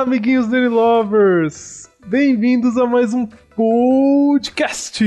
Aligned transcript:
Olá, 0.00 0.06
amiguinhos 0.06 0.46
Daily 0.46 0.68
Lovers! 0.68 1.90
Bem-vindos 2.06 2.78
a 2.78 2.86
mais 2.86 3.12
um 3.12 3.26
podcast! 3.26 5.04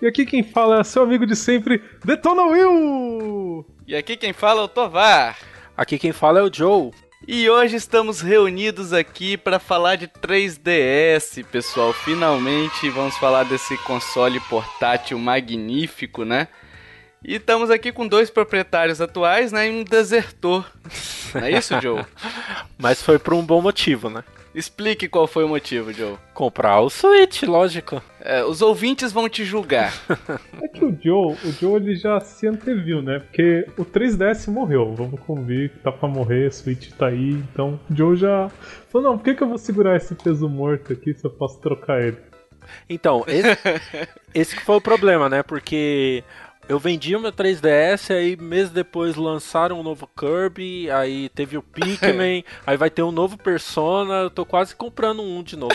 E 0.00 0.06
aqui 0.06 0.24
quem 0.24 0.42
fala 0.42 0.80
é 0.80 0.84
seu 0.84 1.02
amigo 1.02 1.26
de 1.26 1.36
sempre, 1.36 1.82
Detona 2.02 2.44
Will! 2.44 3.66
E 3.86 3.94
aqui 3.94 4.16
quem 4.16 4.32
fala 4.32 4.62
é 4.62 4.64
o 4.64 4.68
Tovar. 4.68 5.36
Aqui 5.76 5.98
quem 5.98 6.12
fala 6.12 6.38
é 6.38 6.42
o 6.42 6.50
Joe. 6.50 6.92
E 7.28 7.50
hoje 7.50 7.76
estamos 7.76 8.22
reunidos 8.22 8.94
aqui 8.94 9.36
para 9.36 9.58
falar 9.58 9.96
de 9.96 10.08
3DS, 10.08 11.44
pessoal. 11.44 11.92
Finalmente 11.92 12.88
vamos 12.88 13.18
falar 13.18 13.44
desse 13.44 13.76
console 13.84 14.40
portátil 14.48 15.18
magnífico, 15.18 16.24
né? 16.24 16.48
E 17.22 17.34
estamos 17.34 17.70
aqui 17.70 17.92
com 17.92 18.08
dois 18.08 18.30
proprietários 18.30 19.00
atuais, 19.00 19.52
né? 19.52 19.68
E 19.68 19.70
um 19.70 19.84
desertor. 19.84 20.64
Não 21.34 21.42
é 21.42 21.52
isso, 21.52 21.78
Joe? 21.80 22.04
Mas 22.78 23.02
foi 23.02 23.18
por 23.18 23.34
um 23.34 23.44
bom 23.44 23.60
motivo, 23.60 24.08
né? 24.08 24.24
Explique 24.54 25.06
qual 25.06 25.28
foi 25.28 25.44
o 25.44 25.48
motivo, 25.48 25.92
Joe. 25.92 26.16
Comprar 26.34 26.80
o 26.80 26.90
Switch, 26.90 27.42
lógico. 27.42 28.02
É, 28.20 28.42
os 28.42 28.62
ouvintes 28.62 29.12
vão 29.12 29.28
te 29.28 29.44
julgar. 29.44 29.92
É 30.60 30.66
que 30.66 30.84
o 30.84 30.98
Joe, 31.00 31.36
o 31.44 31.52
Joe 31.52 31.76
ele 31.76 31.94
já 31.94 32.18
se 32.20 32.48
anteviu, 32.48 33.00
né? 33.00 33.20
Porque 33.20 33.66
o 33.76 33.84
3DS 33.84 34.50
morreu. 34.50 34.92
Vamos 34.94 35.20
convir 35.20 35.70
que 35.70 35.78
tá 35.78 35.92
pra 35.92 36.08
morrer, 36.08 36.48
o 36.48 36.52
Switch 36.52 36.90
tá 36.92 37.08
aí. 37.08 37.32
Então 37.52 37.78
o 37.88 37.94
Joe 37.94 38.16
já 38.16 38.50
falou: 38.88 39.10
não, 39.10 39.18
por 39.18 39.24
que, 39.24 39.34
que 39.34 39.42
eu 39.42 39.48
vou 39.48 39.58
segurar 39.58 39.94
esse 39.94 40.14
peso 40.16 40.48
morto 40.48 40.92
aqui 40.92 41.14
se 41.14 41.24
eu 41.24 41.30
posso 41.30 41.60
trocar 41.60 42.00
ele? 42.02 42.16
Então, 42.88 43.24
esse, 43.28 43.58
esse 44.34 44.56
que 44.56 44.64
foi 44.64 44.76
o 44.76 44.80
problema, 44.80 45.28
né? 45.28 45.44
Porque 45.44 46.24
eu 46.70 46.78
vendi 46.78 47.16
o 47.16 47.20
meu 47.20 47.32
3DS, 47.32 48.14
aí 48.14 48.36
meses 48.36 48.70
depois 48.70 49.16
lançaram 49.16 49.80
um 49.80 49.82
novo 49.82 50.08
Kirby, 50.16 50.88
aí 50.88 51.28
teve 51.30 51.58
o 51.58 51.62
Pikmin, 51.62 52.44
aí 52.64 52.76
vai 52.76 52.88
ter 52.88 53.02
um 53.02 53.10
novo 53.10 53.36
Persona, 53.36 54.20
eu 54.20 54.30
tô 54.30 54.46
quase 54.46 54.76
comprando 54.76 55.20
um 55.20 55.42
de 55.42 55.56
novo. 55.56 55.74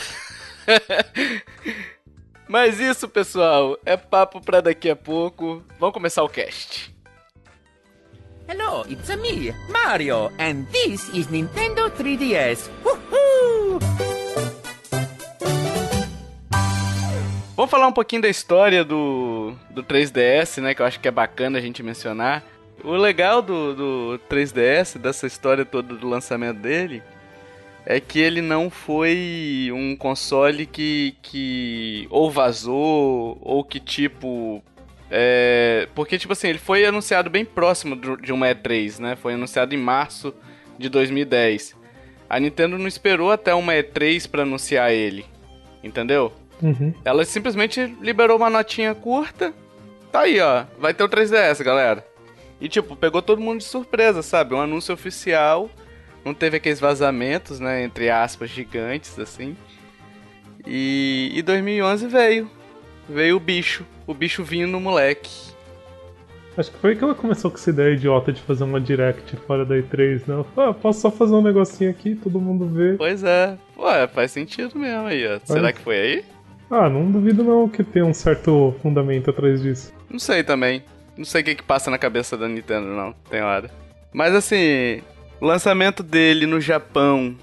Mas 2.47 2.79
isso, 2.79 3.09
pessoal, 3.09 3.77
é 3.85 3.97
papo 3.97 4.39
pra 4.39 4.61
daqui 4.61 4.89
a 4.89 4.95
pouco. 4.95 5.61
Vamos 5.77 5.93
começar 5.93 6.23
o 6.23 6.29
cast. 6.29 6.95
Hello, 8.47 8.85
it's 8.89 9.09
a 9.09 9.17
me, 9.17 9.53
Mario, 9.67 10.31
and 10.39 10.63
this 10.71 11.09
is 11.13 11.27
Nintendo 11.27 11.91
3DS. 11.91 12.69
Woohoo! 12.85 13.79
Vamos 17.55 17.71
falar 17.71 17.87
um 17.87 17.93
pouquinho 17.93 18.21
da 18.21 18.29
história 18.29 18.83
do, 18.83 18.95
do 19.69 19.83
3DS, 19.83 20.61
né? 20.61 20.73
Que 20.73 20.81
eu 20.81 20.85
acho 20.85 20.99
que 20.99 21.07
é 21.07 21.11
bacana 21.11 21.57
a 21.57 21.61
gente 21.61 21.83
mencionar. 21.83 22.43
O 22.83 22.91
legal 22.91 23.41
do, 23.41 23.73
do 23.73 24.19
3DS, 24.29 24.97
dessa 24.97 25.25
história 25.25 25.65
toda 25.65 25.95
do 25.95 26.07
lançamento 26.07 26.59
dele, 26.59 27.01
é 27.85 27.99
que 27.99 28.19
ele 28.19 28.41
não 28.41 28.69
foi 28.69 29.69
um 29.73 29.95
console 29.95 30.65
que, 30.65 31.15
que 31.21 32.07
ou 32.09 32.29
vazou, 32.31 33.37
ou 33.41 33.63
que 33.63 33.79
tipo. 33.79 34.63
É, 35.09 35.87
porque, 35.93 36.17
tipo 36.17 36.33
assim, 36.33 36.47
ele 36.47 36.57
foi 36.57 36.85
anunciado 36.85 37.29
bem 37.29 37.45
próximo 37.45 37.95
de 38.17 38.33
uma 38.33 38.47
E3, 38.47 38.99
né? 38.99 39.15
Foi 39.15 39.33
anunciado 39.33 39.75
em 39.75 39.77
março 39.77 40.33
de 40.77 40.89
2010. 40.89 41.75
A 42.29 42.39
Nintendo 42.39 42.77
não 42.77 42.87
esperou 42.87 43.31
até 43.31 43.53
uma 43.53 43.73
E3 43.73 44.27
para 44.27 44.41
anunciar 44.41 44.91
ele, 44.91 45.25
entendeu? 45.83 46.33
Uhum. 46.61 46.93
Ela 47.03 47.25
simplesmente 47.25 47.95
liberou 48.01 48.37
uma 48.37 48.49
notinha 48.49 48.93
curta. 48.95 49.53
Tá 50.11 50.21
aí, 50.21 50.39
ó. 50.39 50.65
Vai 50.79 50.93
ter 50.93 51.03
o 51.03 51.09
3DS, 51.09 51.63
galera. 51.63 52.05
E, 52.59 52.69
tipo, 52.69 52.95
pegou 52.95 53.21
todo 53.21 53.41
mundo 53.41 53.59
de 53.59 53.65
surpresa, 53.65 54.21
sabe? 54.21 54.53
Um 54.53 54.61
anúncio 54.61 54.93
oficial. 54.93 55.69
Não 56.23 56.33
teve 56.33 56.57
aqueles 56.57 56.79
vazamentos, 56.79 57.59
né? 57.59 57.83
Entre 57.83 58.09
aspas, 58.09 58.49
gigantes, 58.49 59.19
assim. 59.19 59.55
E, 60.65 61.31
e 61.33 61.41
2011 61.41 62.07
veio. 62.07 62.49
Veio 63.07 63.35
o 63.35 63.39
bicho. 63.39 63.85
O 64.07 64.13
bicho 64.13 64.43
vindo 64.43 64.71
no 64.71 64.79
moleque. 64.79 65.53
Acho 66.57 66.71
que 66.71 66.77
foi 66.77 66.95
que 66.95 67.03
ela 67.03 67.13
começou 67.13 67.51
com 67.51 67.57
essa 67.57 67.69
ideia 67.69 67.93
idiota 67.93 68.31
de 68.31 68.41
fazer 68.41 68.63
uma 68.63 68.79
direct 68.79 69.35
fora 69.45 69.65
da 69.65 69.75
E3, 69.75 70.19
né? 70.25 70.35
Ela 70.35 70.43
falou, 70.45 70.71
ah, 70.71 70.73
posso 70.73 71.01
só 71.01 71.11
fazer 71.11 71.33
um 71.33 71.41
negocinho 71.41 71.89
aqui, 71.89 72.15
todo 72.15 72.39
mundo 72.39 72.65
vê. 72.67 72.95
Pois 72.97 73.23
é. 73.23 73.57
Ué, 73.77 74.07
faz 74.07 74.31
sentido 74.31 74.79
mesmo 74.79 75.07
aí, 75.07 75.27
ó. 75.27 75.37
Será 75.43 75.73
que 75.73 75.81
foi 75.81 75.97
aí? 75.99 76.25
Ah, 76.69 76.89
não 76.89 77.11
duvido 77.11 77.43
não 77.43 77.69
que 77.69 77.83
tenha 77.83 78.05
um 78.05 78.13
certo 78.13 78.75
fundamento 78.81 79.29
atrás 79.29 79.61
disso. 79.61 79.93
Não 80.09 80.19
sei 80.19 80.43
também. 80.43 80.83
Não 81.17 81.25
sei 81.25 81.41
o 81.41 81.45
que, 81.45 81.55
que 81.55 81.63
passa 81.63 81.89
na 81.89 81.97
cabeça 81.97 82.37
da 82.37 82.47
Nintendo, 82.47 82.87
não. 82.87 83.13
Tem 83.29 83.41
hora. 83.41 83.69
Mas 84.11 84.33
assim, 84.33 85.01
o 85.39 85.45
lançamento 85.45 86.01
dele 86.01 86.45
no 86.45 86.59
Japão 86.59 87.35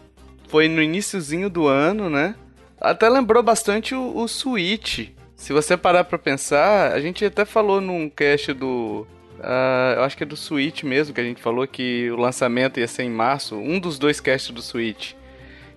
foi 0.48 0.68
no 0.68 0.82
iníciozinho 0.82 1.48
do 1.48 1.66
ano, 1.66 2.10
né? 2.10 2.34
Até 2.80 3.08
lembrou 3.08 3.42
bastante 3.42 3.94
o, 3.94 4.16
o 4.16 4.26
Switch. 4.28 5.10
Se 5.34 5.52
você 5.52 5.76
parar 5.76 6.04
pra 6.04 6.18
pensar, 6.18 6.92
a 6.92 7.00
gente 7.00 7.24
até 7.24 7.44
falou 7.44 7.80
num 7.80 8.08
cast 8.08 8.52
do. 8.52 9.06
Uh, 9.38 9.96
eu 9.96 10.02
acho 10.04 10.16
que 10.16 10.22
é 10.22 10.26
do 10.26 10.36
Switch 10.36 10.82
mesmo, 10.84 11.14
que 11.14 11.20
a 11.20 11.24
gente 11.24 11.42
falou 11.42 11.66
que 11.66 12.10
o 12.10 12.16
lançamento 12.16 12.78
ia 12.78 12.86
ser 12.86 13.04
em 13.04 13.10
março. 13.10 13.56
Um 13.56 13.80
dos 13.80 13.98
dois 13.98 14.20
casts 14.20 14.50
do 14.50 14.62
Switch. 14.62 15.14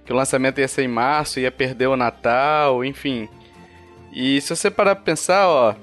Que 0.06 0.14
o 0.14 0.16
lançamento 0.16 0.60
ia 0.60 0.68
ser 0.68 0.84
em 0.84 0.88
março, 0.88 1.40
ia 1.40 1.52
perder 1.52 1.88
o 1.88 1.98
Natal, 1.98 2.86
enfim. 2.86 3.28
E 4.14 4.40
se 4.40 4.56
você 4.56 4.70
parar 4.72 4.96
pra 4.96 5.04
pensar, 5.04 5.48
ó. 5.48 5.76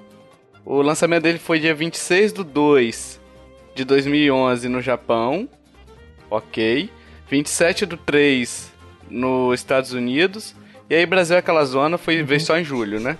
O 0.65 0.81
lançamento 0.81 1.25
dele 1.25 1.39
foi 1.39 1.59
dia 1.59 1.75
26 1.75 2.33
do 2.33 2.45
2 2.45 3.21
de 3.75 3.85
2011 3.85 4.69
no 4.69 4.81
Japão. 4.81 5.49
Ok. 6.31 6.89
27 7.29 7.85
do 7.85 7.97
3 7.97 8.73
nos 9.11 9.59
Estados 9.59 9.93
Unidos. 9.93 10.55
E 10.89 10.95
aí 10.95 11.07
Brasil 11.07 11.37
aquela 11.37 11.65
zona 11.65 11.97
foi 11.97 12.21
uhum. 12.21 12.27
veio 12.27 12.41
só 12.41 12.59
em 12.59 12.65
julho, 12.65 13.01
né? 13.01 13.17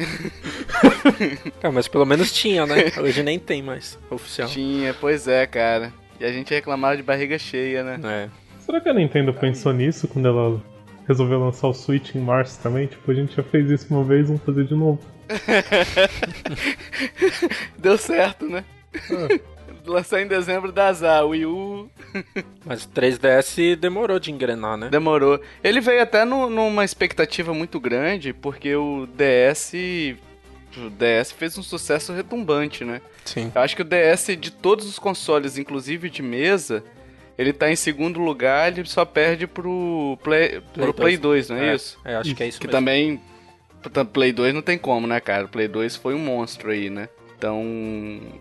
é, 1.62 1.68
mas 1.68 1.88
pelo 1.88 2.06
menos 2.06 2.32
tinha, 2.32 2.64
né? 2.64 2.92
Hoje 3.02 3.22
nem 3.22 3.38
tem 3.38 3.62
mais 3.62 3.98
oficial. 4.08 4.48
Tinha, 4.48 4.94
pois 4.94 5.26
é, 5.26 5.46
cara. 5.46 5.92
E 6.20 6.24
a 6.24 6.30
gente 6.30 6.54
reclamava 6.54 6.96
de 6.96 7.02
barriga 7.02 7.38
cheia, 7.38 7.82
né? 7.82 8.00
É. 8.04 8.39
Será 8.70 8.80
que 8.80 8.88
a 8.88 8.94
Nintendo 8.94 9.34
pensou 9.34 9.72
nisso 9.72 10.06
quando 10.06 10.28
ela 10.28 10.62
resolveu 11.08 11.40
lançar 11.40 11.66
o 11.66 11.74
Switch 11.74 12.14
em 12.14 12.20
março 12.20 12.62
também? 12.62 12.86
Tipo, 12.86 13.10
a 13.10 13.14
gente 13.14 13.34
já 13.34 13.42
fez 13.42 13.68
isso 13.68 13.92
uma 13.92 14.04
vez, 14.04 14.28
vamos 14.28 14.44
fazer 14.44 14.64
de 14.64 14.76
novo. 14.76 15.00
Deu 17.76 17.98
certo, 17.98 18.48
né? 18.48 18.64
Ah. 18.94 19.40
Lançar 19.84 20.22
em 20.22 20.28
dezembro 20.28 20.70
da 20.70 20.86
azar, 20.86 21.26
Wii 21.26 21.46
U. 21.46 21.90
Mas 22.64 22.84
o 22.84 22.88
3DS 22.90 23.74
demorou 23.74 24.20
de 24.20 24.30
engrenar, 24.30 24.76
né? 24.76 24.88
Demorou. 24.88 25.40
Ele 25.64 25.80
veio 25.80 26.00
até 26.00 26.24
no, 26.24 26.48
numa 26.48 26.84
expectativa 26.84 27.52
muito 27.52 27.80
grande, 27.80 28.32
porque 28.32 28.76
o 28.76 29.08
DS. 29.08 29.72
O 30.76 30.90
DS 30.90 31.32
fez 31.32 31.58
um 31.58 31.62
sucesso 31.64 32.12
retumbante, 32.12 32.84
né? 32.84 33.02
Sim. 33.24 33.50
Eu 33.52 33.62
acho 33.62 33.74
que 33.74 33.82
o 33.82 33.84
DS 33.84 34.36
de 34.38 34.52
todos 34.52 34.86
os 34.86 34.96
consoles, 34.96 35.58
inclusive 35.58 36.08
de 36.08 36.22
mesa, 36.22 36.84
ele 37.40 37.54
tá 37.54 37.70
em 37.70 37.76
segundo 37.76 38.20
lugar, 38.20 38.70
ele 38.70 38.86
só 38.86 39.02
perde 39.02 39.46
pro 39.46 40.18
Play, 40.22 40.60
Play 40.74 40.84
pro 40.84 40.92
Play 40.92 41.16
2, 41.16 41.48
2 41.48 41.48
não 41.48 41.56
é, 41.56 41.70
é, 41.70 41.74
isso? 41.74 41.98
É, 42.04 42.14
acho 42.16 42.34
que 42.34 42.42
é 42.42 42.48
isso 42.48 42.60
Que 42.60 42.66
mesmo. 42.66 42.78
também. 42.78 43.20
Play 44.12 44.30
2 44.30 44.52
não 44.52 44.60
tem 44.60 44.76
como, 44.76 45.06
né, 45.06 45.18
cara? 45.20 45.46
O 45.46 45.48
Play 45.48 45.66
2 45.66 45.96
foi 45.96 46.14
um 46.14 46.18
monstro 46.18 46.70
aí, 46.70 46.90
né? 46.90 47.08
Então. 47.38 47.64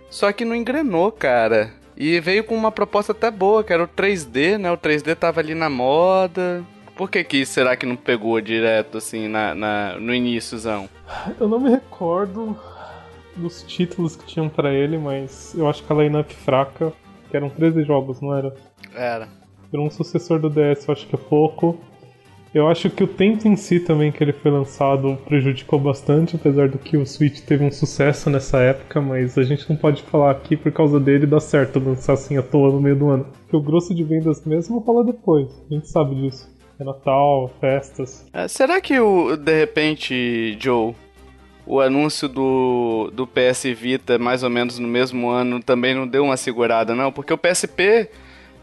Só 0.10 0.30
que 0.34 0.44
não 0.44 0.54
engrenou, 0.54 1.14
cara. 1.14 1.72
E 1.96 2.20
veio 2.20 2.44
com 2.44 2.54
uma 2.54 2.74
proposta 2.74 3.14
até 3.14 3.32
boa, 3.32 3.64
que 3.64 3.72
era 3.72 3.84
o 3.84 3.88
3D, 3.88 4.58
né? 4.58 4.70
O 4.70 4.78
3D 4.78 5.16
tava 5.16 5.40
ali 5.40 5.56
na 5.56 5.70
moda. 5.70 6.62
Por 6.98 7.10
que 7.10 7.24
que 7.24 7.46
será 7.46 7.78
que 7.78 7.86
não 7.86 7.96
pegou 7.96 8.42
direto, 8.42 8.98
assim, 8.98 9.30
na, 9.30 9.56
na 9.56 9.98
no 9.98 10.14
iníciozão? 10.14 10.90
Eu 11.40 11.48
não 11.48 11.58
me 11.58 11.70
recordo 11.70 12.60
dos 13.38 13.64
títulos 13.64 14.18
que 14.18 14.26
tinham 14.26 14.50
para 14.50 14.74
ele, 14.74 14.98
mas 14.98 15.56
eu 15.56 15.70
acho 15.70 15.82
que 15.82 15.94
a 15.94 15.96
line-up 15.96 16.34
fraca, 16.36 16.92
que 17.32 17.38
eram 17.38 17.50
13 17.50 17.84
jogos, 17.84 18.20
não 18.20 18.36
era? 18.36 18.54
Era. 19.00 19.30
Era 19.72 19.82
um 19.82 19.90
sucessor 19.90 20.40
do 20.40 20.50
DS, 20.50 20.88
eu 20.88 20.94
acho 20.94 21.08
que 21.08 21.16
é 21.16 21.18
pouco. 21.18 21.80
Eu 22.54 22.68
acho 22.68 22.90
que 22.90 23.04
o 23.04 23.08
tempo 23.08 23.48
em 23.48 23.56
si 23.56 23.80
também 23.80 24.12
que 24.12 24.24
ele 24.24 24.34
foi 24.34 24.50
lançado 24.50 25.18
prejudicou 25.26 25.80
bastante, 25.80 26.36
apesar 26.36 26.68
do 26.68 26.80
que 26.80 26.98
o 26.98 27.06
Switch 27.06 27.42
teve 27.42 27.64
um 27.64 27.72
sucesso 27.72 28.30
nessa 28.30 28.60
época, 28.60 29.00
mas 29.00 29.38
a 29.38 29.44
gente 29.44 29.70
não 29.70 29.78
pode 29.78 30.02
falar 30.02 30.32
aqui 30.32 30.58
por 30.58 30.72
causa 30.72 31.00
dele 31.00 31.28
dar 31.28 31.40
certo 31.40 31.80
lançar 31.80 32.14
assim 32.14 32.38
à 32.38 32.42
toa 32.42 32.72
no 32.72 32.82
meio 32.82 32.96
do 32.96 33.10
ano. 33.10 33.28
Porque 33.44 33.56
o 33.56 33.62
grosso 33.62 33.94
de 33.94 34.04
vendas 34.04 34.44
mesmo 34.46 34.80
rola 34.80 35.06
depois, 35.06 35.48
a 35.70 35.74
gente 35.74 35.88
sabe 35.88 36.16
disso. 36.16 36.50
É 36.80 36.84
Natal, 36.84 37.52
festas. 37.62 38.26
É, 38.34 38.48
será 38.48 38.82
que 38.82 39.00
o, 39.00 39.36
de 39.36 39.60
repente, 39.60 40.58
Joe, 40.60 40.96
o 41.68 41.80
anúncio 41.80 42.28
do, 42.28 43.12
do 43.14 43.28
PS 43.28 43.66
Vita 43.76 44.18
mais 44.18 44.42
ou 44.42 44.50
menos 44.50 44.80
no 44.80 44.88
mesmo 44.88 45.30
ano 45.30 45.62
também 45.62 45.94
não 45.94 46.08
deu 46.08 46.24
uma 46.24 46.36
segurada, 46.36 46.96
não? 46.96 47.12
Porque 47.12 47.32
o 47.32 47.38
PSP, 47.38 48.10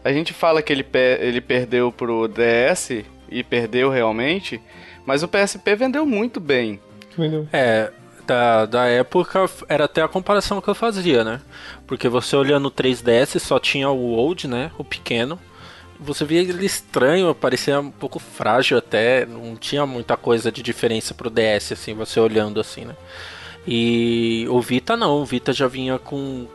a 0.07 0.13
gente 0.13 0.33
fala 0.33 0.61
que 0.61 0.71
ele, 0.71 0.83
pe 0.83 1.17
ele 1.19 1.41
perdeu 1.41 1.91
pro 1.91 2.29
DS 2.29 3.03
e 3.29 3.43
perdeu 3.43 3.89
realmente, 3.89 4.61
mas 5.05 5.21
o 5.21 5.27
PSP 5.27 5.75
vendeu 5.75 6.05
muito 6.05 6.39
bem. 6.39 6.79
Vendeu. 7.17 7.45
É, 7.51 7.91
da, 8.25 8.65
da 8.65 8.85
época 8.85 9.49
era 9.67 9.83
até 9.83 10.01
a 10.01 10.07
comparação 10.07 10.61
que 10.61 10.69
eu 10.69 10.75
fazia, 10.75 11.25
né? 11.25 11.41
Porque 11.85 12.07
você 12.07 12.37
olhando 12.37 12.67
o 12.67 12.71
3DS 12.71 13.37
só 13.39 13.59
tinha 13.59 13.89
o 13.89 14.13
old, 14.13 14.47
né? 14.47 14.71
O 14.77 14.83
pequeno. 14.83 15.37
Você 15.99 16.23
via 16.23 16.39
ele 16.39 16.65
estranho, 16.65 17.35
parecia 17.35 17.81
um 17.81 17.91
pouco 17.91 18.17
frágil 18.17 18.77
até, 18.77 19.25
não 19.25 19.57
tinha 19.57 19.85
muita 19.85 20.15
coisa 20.15 20.49
de 20.49 20.63
diferença 20.63 21.13
pro 21.13 21.29
DS, 21.29 21.73
assim, 21.73 21.93
você 21.93 22.17
olhando 22.17 22.61
assim, 22.61 22.85
né? 22.85 22.95
E 23.67 24.45
o 24.49 24.61
Vita 24.61 24.95
não, 24.95 25.21
o 25.21 25.25
Vita 25.25 25.51
já 25.51 25.67
vinha 25.67 25.99
com, 25.99 26.47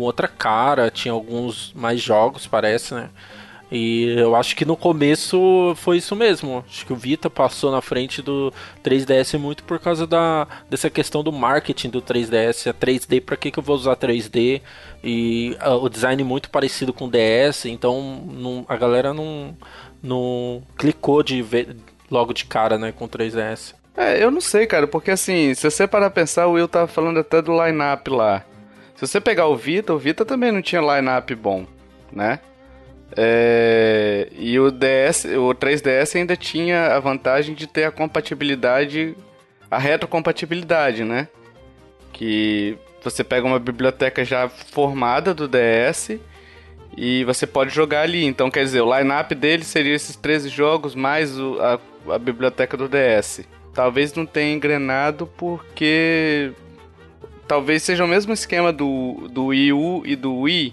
com 0.00 0.04
outra 0.04 0.26
cara, 0.26 0.90
tinha 0.90 1.12
alguns 1.12 1.74
mais 1.74 2.00
jogos, 2.00 2.46
parece, 2.46 2.94
né? 2.94 3.10
E 3.70 4.14
eu 4.18 4.34
acho 4.34 4.56
que 4.56 4.64
no 4.64 4.74
começo 4.74 5.74
foi 5.76 5.98
isso 5.98 6.16
mesmo. 6.16 6.64
Acho 6.66 6.86
que 6.86 6.92
o 6.92 6.96
Vita 6.96 7.28
passou 7.28 7.70
na 7.70 7.82
frente 7.82 8.22
do 8.22 8.52
3DS 8.82 9.38
muito 9.38 9.62
por 9.62 9.78
causa 9.78 10.06
da, 10.06 10.48
dessa 10.70 10.88
questão 10.88 11.22
do 11.22 11.30
marketing 11.30 11.90
do 11.90 12.00
3DS. 12.00 12.68
A 12.70 12.74
3D, 12.74 13.20
para 13.20 13.36
que, 13.36 13.50
que 13.50 13.58
eu 13.58 13.62
vou 13.62 13.76
usar 13.76 13.94
3D? 13.94 14.62
E 15.04 15.54
uh, 15.64 15.74
o 15.74 15.88
design 15.90 16.24
muito 16.24 16.48
parecido 16.48 16.94
com 16.94 17.04
o 17.04 17.10
DS, 17.10 17.66
então 17.66 18.24
não, 18.26 18.64
a 18.68 18.76
galera 18.76 19.12
não, 19.12 19.54
não 20.02 20.62
clicou 20.78 21.22
de 21.22 21.42
ver 21.42 21.76
logo 22.10 22.32
de 22.32 22.46
cara 22.46 22.78
né, 22.78 22.90
com 22.90 23.04
o 23.04 23.08
3DS. 23.08 23.74
É, 23.94 24.24
eu 24.24 24.30
não 24.30 24.40
sei, 24.40 24.66
cara, 24.66 24.86
porque 24.86 25.10
assim, 25.10 25.54
se 25.54 25.70
você 25.70 25.86
parar 25.86 26.10
pensar, 26.10 26.46
o 26.46 26.52
Will 26.52 26.66
tava 26.66 26.88
falando 26.88 27.20
até 27.20 27.42
do 27.42 27.52
line-up 27.52 28.08
lá. 28.10 28.44
Se 29.00 29.06
você 29.06 29.18
pegar 29.18 29.46
o 29.46 29.56
Vita, 29.56 29.94
o 29.94 29.98
Vita 29.98 30.26
também 30.26 30.52
não 30.52 30.60
tinha 30.60 30.82
line-up 30.82 31.34
bom, 31.34 31.64
né? 32.12 32.38
É, 33.16 34.28
e 34.36 34.60
o 34.60 34.70
DS, 34.70 35.24
o 35.24 35.54
3DS 35.54 36.16
ainda 36.16 36.36
tinha 36.36 36.88
a 36.94 37.00
vantagem 37.00 37.54
de 37.54 37.66
ter 37.66 37.84
a 37.84 37.90
compatibilidade, 37.90 39.16
a 39.70 39.78
retrocompatibilidade, 39.78 41.02
né? 41.02 41.28
Que 42.12 42.76
você 43.02 43.24
pega 43.24 43.46
uma 43.46 43.58
biblioteca 43.58 44.22
já 44.22 44.50
formada 44.50 45.32
do 45.32 45.48
DS 45.48 46.18
e 46.94 47.24
você 47.24 47.46
pode 47.46 47.74
jogar 47.74 48.02
ali. 48.02 48.26
Então, 48.26 48.50
quer 48.50 48.64
dizer, 48.64 48.82
o 48.82 48.98
line-up 48.98 49.34
dele 49.34 49.64
seria 49.64 49.94
esses 49.94 50.14
13 50.14 50.50
jogos 50.50 50.94
mais 50.94 51.38
o, 51.38 51.58
a, 51.58 51.80
a 52.16 52.18
biblioteca 52.18 52.76
do 52.76 52.86
DS. 52.86 53.48
Talvez 53.72 54.12
não 54.12 54.26
tenha 54.26 54.52
engrenado 54.52 55.26
porque 55.38 56.52
talvez 57.50 57.82
seja 57.82 58.04
o 58.04 58.06
mesmo 58.06 58.32
esquema 58.32 58.72
do, 58.72 59.28
do 59.28 59.46
Wii 59.46 59.72
U 59.72 60.02
e 60.06 60.14
do 60.14 60.42
Wii, 60.42 60.72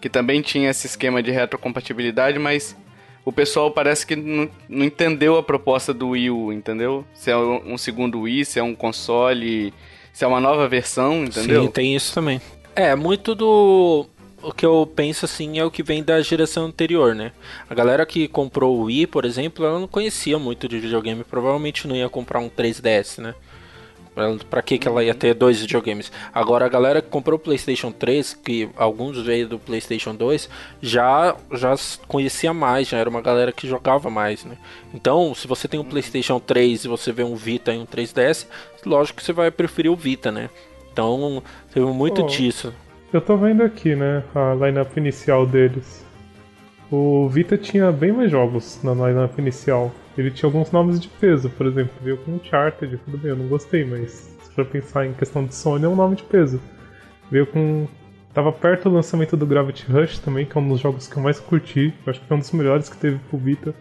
que 0.00 0.08
também 0.08 0.40
tinha 0.40 0.70
esse 0.70 0.86
esquema 0.86 1.20
de 1.20 1.32
retrocompatibilidade, 1.32 2.38
mas 2.38 2.76
o 3.24 3.32
pessoal 3.32 3.72
parece 3.72 4.06
que 4.06 4.14
não, 4.14 4.48
não 4.68 4.84
entendeu 4.84 5.36
a 5.36 5.42
proposta 5.42 5.92
do 5.92 6.10
Wii 6.10 6.30
U, 6.30 6.52
entendeu? 6.52 7.04
Se 7.12 7.32
é 7.32 7.36
um 7.36 7.76
segundo 7.76 8.20
Wii, 8.20 8.44
se 8.44 8.60
é 8.60 8.62
um 8.62 8.76
console, 8.76 9.74
se 10.12 10.24
é 10.24 10.28
uma 10.28 10.38
nova 10.38 10.68
versão, 10.68 11.24
entendeu? 11.24 11.64
Sim, 11.64 11.68
tem 11.68 11.96
isso 11.96 12.14
também. 12.14 12.40
É, 12.76 12.94
muito 12.94 13.34
do. 13.34 14.06
O 14.40 14.52
que 14.52 14.64
eu 14.64 14.88
penso 14.94 15.24
assim 15.24 15.58
é 15.58 15.64
o 15.64 15.70
que 15.70 15.82
vem 15.82 16.04
da 16.04 16.22
geração 16.22 16.66
anterior, 16.66 17.12
né? 17.12 17.32
A 17.68 17.74
galera 17.74 18.06
que 18.06 18.28
comprou 18.28 18.78
o 18.78 18.82
Wii, 18.84 19.08
por 19.08 19.24
exemplo, 19.24 19.66
ela 19.66 19.80
não 19.80 19.88
conhecia 19.88 20.38
muito 20.38 20.68
de 20.68 20.78
videogame, 20.78 21.24
provavelmente 21.24 21.88
não 21.88 21.96
ia 21.96 22.08
comprar 22.08 22.38
um 22.38 22.48
3DS, 22.48 23.20
né? 23.20 23.34
Pra 24.50 24.62
que, 24.62 24.78
que 24.78 24.88
ela 24.88 25.02
ia 25.04 25.14
ter 25.14 25.34
dois 25.34 25.60
videogames? 25.60 26.10
Agora 26.34 26.66
a 26.66 26.68
galera 26.68 27.00
que 27.02 27.08
comprou 27.08 27.36
o 27.36 27.42
PlayStation 27.42 27.90
3, 27.92 28.34
que 28.34 28.68
alguns 28.76 29.20
veio 29.24 29.48
do 29.48 29.58
PlayStation 29.58 30.14
2, 30.14 30.48
já, 30.82 31.36
já 31.52 31.74
conhecia 32.06 32.52
mais, 32.52 32.88
já 32.88 32.98
era 32.98 33.08
uma 33.08 33.20
galera 33.20 33.52
que 33.52 33.66
jogava 33.68 34.08
mais, 34.10 34.44
né? 34.44 34.56
Então, 34.92 35.34
se 35.34 35.46
você 35.46 35.68
tem 35.68 35.78
um 35.78 35.84
PlayStation 35.84 36.38
3 36.40 36.84
e 36.84 36.88
você 36.88 37.12
vê 37.12 37.22
um 37.22 37.36
Vita 37.36 37.72
e 37.72 37.78
um 37.78 37.86
3DS, 37.86 38.46
lógico 38.84 39.18
que 39.18 39.24
você 39.24 39.32
vai 39.32 39.50
preferir 39.50 39.90
o 39.90 39.96
Vita, 39.96 40.30
né? 40.32 40.50
Então, 40.92 41.42
teve 41.72 41.86
muito 41.86 42.22
Oh. 42.22 42.26
disso. 42.26 42.72
Eu 43.12 43.20
tô 43.20 43.36
vendo 43.36 43.62
aqui, 43.62 43.94
né, 43.94 44.22
a 44.34 44.52
lineup 44.54 44.96
inicial 44.96 45.46
deles. 45.46 46.04
O 46.90 47.28
Vita 47.28 47.56
tinha 47.56 47.92
bem 47.92 48.12
mais 48.12 48.30
jogos 48.30 48.80
na 48.82 48.92
lineup 48.92 49.38
inicial. 49.38 49.92
Ele 50.18 50.32
tinha 50.32 50.48
alguns 50.48 50.72
nomes 50.72 50.98
de 50.98 51.06
peso, 51.06 51.48
por 51.48 51.64
exemplo, 51.64 51.92
veio 52.02 52.18
com 52.18 52.32
Uncharted, 52.32 52.98
tudo 53.04 53.16
bem, 53.16 53.30
eu 53.30 53.36
não 53.36 53.46
gostei, 53.46 53.84
mas 53.84 54.36
se 54.42 54.50
for 54.52 54.66
pensar 54.66 55.06
em 55.06 55.12
questão 55.12 55.44
de 55.44 55.54
Sony, 55.54 55.84
é 55.84 55.88
um 55.88 55.94
nome 55.94 56.16
de 56.16 56.24
peso. 56.24 56.60
Veio 57.30 57.46
com. 57.46 57.86
Tava 58.34 58.52
perto 58.52 58.88
do 58.88 58.96
lançamento 58.96 59.36
do 59.36 59.46
Gravity 59.46 59.86
Rush 59.90 60.18
também, 60.18 60.44
que 60.44 60.58
é 60.58 60.60
um 60.60 60.68
dos 60.68 60.80
jogos 60.80 61.06
que 61.06 61.16
eu 61.16 61.22
mais 61.22 61.38
curti. 61.38 61.94
Eu 62.04 62.10
acho 62.10 62.20
que 62.20 62.26
foi 62.26 62.36
um 62.36 62.40
dos 62.40 62.50
melhores 62.50 62.88
que 62.88 62.96
teve 62.96 63.18
pro 63.30 63.38
Vita. 63.38 63.72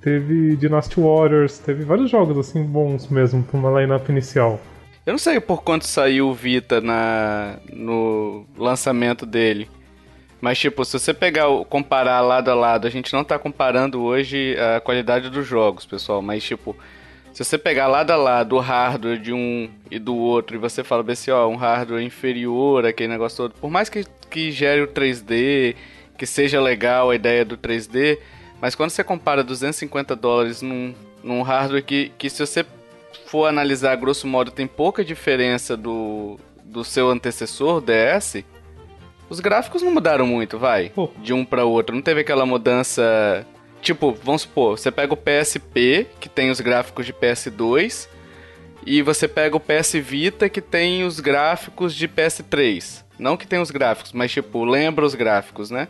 Teve 0.00 0.56
Dynasty 0.56 1.00
Warriors, 1.00 1.58
teve 1.58 1.84
vários 1.84 2.10
jogos 2.10 2.38
assim 2.38 2.62
bons 2.64 3.08
mesmo 3.08 3.42
pra 3.42 3.58
uma 3.58 3.80
lineup 3.80 4.08
inicial. 4.08 4.60
Eu 5.04 5.12
não 5.12 5.18
sei 5.18 5.40
por 5.40 5.62
quanto 5.62 5.86
saiu 5.86 6.28
o 6.28 6.34
Vita 6.34 6.80
na, 6.80 7.58
no 7.72 8.46
lançamento 8.56 9.26
dele. 9.26 9.68
Mas, 10.42 10.58
tipo, 10.58 10.84
se 10.84 10.98
você 10.98 11.14
pegar, 11.14 11.46
comparar 11.68 12.20
lado 12.20 12.50
a 12.50 12.54
lado, 12.54 12.88
a 12.88 12.90
gente 12.90 13.12
não 13.12 13.22
tá 13.22 13.38
comparando 13.38 14.02
hoje 14.02 14.56
a 14.58 14.80
qualidade 14.80 15.30
dos 15.30 15.46
jogos, 15.46 15.86
pessoal. 15.86 16.20
Mas, 16.20 16.42
tipo, 16.42 16.76
se 17.32 17.44
você 17.44 17.56
pegar 17.56 17.86
lado 17.86 18.10
a 18.10 18.16
lado 18.16 18.56
o 18.56 18.58
hardware 18.58 19.20
de 19.20 19.32
um 19.32 19.70
e 19.88 20.00
do 20.00 20.16
outro, 20.16 20.56
e 20.56 20.58
você 20.58 20.82
fala 20.82 21.04
assim, 21.12 21.30
ó, 21.30 21.46
um 21.46 21.54
hardware 21.54 22.02
inferior, 22.02 22.84
aquele 22.84 23.08
negócio 23.08 23.36
todo, 23.36 23.54
por 23.54 23.70
mais 23.70 23.88
que, 23.88 24.04
que 24.28 24.50
gere 24.50 24.80
o 24.82 24.88
3D, 24.88 25.76
que 26.18 26.26
seja 26.26 26.60
legal 26.60 27.10
a 27.10 27.14
ideia 27.14 27.44
do 27.44 27.56
3D, 27.56 28.18
mas 28.60 28.74
quando 28.74 28.90
você 28.90 29.04
compara 29.04 29.44
250 29.44 30.16
dólares 30.16 30.60
num, 30.60 30.92
num 31.22 31.42
hardware 31.42 31.84
que, 31.84 32.10
que 32.18 32.28
se 32.28 32.44
você 32.44 32.66
for 33.26 33.46
analisar 33.46 33.94
grosso 33.94 34.26
modo 34.26 34.50
tem 34.50 34.66
pouca 34.66 35.04
diferença 35.04 35.76
do, 35.76 36.36
do 36.64 36.82
seu 36.82 37.08
antecessor 37.10 37.80
DS, 37.80 38.44
os 39.32 39.40
gráficos 39.40 39.80
não 39.82 39.90
mudaram 39.90 40.26
muito, 40.26 40.58
vai, 40.58 40.90
Pô. 40.90 41.08
de 41.22 41.32
um 41.32 41.42
para 41.42 41.64
outro. 41.64 41.94
Não 41.94 42.02
teve 42.02 42.20
aquela 42.20 42.44
mudança, 42.44 43.46
tipo, 43.80 44.12
vamos 44.22 44.42
supor, 44.42 44.78
você 44.78 44.90
pega 44.90 45.14
o 45.14 45.16
PSP 45.16 46.06
que 46.20 46.28
tem 46.28 46.50
os 46.50 46.60
gráficos 46.60 47.06
de 47.06 47.14
PS2 47.14 48.08
e 48.84 49.00
você 49.00 49.26
pega 49.26 49.56
o 49.56 49.60
PS 49.60 49.94
Vita 49.94 50.50
que 50.50 50.60
tem 50.60 51.04
os 51.04 51.18
gráficos 51.18 51.94
de 51.94 52.06
PS3. 52.06 53.02
Não 53.18 53.38
que 53.38 53.46
tem 53.46 53.58
os 53.58 53.70
gráficos, 53.70 54.12
mas 54.12 54.30
tipo, 54.30 54.64
lembra 54.64 55.06
os 55.06 55.14
gráficos, 55.14 55.70
né? 55.70 55.88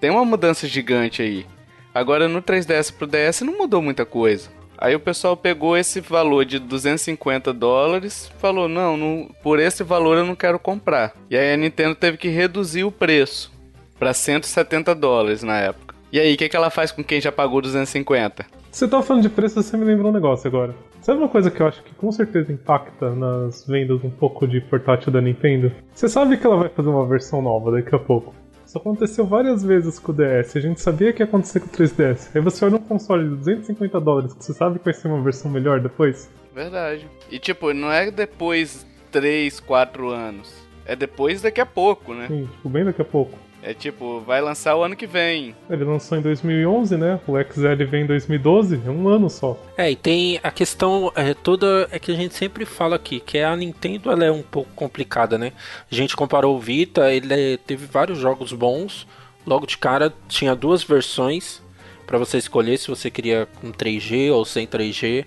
Tem 0.00 0.10
uma 0.10 0.24
mudança 0.24 0.68
gigante 0.68 1.20
aí. 1.20 1.46
Agora 1.92 2.28
no 2.28 2.40
3DS 2.40 2.92
pro 2.92 3.08
DS 3.08 3.40
não 3.40 3.58
mudou 3.58 3.82
muita 3.82 4.06
coisa. 4.06 4.50
Aí 4.80 4.94
o 4.94 5.00
pessoal 5.00 5.36
pegou 5.36 5.76
esse 5.76 6.00
valor 6.00 6.44
de 6.44 6.58
250 6.58 7.52
dólares 7.52 8.30
falou: 8.38 8.68
não, 8.68 8.96
não, 8.96 9.28
por 9.42 9.58
esse 9.58 9.82
valor 9.82 10.18
eu 10.18 10.24
não 10.24 10.36
quero 10.36 10.58
comprar. 10.58 11.12
E 11.28 11.36
aí 11.36 11.52
a 11.52 11.56
Nintendo 11.56 11.94
teve 11.94 12.16
que 12.16 12.28
reduzir 12.28 12.84
o 12.84 12.92
preço 12.92 13.52
para 13.98 14.14
170 14.14 14.94
dólares 14.94 15.42
na 15.42 15.58
época. 15.58 15.94
E 16.10 16.18
aí, 16.18 16.34
o 16.34 16.38
que, 16.38 16.48
que 16.48 16.56
ela 16.56 16.70
faz 16.70 16.90
com 16.90 17.04
quem 17.04 17.20
já 17.20 17.30
pagou 17.30 17.60
250? 17.60 18.46
Você 18.70 18.88
tava 18.88 19.02
falando 19.02 19.22
de 19.22 19.28
preço, 19.28 19.62
você 19.62 19.76
me 19.76 19.84
lembrou 19.84 20.10
um 20.10 20.14
negócio 20.14 20.48
agora. 20.48 20.74
Sabe 21.02 21.18
uma 21.18 21.28
coisa 21.28 21.50
que 21.50 21.60
eu 21.60 21.66
acho 21.66 21.82
que 21.82 21.94
com 21.94 22.10
certeza 22.10 22.52
impacta 22.52 23.14
nas 23.14 23.66
vendas 23.66 24.02
um 24.02 24.10
pouco 24.10 24.46
de 24.46 24.60
portátil 24.60 25.12
da 25.12 25.20
Nintendo? 25.20 25.72
Você 25.92 26.08
sabe 26.08 26.36
que 26.36 26.46
ela 26.46 26.56
vai 26.56 26.68
fazer 26.68 26.88
uma 26.88 27.06
versão 27.06 27.42
nova 27.42 27.72
daqui 27.72 27.94
a 27.94 27.98
pouco. 27.98 28.34
Isso 28.68 28.76
aconteceu 28.76 29.24
várias 29.24 29.64
vezes 29.64 29.98
com 29.98 30.12
o 30.12 30.14
DS, 30.14 30.54
a 30.54 30.60
gente 30.60 30.78
sabia 30.82 31.10
que 31.10 31.22
ia 31.22 31.24
acontecer 31.24 31.58
com 31.58 31.68
o 31.68 31.70
3DS. 31.70 32.28
Aí 32.34 32.42
você 32.42 32.66
olha 32.66 32.76
um 32.76 32.82
console 32.82 33.26
de 33.26 33.36
250 33.36 33.98
dólares 33.98 34.34
que 34.34 34.44
você 34.44 34.52
sabe 34.52 34.78
que 34.78 34.84
vai 34.84 34.92
ser 34.92 35.08
uma 35.08 35.22
versão 35.22 35.50
melhor 35.50 35.80
depois. 35.80 36.30
Verdade. 36.54 37.08
E 37.30 37.38
tipo, 37.38 37.72
não 37.72 37.90
é 37.90 38.10
depois 38.10 38.86
3, 39.10 39.58
4 39.58 40.10
anos. 40.10 40.54
É 40.84 40.94
depois 40.94 41.40
daqui 41.40 41.62
a 41.62 41.66
pouco, 41.66 42.12
né? 42.12 42.26
Sim, 42.28 42.44
tipo, 42.44 42.68
bem 42.68 42.84
daqui 42.84 43.00
a 43.00 43.06
pouco. 43.06 43.38
É 43.68 43.74
tipo, 43.74 44.20
vai 44.20 44.40
lançar 44.40 44.74
o 44.76 44.82
ano 44.82 44.96
que 44.96 45.06
vem. 45.06 45.54
Ele 45.68 45.84
lançou 45.84 46.16
em 46.16 46.22
2011, 46.22 46.96
né? 46.96 47.20
O 47.28 47.34
XL 47.38 47.84
vem 47.86 48.04
em 48.04 48.06
2012, 48.06 48.80
é 48.86 48.88
um 48.88 49.06
ano 49.06 49.28
só. 49.28 49.62
É, 49.76 49.90
e 49.90 49.94
tem 49.94 50.40
a 50.42 50.50
questão 50.50 51.12
é, 51.14 51.34
toda 51.34 51.86
é 51.92 51.98
que 51.98 52.10
a 52.10 52.14
gente 52.14 52.34
sempre 52.34 52.64
fala 52.64 52.96
aqui, 52.96 53.20
que 53.20 53.38
a 53.38 53.54
Nintendo 53.54 54.10
ela 54.10 54.24
é 54.24 54.32
um 54.32 54.40
pouco 54.40 54.70
complicada, 54.74 55.36
né? 55.36 55.52
A 55.92 55.94
gente 55.94 56.16
comparou 56.16 56.56
o 56.56 56.58
Vita, 56.58 57.12
ele 57.12 57.34
é- 57.34 57.56
teve 57.58 57.84
vários 57.84 58.16
jogos 58.16 58.54
bons, 58.54 59.06
logo 59.46 59.66
de 59.66 59.76
cara 59.76 60.14
tinha 60.30 60.56
duas 60.56 60.82
versões, 60.82 61.60
para 62.06 62.16
você 62.16 62.38
escolher 62.38 62.78
se 62.78 62.88
você 62.88 63.10
queria 63.10 63.46
com 63.60 63.70
3G 63.70 64.30
ou 64.30 64.46
sem 64.46 64.66
3G. 64.66 65.26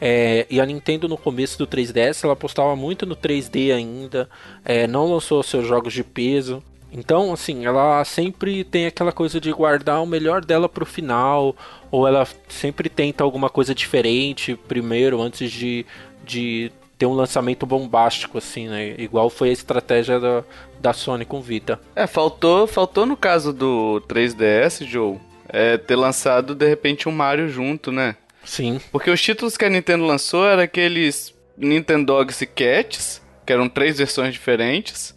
É, 0.00 0.46
e 0.48 0.58
a 0.58 0.64
Nintendo 0.64 1.06
no 1.06 1.18
começo 1.18 1.58
do 1.58 1.66
3DS 1.66 2.24
ela 2.24 2.32
apostava 2.32 2.74
muito 2.74 3.04
no 3.04 3.14
3D 3.14 3.72
ainda, 3.72 4.26
é, 4.64 4.86
não 4.86 5.12
lançou 5.12 5.42
seus 5.42 5.66
jogos 5.66 5.92
de 5.92 6.02
peso. 6.02 6.62
Então, 6.96 7.32
assim, 7.32 7.66
ela 7.66 8.04
sempre 8.04 8.62
tem 8.62 8.86
aquela 8.86 9.10
coisa 9.10 9.40
de 9.40 9.50
guardar 9.50 10.00
o 10.00 10.06
melhor 10.06 10.44
dela 10.44 10.68
pro 10.68 10.86
final, 10.86 11.56
ou 11.90 12.06
ela 12.06 12.26
sempre 12.48 12.88
tenta 12.88 13.24
alguma 13.24 13.50
coisa 13.50 13.74
diferente 13.74 14.56
primeiro, 14.68 15.20
antes 15.20 15.50
de, 15.50 15.84
de 16.24 16.70
ter 16.96 17.06
um 17.06 17.12
lançamento 17.12 17.66
bombástico, 17.66 18.38
assim, 18.38 18.68
né? 18.68 18.94
Igual 18.96 19.28
foi 19.28 19.48
a 19.48 19.52
estratégia 19.52 20.20
da, 20.20 20.44
da 20.80 20.92
Sony 20.92 21.24
com 21.24 21.42
Vita. 21.42 21.80
É, 21.96 22.06
faltou, 22.06 22.66
faltou 22.68 23.04
no 23.04 23.16
caso 23.16 23.52
do 23.52 24.00
3DS, 24.08 24.86
Joe, 24.86 25.18
é, 25.48 25.76
ter 25.76 25.96
lançado 25.96 26.54
de 26.54 26.68
repente 26.68 27.08
um 27.08 27.12
Mario 27.12 27.48
junto, 27.48 27.90
né? 27.90 28.14
Sim. 28.44 28.80
Porque 28.92 29.10
os 29.10 29.20
títulos 29.20 29.56
que 29.56 29.64
a 29.64 29.70
Nintendo 29.70 30.04
lançou 30.04 30.46
eram 30.46 30.62
aqueles 30.62 31.34
Nintendogs 31.56 32.40
e 32.40 32.46
Cats, 32.46 33.20
que 33.44 33.52
eram 33.52 33.68
três 33.68 33.98
versões 33.98 34.32
diferentes 34.32 35.14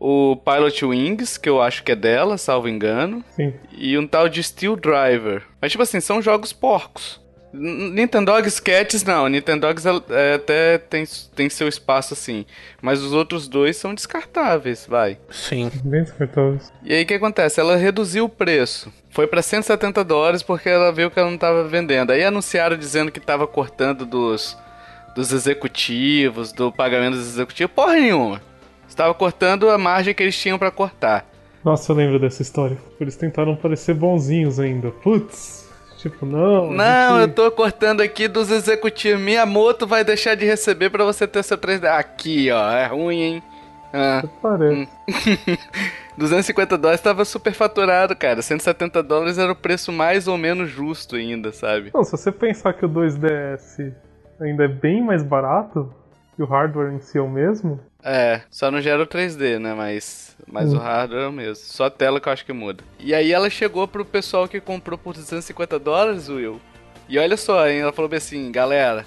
o 0.00 0.36
Pilot 0.36 0.84
Wings, 0.84 1.38
que 1.38 1.48
eu 1.48 1.60
acho 1.60 1.82
que 1.82 1.92
é 1.92 1.96
dela, 1.96 2.38
salvo 2.38 2.68
engano. 2.68 3.24
Sim. 3.34 3.52
E 3.72 3.98
um 3.98 4.06
tal 4.06 4.28
de 4.28 4.42
Steel 4.42 4.76
Driver. 4.76 5.42
Mas, 5.60 5.72
tipo 5.72 5.82
assim, 5.82 6.00
são 6.00 6.22
jogos 6.22 6.52
porcos. 6.52 7.20
Nintendogs 7.50 8.60
Cats 8.60 9.02
não, 9.04 9.26
Nintendogs 9.26 9.84
é, 10.10 10.34
até 10.34 10.76
tem, 10.76 11.04
tem 11.34 11.48
seu 11.48 11.66
espaço 11.66 12.12
assim, 12.12 12.44
mas 12.82 13.02
os 13.02 13.14
outros 13.14 13.48
dois 13.48 13.74
são 13.74 13.94
descartáveis, 13.94 14.86
vai. 14.86 15.18
Sim. 15.30 15.70
Bem 15.82 16.02
descartáveis. 16.02 16.70
E 16.84 16.92
aí 16.92 17.02
o 17.02 17.06
que 17.06 17.14
acontece? 17.14 17.58
Ela 17.58 17.76
reduziu 17.76 18.26
o 18.26 18.28
preço. 18.28 18.92
Foi 19.08 19.26
para 19.26 19.40
170 19.40 20.04
dólares 20.04 20.42
porque 20.42 20.68
ela 20.68 20.92
viu 20.92 21.10
que 21.10 21.18
ela 21.18 21.28
não 21.28 21.36
estava 21.36 21.64
vendendo. 21.64 22.10
Aí 22.10 22.22
anunciaram 22.22 22.76
dizendo 22.76 23.10
que 23.10 23.18
estava 23.18 23.46
cortando 23.46 24.04
dos 24.04 24.54
dos 25.14 25.32
executivos, 25.32 26.52
do 26.52 26.70
pagamento 26.70 27.16
dos 27.16 27.26
executivos. 27.26 27.74
Porra 27.74 27.94
nenhuma. 27.94 28.40
Estava 28.88 29.12
cortando 29.14 29.68
a 29.70 29.78
margem 29.78 30.14
que 30.14 30.22
eles 30.22 30.36
tinham 30.36 30.58
para 30.58 30.70
cortar. 30.70 31.26
Nossa, 31.64 31.92
eu 31.92 31.96
lembro 31.96 32.18
dessa 32.18 32.42
história. 32.42 32.78
Eles 33.00 33.16
tentaram 33.16 33.54
parecer 33.54 33.94
bonzinhos 33.94 34.58
ainda. 34.58 34.90
Putz, 34.90 35.68
tipo, 35.98 36.24
não. 36.24 36.70
Não, 36.70 37.20
gente... 37.20 37.28
eu 37.28 37.34
tô 37.34 37.50
cortando 37.50 38.00
aqui 38.00 38.26
dos 38.26 38.50
executivos. 38.50 39.20
Minha 39.20 39.44
moto 39.44 39.86
vai 39.86 40.02
deixar 40.02 40.34
de 40.34 40.44
receber 40.44 40.90
para 40.90 41.04
você 41.04 41.26
ter 41.26 41.42
seu 41.42 41.58
3D. 41.58 41.84
Aqui, 41.84 42.50
ó, 42.50 42.70
é 42.70 42.86
ruim, 42.86 43.20
hein? 43.20 43.42
Ah. 43.92 44.22
Parece. 44.42 44.88
250 46.16 46.76
dólares 46.76 47.00
estava 47.00 47.24
super 47.24 47.52
faturado, 47.52 48.14
cara. 48.16 48.42
170 48.42 49.02
dólares 49.02 49.38
era 49.38 49.52
o 49.52 49.56
preço 49.56 49.92
mais 49.92 50.26
ou 50.26 50.36
menos 50.36 50.68
justo 50.68 51.16
ainda, 51.16 51.52
sabe? 51.52 51.90
Não, 51.94 52.02
se 52.02 52.10
você 52.10 52.32
pensar 52.32 52.72
que 52.74 52.84
o 52.84 52.88
2DS 52.88 53.92
ainda 54.40 54.64
é 54.64 54.68
bem 54.68 55.02
mais 55.02 55.22
barato, 55.22 55.92
e 56.38 56.42
o 56.42 56.46
hardware 56.46 56.92
em 56.92 57.00
si 57.00 57.18
é 57.18 57.20
o 57.20 57.28
mesmo, 57.28 57.80
é, 58.02 58.42
só 58.50 58.70
não 58.70 58.80
gera 58.80 59.02
o 59.02 59.06
3D, 59.06 59.58
né? 59.58 59.74
Mas, 59.74 60.36
mas 60.46 60.72
o 60.72 60.78
hardware 60.78 61.24
é 61.24 61.28
o 61.28 61.32
mesmo. 61.32 61.64
Só 61.64 61.86
a 61.86 61.90
tela 61.90 62.20
que 62.20 62.28
eu 62.28 62.32
acho 62.32 62.44
que 62.44 62.52
muda. 62.52 62.84
E 62.98 63.14
aí 63.14 63.32
ela 63.32 63.50
chegou 63.50 63.88
pro 63.88 64.04
pessoal 64.04 64.46
que 64.46 64.60
comprou 64.60 64.96
por 64.96 65.14
250 65.14 65.78
dólares, 65.78 66.28
Will. 66.28 66.60
E 67.08 67.18
olha 67.18 67.36
só, 67.36 67.66
hein? 67.68 67.80
Ela 67.80 67.92
falou 67.92 68.08
bem 68.08 68.18
assim, 68.18 68.52
galera. 68.52 69.04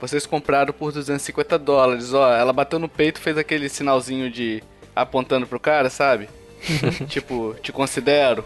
Vocês 0.00 0.26
compraram 0.26 0.72
por 0.72 0.92
250 0.92 1.58
dólares, 1.58 2.12
ó. 2.12 2.32
Ela 2.32 2.52
bateu 2.52 2.78
no 2.78 2.88
peito, 2.88 3.20
fez 3.20 3.36
aquele 3.36 3.68
sinalzinho 3.68 4.30
de 4.30 4.62
apontando 4.94 5.46
pro 5.46 5.58
cara, 5.58 5.90
sabe? 5.90 6.28
tipo, 7.08 7.54
te 7.62 7.72
considero. 7.72 8.44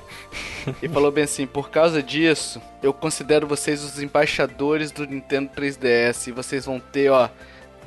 E 0.82 0.88
falou 0.88 1.10
bem 1.10 1.24
assim: 1.24 1.46
por 1.46 1.70
causa 1.70 2.02
disso, 2.02 2.60
eu 2.82 2.92
considero 2.92 3.46
vocês 3.46 3.82
os 3.82 4.00
embaixadores 4.00 4.90
do 4.90 5.06
Nintendo 5.06 5.50
3DS. 5.54 6.28
E 6.28 6.32
vocês 6.32 6.64
vão 6.64 6.80
ter, 6.80 7.10
ó, 7.10 7.28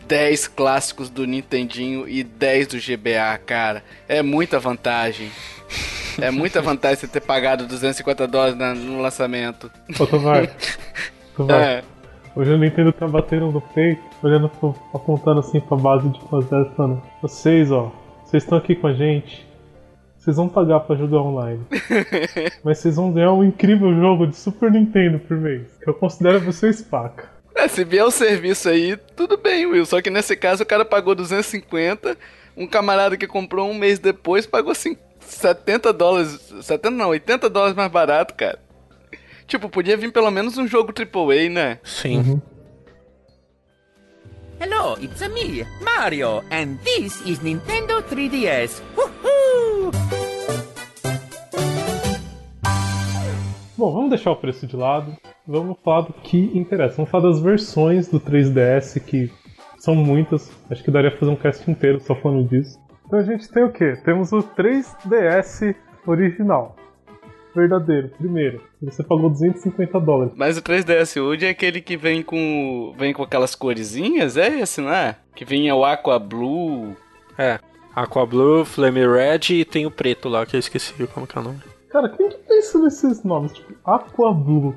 10 0.08 0.48
clássicos 0.48 1.10
do 1.10 1.26
Nintendinho 1.26 2.08
e 2.08 2.24
10 2.24 2.68
do 2.68 2.78
GBA, 2.78 3.38
cara. 3.46 3.84
É 4.08 4.22
muita 4.22 4.60
vantagem. 4.60 5.30
É 6.20 6.32
muita 6.32 6.62
vantagem 6.64 6.98
você 6.98 7.08
ter 7.08 7.22
pagado 7.22 7.66
250 7.68 8.28
dólares 8.28 8.58
no 8.80 9.02
lançamento. 9.02 9.72
Ô, 10.00 10.06
Tovar. 10.06 10.50
Tovar. 11.36 11.62
É. 11.62 11.84
Hoje 12.36 12.54
a 12.54 12.58
Nintendo 12.58 12.94
tá 12.94 13.08
batendo 13.08 13.52
no 13.52 13.60
peito, 13.60 14.02
olhando, 14.24 14.48
pro, 14.48 14.74
apontando 14.94 15.42
assim 15.42 15.60
pra 15.60 15.76
base 15.76 16.08
de 16.08 16.22
fazer 16.30 16.70
falando: 16.76 17.02
Vocês, 17.22 17.72
ó, 17.72 17.92
vocês 18.24 18.44
estão 18.44 18.58
aqui 18.58 18.76
com 18.76 18.88
a 18.88 18.94
gente. 18.94 19.46
Vocês 20.18 20.38
vão 20.38 20.48
pagar 20.48 20.82
pra 20.82 20.96
jogar 20.96 21.18
online. 21.18 21.66
mas 22.64 22.78
vocês 22.78 22.96
vão 22.96 23.12
ganhar 23.12 23.34
um 23.34 23.44
incrível 23.44 23.94
jogo 23.96 24.28
de 24.28 24.36
Super 24.36 24.72
Nintendo 24.72 25.18
por 25.18 25.36
mês. 25.36 25.78
Que 25.84 25.90
eu 25.90 25.96
considero 25.96 26.40
vocês 26.40 26.80
paca. 26.80 27.31
É, 27.56 27.68
se 27.68 27.84
vier 27.84 28.06
o 28.06 28.12
serviço 28.12 28.70
aí, 28.70 28.98
tudo 29.16 29.38
bem, 29.38 29.66
Will. 29.66 29.86
Só 29.86 30.02
que 30.02 30.10
nesse 30.10 30.36
caso 30.36 30.64
o 30.64 30.66
cara 30.66 30.86
pagou 30.86 31.14
250, 31.14 32.18
um 32.56 32.66
camarada 32.66 33.18
que 33.18 33.28
comprou 33.28 33.70
um 33.70 33.74
mês 33.74 34.00
depois 34.00 34.46
pagou 34.46 34.72
assim 34.72 34.98
70 35.20 35.94
dólares. 35.94 36.40
70 36.62 36.92
não, 36.92 37.10
80 37.10 37.50
dólares 37.50 37.76
mais 37.76 37.92
barato, 37.92 38.34
cara. 38.34 38.60
Tipo, 39.48 39.70
podia 39.70 39.98
vir 39.98 40.12
pelo 40.12 40.32
menos 40.32 40.58
um 40.58 40.66
jogo 40.66 40.94
AAA, 40.94 41.50
né? 41.50 41.80
Sim. 41.84 42.18
Uhum. 42.18 42.42
Hello, 44.60 44.96
it's 45.02 45.20
me, 45.30 45.66
Mario, 45.82 46.44
and 46.52 46.78
this 46.84 47.20
is 47.26 47.40
Nintendo 47.40 48.04
3DS. 48.04 48.82
Woohoo! 48.96 50.31
Bom, 53.82 53.92
vamos 53.92 54.10
deixar 54.12 54.30
o 54.30 54.36
preço 54.36 54.68
de 54.68 54.76
lado. 54.76 55.18
Vamos 55.48 55.76
falar 55.84 56.02
do 56.02 56.14
que 56.14 56.38
interessa. 56.54 56.98
Vamos 56.98 57.10
falar 57.10 57.30
das 57.30 57.42
versões 57.42 58.08
do 58.08 58.20
3DS, 58.20 59.04
que 59.04 59.32
são 59.80 59.96
muitas. 59.96 60.56
Acho 60.70 60.84
que 60.84 60.92
daria 60.92 61.10
pra 61.10 61.20
fazer 61.20 61.32
um 61.32 61.36
cast 61.36 61.72
inteiro 61.72 62.00
só 62.00 62.14
falando 62.14 62.48
disso. 62.48 62.80
Então 63.08 63.18
a 63.18 63.24
gente 63.24 63.50
tem 63.50 63.64
o 63.64 63.72
quê? 63.72 63.98
Temos 64.06 64.32
o 64.34 64.44
3DS 64.44 65.76
original. 66.06 66.76
Verdadeiro, 67.56 68.10
primeiro. 68.10 68.62
Você 68.84 69.04
pagou 69.04 69.32
250 69.32 70.00
dólares. 70.00 70.34
Mas 70.36 70.60
o 70.60 70.62
3DS 70.62 71.20
hoje 71.20 71.48
é 71.48 71.50
aquele 71.50 71.82
que 71.82 71.98
vem 71.98 72.22
com. 72.22 72.94
vem 72.96 73.14
com 73.14 73.24
aquelas 73.24 73.56
coresinhas, 73.56 74.38
é 74.38 74.60
esse, 74.60 74.80
não 74.80 74.94
é? 74.94 75.16
Que 75.36 75.44
vinha 75.44 75.76
o 75.76 75.84
Aqua 75.84 76.20
Blue. 76.20 76.96
É. 77.36 77.58
Aqua 77.96 78.28
Blue, 78.28 78.64
Flame 78.64 79.08
Red 79.08 79.56
e 79.56 79.66
tem 79.66 79.88
o 79.88 79.92
preto 79.92 80.30
lá, 80.30 80.46
que 80.46 80.56
eu 80.56 80.60
esqueci 80.60 80.94
como 81.08 81.26
que 81.26 81.36
é 81.36 81.42
o 81.42 81.44
nome. 81.44 81.62
Cara, 81.92 82.08
quem 82.08 82.30
que 82.30 82.38
pensa 82.62 82.80
nesses 82.80 83.24
nomes? 83.24 83.54
Tipo, 83.54 83.74
Aqua 83.84 84.32
Blue. 84.34 84.76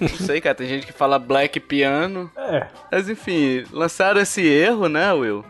Não 0.00 0.08
sei, 0.08 0.40
cara, 0.40 0.54
tem 0.54 0.66
gente 0.66 0.86
que 0.86 0.92
fala 0.92 1.18
Black 1.18 1.60
Piano. 1.60 2.30
É. 2.36 2.66
Mas 2.90 3.08
enfim, 3.08 3.64
lançaram 3.70 4.20
esse 4.20 4.46
erro, 4.46 4.88
né, 4.88 5.12
Will? 5.12 5.44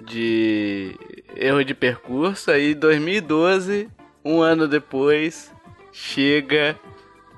De 0.00 0.96
erro 1.36 1.64
de 1.64 1.74
percurso. 1.74 2.50
Aí, 2.50 2.74
2012, 2.74 3.88
um 4.24 4.40
ano 4.40 4.66
depois, 4.66 5.52
chega 5.92 6.76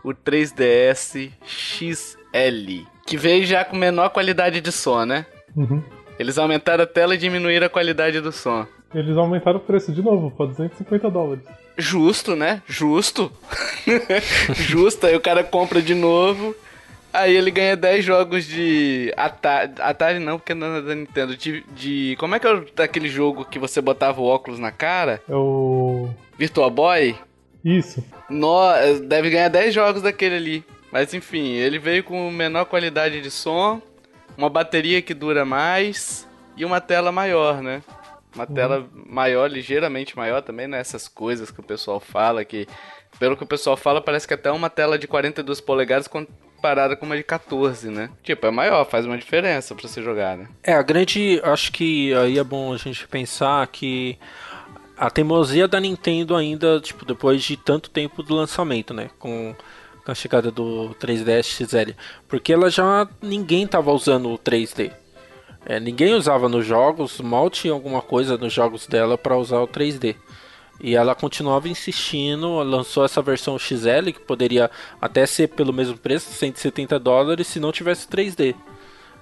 o 0.02 0.10
3DS 0.10 1.30
XL. 1.44 2.86
Que 3.06 3.16
veio 3.16 3.44
já 3.44 3.64
com 3.64 3.76
menor 3.76 4.10
qualidade 4.10 4.60
de 4.60 4.72
som, 4.72 5.04
né? 5.04 5.26
Uhum. 5.54 5.82
Eles 6.18 6.38
aumentaram 6.38 6.84
a 6.84 6.86
tela 6.86 7.14
e 7.14 7.18
diminuíram 7.18 7.66
a 7.66 7.70
qualidade 7.70 8.20
do 8.20 8.32
som. 8.32 8.66
Eles 8.94 9.16
aumentaram 9.16 9.58
o 9.58 9.62
preço 9.62 9.92
de 9.92 10.00
novo, 10.00 10.30
para 10.30 10.46
250 10.46 11.10
dólares. 11.10 11.44
Justo, 11.76 12.36
né? 12.36 12.62
Justo. 12.66 13.32
Justo, 14.54 15.06
aí 15.06 15.16
o 15.16 15.20
cara 15.20 15.42
compra 15.42 15.82
de 15.82 15.94
novo. 15.94 16.54
Aí 17.12 17.36
ele 17.36 17.50
ganha 17.50 17.76
10 17.76 18.04
jogos 18.04 18.44
de 18.44 19.12
Atari, 19.16 19.72
Atari 19.78 20.18
não, 20.18 20.36
porque 20.36 20.52
não 20.52 20.76
é 20.76 20.82
da 20.82 20.94
Nintendo. 20.94 21.36
De, 21.36 21.64
de. 21.70 22.16
Como 22.18 22.34
é 22.34 22.40
que 22.40 22.46
é 22.46 22.82
aquele 22.82 23.08
jogo 23.08 23.44
que 23.44 23.58
você 23.58 23.80
botava 23.80 24.20
o 24.20 24.26
óculos 24.26 24.58
na 24.58 24.72
cara? 24.72 25.22
É 25.28 25.34
o. 25.34 26.08
Virtual 26.36 26.70
Boy? 26.70 27.14
Isso. 27.64 28.04
No, 28.28 28.62
deve 29.06 29.30
ganhar 29.30 29.48
10 29.48 29.72
jogos 29.72 30.02
daquele 30.02 30.34
ali. 30.34 30.64
Mas 30.90 31.14
enfim, 31.14 31.52
ele 31.52 31.78
veio 31.78 32.04
com 32.04 32.30
menor 32.30 32.64
qualidade 32.66 33.20
de 33.20 33.30
som, 33.30 33.80
uma 34.36 34.48
bateria 34.48 35.02
que 35.02 35.14
dura 35.14 35.44
mais 35.44 36.28
e 36.56 36.64
uma 36.64 36.80
tela 36.80 37.10
maior, 37.10 37.62
né? 37.62 37.82
Uma 38.34 38.46
uhum. 38.48 38.54
tela 38.54 38.88
maior, 38.92 39.50
ligeiramente 39.50 40.16
maior 40.16 40.42
também, 40.42 40.66
né? 40.66 40.78
Essas 40.78 41.06
coisas 41.06 41.50
que 41.50 41.60
o 41.60 41.62
pessoal 41.62 42.00
fala, 42.00 42.44
que 42.44 42.66
pelo 43.18 43.36
que 43.36 43.44
o 43.44 43.46
pessoal 43.46 43.76
fala, 43.76 44.00
parece 44.00 44.26
que 44.26 44.34
até 44.34 44.50
uma 44.50 44.68
tela 44.68 44.98
de 44.98 45.06
42 45.06 45.60
polegadas 45.60 46.08
comparada 46.08 46.96
com 46.96 47.06
uma 47.06 47.16
de 47.16 47.22
14, 47.22 47.90
né? 47.90 48.10
Tipo, 48.22 48.46
é 48.46 48.50
maior, 48.50 48.84
faz 48.84 49.06
uma 49.06 49.16
diferença 49.16 49.74
pra 49.74 49.86
você 49.86 50.02
jogar, 50.02 50.36
né? 50.36 50.48
É, 50.62 50.72
a 50.72 50.82
grande. 50.82 51.40
Acho 51.44 51.70
que 51.70 52.12
aí 52.14 52.38
é 52.38 52.44
bom 52.44 52.72
a 52.72 52.76
gente 52.76 53.06
pensar 53.06 53.66
que 53.68 54.18
a 54.96 55.10
teimosia 55.10 55.68
da 55.68 55.80
Nintendo 55.80 56.34
ainda, 56.34 56.80
tipo, 56.80 57.04
depois 57.04 57.42
de 57.42 57.56
tanto 57.56 57.90
tempo 57.90 58.22
do 58.22 58.34
lançamento, 58.34 58.94
né? 58.94 59.10
Com 59.18 59.54
a 60.06 60.14
chegada 60.14 60.50
do 60.50 60.94
3DS 61.00 61.44
XL. 61.44 61.92
Porque 62.28 62.52
ela 62.52 62.70
já. 62.70 63.08
ninguém 63.22 63.66
tava 63.66 63.92
usando 63.92 64.30
o 64.30 64.38
3D. 64.38 64.92
É, 65.66 65.80
ninguém 65.80 66.14
usava 66.14 66.48
nos 66.48 66.66
jogos, 66.66 67.20
mal 67.20 67.48
tinha 67.48 67.72
alguma 67.72 68.02
coisa 68.02 68.36
nos 68.36 68.52
jogos 68.52 68.86
dela 68.86 69.16
para 69.16 69.36
usar 69.36 69.60
o 69.60 69.68
3D. 69.68 70.16
E 70.80 70.94
ela 70.94 71.14
continuava 71.14 71.68
insistindo, 71.68 72.58
lançou 72.62 73.04
essa 73.04 73.22
versão 73.22 73.58
XL, 73.58 74.12
que 74.12 74.20
poderia 74.20 74.70
até 75.00 75.24
ser 75.24 75.48
pelo 75.48 75.72
mesmo 75.72 75.96
preço, 75.96 76.32
170 76.32 76.98
dólares, 76.98 77.46
se 77.46 77.60
não 77.60 77.72
tivesse 77.72 78.08
3D. 78.08 78.54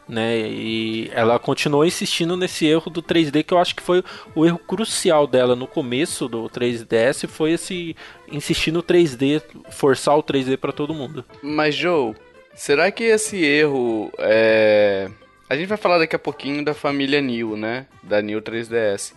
Né? 0.09 0.41
E 0.41 1.11
ela 1.13 1.39
continuou 1.39 1.87
insistindo 1.87 2.37
nesse 2.37 2.67
erro 2.67 2.91
do 2.91 3.03
3D, 3.03 3.45
que 3.45 3.55
eu 3.55 3.59
acho 3.59 3.77
que 3.77 3.83
foi 3.83 4.03
o 4.35 4.45
erro 4.45 4.59
crucial 4.59 5.27
dela 5.27 5.55
no 5.55 5.67
começo 5.67 6.29
do 6.29 6.49
3DS, 6.49 7.29
foi 7.29 7.53
esse 7.53 7.95
insistir 8.31 8.73
no 8.73 8.83
3D, 8.83 9.41
forçar 9.71 10.17
o 10.19 10.23
3D 10.23 10.57
para 10.57 10.73
todo 10.73 10.95
mundo. 10.95 11.25
Mas 11.43 11.75
Joe, 11.75 12.15
será 12.55 12.91
que 12.91 13.05
esse 13.05 13.45
erro 13.45 14.11
é... 14.19 15.09
A 15.53 15.57
gente 15.57 15.69
vai 15.69 15.77
falar 15.77 15.99
daqui 15.99 16.17
a 16.17 16.19
pouquinho 16.19 16.65
da 16.65 16.73
família 16.73 17.21
New, 17.21 17.59
né? 17.59 17.85
Da 18.03 18.23
New 18.23 18.41
3DS. 18.41 19.13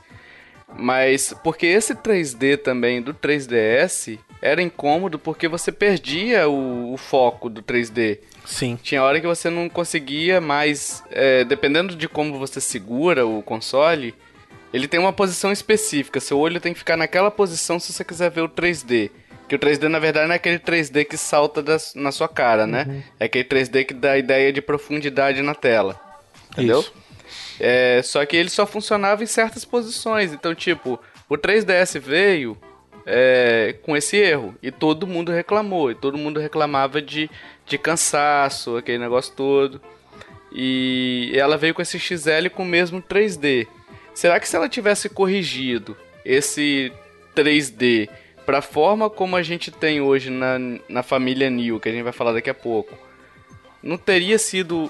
Mas 0.77 1.34
porque 1.42 1.65
esse 1.65 1.96
3D 1.96 2.58
também 2.58 3.01
do 3.01 3.13
3DS 3.13 4.20
era 4.42 4.62
incômodo 4.62 5.18
porque 5.18 5.48
você 5.48 5.72
perdia 5.72 6.50
o, 6.50 6.92
o 6.92 6.98
foco 6.98 7.50
do 7.50 7.63
3D. 7.63 8.20
Sim. 8.44 8.77
Tinha 8.84 9.01
hora 9.01 9.22
que 9.22 9.25
você 9.25 9.50
não 9.50 9.70
conseguia 9.70 10.42
mais. 10.42 11.01
É, 11.10 11.46
dependendo 11.46 11.96
de 11.96 12.10
como 12.10 12.38
você 12.38 12.60
segura 12.60 13.25
o 13.25 13.42
console, 13.42 14.13
ele 14.74 14.89
tem 14.89 15.00
uma 15.00 15.13
posição 15.13 15.54
específica. 15.54 16.20
Seu 16.20 16.38
olho 16.38 16.60
tem 16.60 16.74
que 16.74 16.80
ficar 16.80 16.98
naquela 16.98 17.32
posição 17.32 17.80
se 17.80 17.94
você 17.94 18.04
quiser 18.04 18.30
ver 18.30 18.42
o 18.42 18.50
3D. 18.50 19.10
Que 19.48 19.56
o 19.56 19.60
3D, 19.60 19.88
na 19.88 20.00
verdade, 20.00 20.27
não 20.27 20.34
é 20.34 20.36
aquele 20.36 20.60
3D 20.60 21.06
que 21.06 21.15
salta 21.15 21.63
das, 21.63 21.96
na 21.96 22.12
sua 22.12 22.27
cara, 22.27 22.68
né? 22.68 22.86
Uhum. 22.89 23.04
É 23.22 23.25
aquele 23.25 23.46
3D 23.46 23.86
que 23.86 23.94
dá 23.94 24.12
a 24.12 24.18
ideia 24.18 24.51
de 24.51 24.62
profundidade 24.62 25.42
na 25.42 25.56
tela. 25.56 26.04
Entendeu? 26.55 26.79
Isso. 26.79 26.93
É, 27.59 28.01
só 28.03 28.25
que 28.25 28.35
ele 28.35 28.50
só 28.50 28.65
funcionava 28.65 29.24
em 29.24 29.27
certas 29.27 29.65
posições. 29.65 30.33
Então, 30.33 30.55
tipo, 30.55 31.00
o 31.29 31.38
3DS 31.38 32.00
veio 32.00 32.57
é, 33.05 33.75
com 33.83 33.95
esse 33.95 34.17
erro. 34.17 34.55
E 34.62 34.71
todo 34.71 35.07
mundo 35.07 35.31
reclamou. 35.31 35.91
E 35.91 35.95
todo 35.95 36.17
mundo 36.17 36.39
reclamava 36.39 37.01
de, 37.01 37.29
de 37.65 37.77
cansaço, 37.77 38.77
aquele 38.77 38.97
negócio 38.97 39.33
todo. 39.35 39.81
E 40.51 41.31
ela 41.35 41.57
veio 41.57 41.74
com 41.74 41.81
esse 41.81 42.00
XL 42.00 42.50
com 42.53 42.63
o 42.63 42.65
mesmo 42.65 43.01
3D. 43.01 43.67
Será 44.13 44.39
que 44.39 44.47
se 44.47 44.55
ela 44.55 44.69
tivesse 44.69 45.09
corrigido 45.09 45.97
esse 46.24 46.91
3D 47.35 48.09
para 48.45 48.59
a 48.59 48.62
forma 48.62 49.09
como 49.09 49.35
a 49.35 49.43
gente 49.43 49.69
tem 49.69 50.00
hoje 50.00 50.29
na, 50.29 50.57
na 50.88 51.03
família 51.03 51.50
New, 51.50 51.79
que 51.79 51.89
a 51.89 51.91
gente 51.91 52.03
vai 52.03 52.13
falar 52.13 52.31
daqui 52.31 52.50
a 52.50 52.53
pouco, 52.53 52.97
não 53.83 53.97
teria 53.97 54.38
sido 54.38 54.89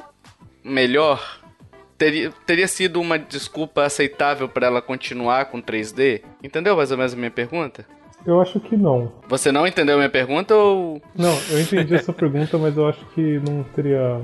melhor? 0.63 1.41
Teria, 1.97 2.31
teria 2.45 2.67
sido 2.67 2.99
uma 2.99 3.17
desculpa 3.17 3.83
aceitável 3.83 4.49
para 4.49 4.67
ela 4.67 4.81
continuar 4.81 5.45
com 5.45 5.61
3D? 5.61 6.21
Entendeu 6.43 6.75
mais 6.75 6.91
ou 6.91 6.97
menos 6.97 7.13
a 7.13 7.17
minha 7.17 7.31
pergunta? 7.31 7.85
Eu 8.25 8.41
acho 8.41 8.59
que 8.59 8.75
não. 8.75 9.13
Você 9.27 9.51
não 9.51 9.65
entendeu 9.67 9.95
a 9.95 9.97
minha 9.99 10.09
pergunta 10.09 10.55
ou. 10.55 11.01
Não, 11.15 11.37
eu 11.51 11.61
entendi 11.61 11.95
essa 11.95 12.11
pergunta, 12.13 12.57
mas 12.57 12.75
eu 12.75 12.87
acho 12.87 13.05
que 13.13 13.39
não 13.47 13.63
teria 13.63 14.19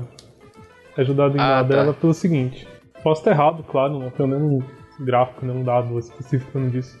ajudado 0.98 1.36
em 1.36 1.40
Ah, 1.40 1.48
nada 1.48 1.74
tá. 1.76 1.80
ela 1.82 1.94
pelo 1.94 2.12
seguinte. 2.12 2.66
Posso 3.02 3.20
estar 3.22 3.30
errado, 3.30 3.62
claro, 3.62 3.98
não 3.98 4.10
tenho 4.10 4.28
nenhum 4.28 4.62
gráfico, 5.00 5.46
nenhum 5.46 5.64
dado 5.64 5.98
específico 5.98 6.60
disso. 6.68 6.98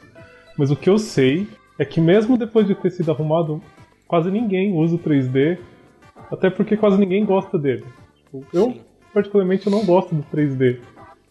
Mas 0.56 0.70
o 0.70 0.76
que 0.76 0.88
eu 0.88 0.98
sei 0.98 1.46
é 1.78 1.84
que 1.84 2.00
mesmo 2.00 2.38
depois 2.38 2.66
de 2.66 2.74
ter 2.74 2.90
sido 2.90 3.10
arrumado, 3.10 3.60
quase 4.06 4.30
ninguém 4.30 4.72
usa 4.74 4.96
o 4.96 4.98
3D, 4.98 5.58
até 6.30 6.48
porque 6.50 6.76
quase 6.76 6.98
ninguém 6.98 7.24
gosta 7.24 7.58
dele. 7.58 7.84
Tipo, 8.16 8.44
eu, 8.52 8.76
particularmente, 9.12 9.66
eu 9.66 9.72
não 9.72 9.84
gosto 9.84 10.14
do 10.14 10.22
3D. 10.34 10.78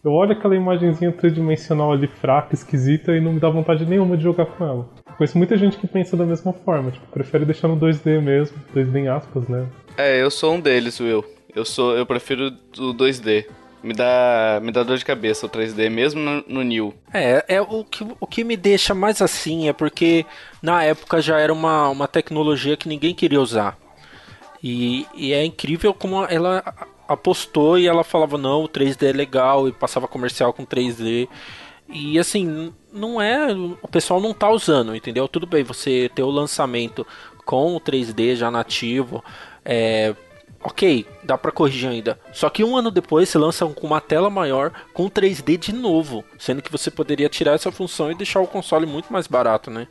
Eu 0.04 0.12
olho 0.12 0.32
aquela 0.32 0.56
imagenzinha 0.56 1.12
tridimensional 1.12 1.92
ali 1.92 2.08
fraca, 2.08 2.54
esquisita, 2.54 3.12
e 3.12 3.20
não 3.20 3.32
me 3.32 3.38
dá 3.38 3.48
vontade 3.48 3.86
nenhuma 3.86 4.16
de 4.16 4.24
jogar 4.24 4.46
com 4.46 4.64
ela. 4.64 4.88
Conheço 5.16 5.38
muita 5.38 5.56
gente 5.56 5.76
que 5.76 5.86
pensa 5.86 6.16
da 6.16 6.26
mesma 6.26 6.52
forma, 6.52 6.90
tipo, 6.90 7.06
prefere 7.06 7.44
deixar 7.44 7.68
no 7.68 7.76
2D 7.76 8.20
mesmo, 8.20 8.56
2D 8.74 8.96
em 8.96 9.08
aspas, 9.08 9.46
né? 9.46 9.66
É, 9.96 10.20
eu 10.20 10.30
sou 10.30 10.54
um 10.54 10.60
deles, 10.60 10.98
Will. 10.98 11.24
Eu 11.54 11.64
sou, 11.64 11.96
eu 11.96 12.04
prefiro 12.04 12.52
o 12.78 12.92
2D. 12.94 13.46
Me 13.82 13.92
dá, 13.92 14.60
me 14.62 14.70
dá 14.70 14.82
dor 14.82 14.96
de 14.96 15.04
cabeça 15.04 15.46
o 15.46 15.48
3D, 15.48 15.90
mesmo 15.90 16.20
no, 16.20 16.44
no 16.48 16.62
New. 16.62 16.94
É, 17.12 17.44
é 17.48 17.60
o, 17.60 17.84
que, 17.84 18.06
o 18.18 18.26
que 18.26 18.44
me 18.44 18.56
deixa 18.56 18.94
mais 18.94 19.20
assim 19.20 19.68
é 19.68 19.72
porque 19.72 20.24
na 20.62 20.84
época 20.84 21.20
já 21.20 21.38
era 21.38 21.52
uma, 21.52 21.88
uma 21.88 22.06
tecnologia 22.06 22.76
que 22.76 22.88
ninguém 22.88 23.12
queria 23.12 23.40
usar. 23.40 23.76
E, 24.62 25.04
e 25.14 25.32
é 25.32 25.44
incrível 25.44 25.92
como 25.92 26.24
ela 26.24 26.62
apostou 27.08 27.78
e 27.78 27.86
ela 27.86 28.04
falava, 28.04 28.38
não, 28.38 28.64
o 28.64 28.68
3D 28.68 29.08
é 29.08 29.12
legal, 29.12 29.68
e 29.68 29.72
passava 29.72 30.08
comercial 30.08 30.52
com 30.52 30.64
3D. 30.64 31.28
E 31.88 32.18
assim, 32.18 32.72
não 32.92 33.20
é. 33.20 33.52
O 33.82 33.88
pessoal 33.88 34.20
não 34.20 34.32
tá 34.32 34.50
usando, 34.50 34.96
entendeu? 34.96 35.28
Tudo 35.28 35.46
bem, 35.46 35.62
você 35.62 36.10
ter 36.14 36.22
o 36.22 36.30
lançamento 36.30 37.06
com 37.44 37.76
o 37.76 37.80
3D 37.80 38.36
já 38.36 38.50
nativo. 38.50 39.22
É, 39.64 40.14
ok, 40.62 41.06
dá 41.22 41.36
pra 41.36 41.52
corrigir 41.52 41.90
ainda. 41.90 42.18
Só 42.32 42.48
que 42.48 42.64
um 42.64 42.76
ano 42.76 42.90
depois 42.90 43.28
você 43.28 43.38
lança 43.38 43.66
com 43.66 43.86
uma 43.86 44.00
tela 44.00 44.30
maior 44.30 44.72
com 44.94 45.10
3D 45.10 45.58
de 45.58 45.72
novo. 45.72 46.24
Sendo 46.38 46.62
que 46.62 46.72
você 46.72 46.90
poderia 46.90 47.28
tirar 47.28 47.52
essa 47.52 47.72
função 47.72 48.10
e 48.10 48.14
deixar 48.14 48.40
o 48.40 48.46
console 48.46 48.86
muito 48.86 49.12
mais 49.12 49.26
barato, 49.26 49.70
né? 49.70 49.86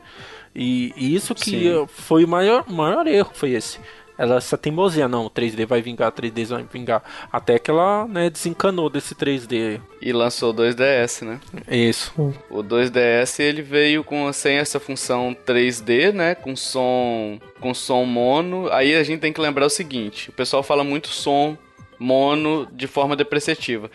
E, 0.54 0.92
e 0.96 1.14
isso 1.14 1.34
que 1.34 1.50
Sim. 1.50 1.86
foi 1.88 2.24
o 2.24 2.28
maior, 2.28 2.64
maior 2.68 3.06
erro, 3.06 3.30
foi 3.32 3.50
esse. 3.50 3.78
Ela 4.22 4.36
essa 4.36 4.56
teimosia, 4.56 5.08
não, 5.08 5.26
o 5.26 5.30
3D 5.30 5.66
vai 5.66 5.82
vingar, 5.82 6.12
3D 6.12 6.46
vai 6.46 6.64
vingar. 6.72 7.02
Até 7.32 7.58
que 7.58 7.68
ela, 7.68 8.06
né, 8.06 8.30
desencanou 8.30 8.88
desse 8.88 9.16
3D. 9.16 9.80
E 10.00 10.12
lançou 10.12 10.52
o 10.52 10.54
2DS, 10.54 11.26
né? 11.26 11.40
Isso. 11.68 12.12
O 12.48 12.62
2DS 12.62 13.40
ele 13.40 13.62
veio 13.62 14.04
com 14.04 14.32
sem 14.32 14.58
essa 14.58 14.78
função 14.78 15.36
3D, 15.44 16.12
né? 16.12 16.36
Com 16.36 16.54
som, 16.54 17.40
com 17.58 17.74
som 17.74 18.04
mono. 18.04 18.70
Aí 18.70 18.94
a 18.94 19.02
gente 19.02 19.18
tem 19.18 19.32
que 19.32 19.40
lembrar 19.40 19.66
o 19.66 19.70
seguinte: 19.70 20.30
o 20.30 20.32
pessoal 20.32 20.62
fala 20.62 20.84
muito 20.84 21.08
som 21.08 21.58
mono 21.98 22.68
de 22.70 22.86
forma 22.86 23.16
depreciativa. 23.16 23.90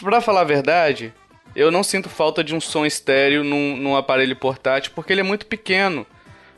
Pra 0.00 0.20
falar 0.20 0.40
a 0.40 0.44
verdade, 0.44 1.14
eu 1.54 1.70
não 1.70 1.84
sinto 1.84 2.08
falta 2.08 2.42
de 2.42 2.56
um 2.56 2.60
som 2.60 2.84
estéreo 2.84 3.44
num, 3.44 3.76
num 3.76 3.94
aparelho 3.94 4.34
portátil 4.34 4.90
porque 4.96 5.12
ele 5.12 5.20
é 5.20 5.24
muito 5.24 5.46
pequeno. 5.46 6.04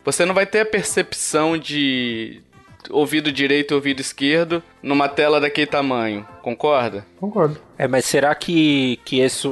Você 0.02 0.24
não 0.24 0.34
vai 0.34 0.46
ter 0.46 0.60
a 0.60 0.66
percepção 0.66 1.58
de 1.58 2.40
ouvido 2.90 3.30
direito 3.32 3.72
e 3.72 3.74
ouvido 3.74 4.00
esquerdo 4.00 4.62
numa 4.82 5.08
tela 5.08 5.40
daquele 5.40 5.66
tamanho, 5.66 6.26
concorda? 6.42 7.06
Concordo. 7.18 7.60
É, 7.78 7.86
mas 7.86 8.04
será 8.04 8.34
que, 8.34 8.98
que, 9.04 9.20
esse, 9.20 9.48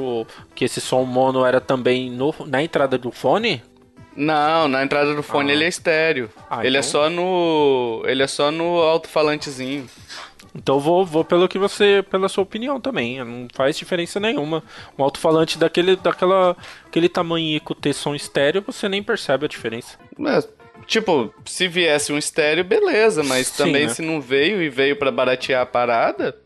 que 0.55 0.65
esse 0.65 0.81
som 0.81 1.03
mono 1.03 1.45
era 1.45 1.61
também 1.61 2.09
no, 2.09 2.33
na 2.45 2.61
entrada 2.63 2.97
do 2.97 3.11
fone? 3.11 3.61
Não, 4.15 4.67
na 4.67 4.83
entrada 4.83 5.15
do 5.15 5.23
fone 5.23 5.51
Ah. 5.51 5.53
ele 5.53 5.63
é 5.63 5.67
estéreo. 5.69 6.29
Ah, 6.49 6.65
ele 6.65 6.75
é 6.75 6.79
então- 6.81 6.91
só 6.91 7.09
no. 7.09 8.03
Ele 8.05 8.21
é 8.21 8.27
só 8.27 8.51
no 8.51 8.81
alto-falantezinho. 8.81 9.85
Então 10.53 10.81
vou, 10.81 11.05
vou 11.05 11.23
pelo 11.23 11.47
que 11.47 11.57
você, 11.57 12.03
pela 12.11 12.27
sua 12.27 12.43
opinião 12.43 12.77
também. 12.79 13.23
Não 13.23 13.47
faz 13.53 13.77
diferença 13.77 14.19
nenhuma. 14.19 14.61
Um 14.99 15.03
alto-falante 15.03 15.57
daquele, 15.57 15.95
daquela, 15.95 16.57
aquele 16.85 17.07
tamanhico 17.07 17.73
ter 17.73 17.93
som 17.93 18.13
estéreo, 18.13 18.61
você 18.61 18.89
nem 18.89 19.01
percebe 19.01 19.45
a 19.45 19.47
diferença. 19.47 19.97
Mas, 20.17 20.45
tipo, 20.91 21.33
se 21.45 21.67
viesse 21.69 22.11
um 22.11 22.17
estéreo, 22.17 22.63
beleza, 22.65 23.23
mas 23.23 23.47
Sim, 23.47 23.63
também 23.63 23.87
né? 23.87 23.93
se 23.93 24.01
não 24.01 24.19
veio 24.19 24.61
e 24.61 24.69
veio 24.69 24.95
pra 24.97 25.09
baratear 25.09 25.61
a 25.61 25.65
parada. 25.65 26.37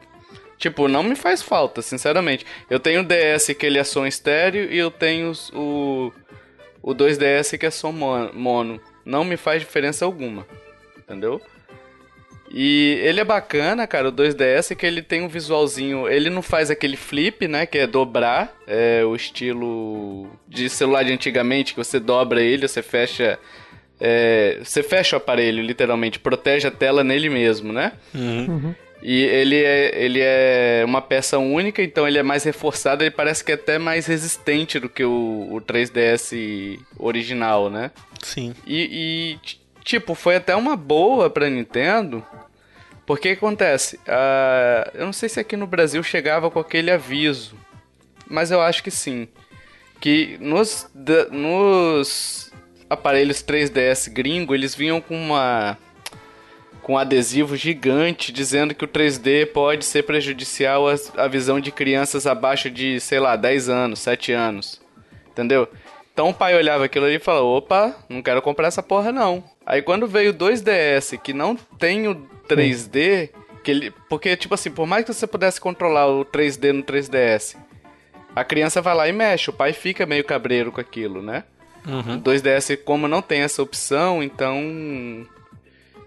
Tipo, 0.57 0.87
não 0.87 1.03
me 1.03 1.15
faz 1.15 1.41
falta, 1.41 1.81
sinceramente. 1.81 2.45
Eu 2.69 2.79
tenho 2.79 3.01
o 3.01 3.03
DS 3.03 3.53
que 3.57 3.65
ele 3.65 3.77
é 3.79 3.83
som 3.83 4.05
estéreo 4.05 4.71
e 4.71 4.77
eu 4.77 4.89
tenho 4.91 5.33
o, 5.53 6.13
o 6.81 6.93
2DS 6.95 7.57
que 7.57 7.65
é 7.65 7.71
som 7.71 7.91
mon- 7.91 8.31
mono. 8.33 8.79
Não 9.03 9.23
me 9.25 9.35
faz 9.35 9.59
diferença 9.61 10.05
alguma. 10.05 10.47
Entendeu? 10.97 11.41
E 12.49 12.99
ele 13.03 13.19
é 13.19 13.23
bacana, 13.23 13.85
cara, 13.85 14.09
o 14.09 14.11
2DS, 14.13 14.75
que 14.75 14.85
ele 14.85 15.01
tem 15.01 15.21
um 15.23 15.27
visualzinho. 15.27 16.07
Ele 16.07 16.29
não 16.29 16.41
faz 16.41 16.71
aquele 16.71 16.95
flip, 16.95 17.47
né? 17.47 17.65
Que 17.65 17.79
é 17.79 17.87
dobrar. 17.87 18.55
É 18.65 19.03
o 19.03 19.13
estilo 19.15 20.29
de 20.47 20.69
celular 20.69 21.03
de 21.03 21.11
antigamente, 21.11 21.73
que 21.73 21.83
você 21.83 21.99
dobra 21.99 22.41
ele, 22.41 22.67
você 22.67 22.81
fecha. 22.81 23.37
É, 23.99 24.59
você 24.63 24.81
fecha 24.83 25.15
o 25.15 25.17
aparelho, 25.17 25.63
literalmente, 25.63 26.19
protege 26.19 26.67
a 26.67 26.71
tela 26.71 27.03
nele 27.03 27.29
mesmo, 27.29 27.71
né? 27.73 27.93
E 29.01 29.21
ele 29.23 29.61
é, 29.63 29.91
ele 30.03 30.19
é 30.21 30.83
uma 30.85 31.01
peça 31.01 31.37
única, 31.37 31.83
então 31.83 32.07
ele 32.07 32.17
é 32.17 32.23
mais 32.23 32.43
reforçado, 32.43 33.03
ele 33.03 33.11
parece 33.11 33.43
que 33.43 33.51
é 33.51 33.55
até 33.55 33.77
mais 33.77 34.07
resistente 34.07 34.79
do 34.79 34.89
que 34.89 35.03
o, 35.03 35.47
o 35.51 35.61
3DS 35.61 36.79
original, 36.97 37.69
né? 37.69 37.91
Sim. 38.23 38.55
E, 38.65 39.37
e, 39.43 39.49
tipo, 39.83 40.15
foi 40.15 40.37
até 40.37 40.55
uma 40.55 40.75
boa 40.75 41.29
pra 41.29 41.49
Nintendo. 41.49 42.25
Porque 43.05 43.29
que 43.35 43.45
acontece? 43.45 43.99
Ah, 44.07 44.89
eu 44.95 45.05
não 45.05 45.13
sei 45.13 45.29
se 45.29 45.39
aqui 45.39 45.55
no 45.55 45.67
Brasil 45.67 46.01
chegava 46.01 46.49
com 46.49 46.59
aquele 46.59 46.89
aviso. 46.89 47.55
Mas 48.27 48.49
eu 48.49 48.59
acho 48.59 48.81
que 48.81 48.89
sim. 48.89 49.27
Que 50.01 50.37
nos, 50.41 50.89
da- 50.95 51.25
nos 51.29 52.44
aparelhos 52.89 53.43
3DS 53.43 54.11
gringo, 54.11 54.53
eles 54.53 54.75
vinham 54.75 55.01
com 55.01 55.15
uma. 55.15 55.77
Com 56.81 56.93
um 56.93 56.97
adesivo 56.97 57.55
gigante 57.55 58.31
dizendo 58.31 58.75
que 58.75 58.85
o 58.85 58.87
3D 58.87 59.47
pode 59.47 59.83
ser 59.83 60.03
prejudicial 60.03 60.85
à, 61.17 61.27
visão 61.27 61.59
de 61.59 61.71
crianças 61.71 62.27
abaixo 62.27 62.69
de, 62.69 62.99
sei 62.99 63.19
lá, 63.19 63.35
10 63.35 63.69
anos, 63.69 63.99
7 63.99 64.31
anos. 64.31 64.79
Entendeu? 65.27 65.67
Então 66.13 66.29
o 66.29 66.33
pai 66.33 66.55
olhava 66.55 66.85
aquilo 66.85 67.05
ali 67.05 67.15
e 67.15 67.19
falava: 67.19 67.45
opa, 67.45 67.95
não 68.07 68.21
quero 68.21 68.41
comprar 68.41 68.67
essa 68.67 68.83
porra 68.83 69.11
não. 69.11 69.43
Aí 69.65 69.81
quando 69.81 70.07
veio 70.07 70.31
o 70.31 70.33
2DS, 70.33 71.19
que 71.19 71.33
não 71.33 71.55
tem 71.55 72.07
o 72.07 72.15
3D, 72.47 73.31
que 73.63 73.71
ele, 73.71 73.91
porque 74.07 74.37
tipo 74.37 74.53
assim, 74.53 74.69
por 74.69 74.85
mais 74.85 75.03
que 75.03 75.13
você 75.13 75.25
pudesse 75.25 75.59
controlar 75.59 76.07
o 76.07 76.23
3D 76.23 76.71
no 76.71 76.83
3DS, 76.83 77.57
a 78.35 78.43
criança 78.43 78.79
vai 78.79 78.93
lá 78.93 79.09
e 79.09 79.11
mexe, 79.11 79.49
o 79.49 79.53
pai 79.53 79.73
fica 79.73 80.05
meio 80.05 80.23
cabreiro 80.23 80.71
com 80.71 80.79
aquilo, 80.79 81.21
né? 81.21 81.45
Uhum. 81.87 82.17
O 82.17 82.21
2DS, 82.21 82.77
como 82.83 83.07
não 83.07 83.21
tem 83.21 83.41
essa 83.41 83.61
opção, 83.61 84.21
então. 84.23 85.25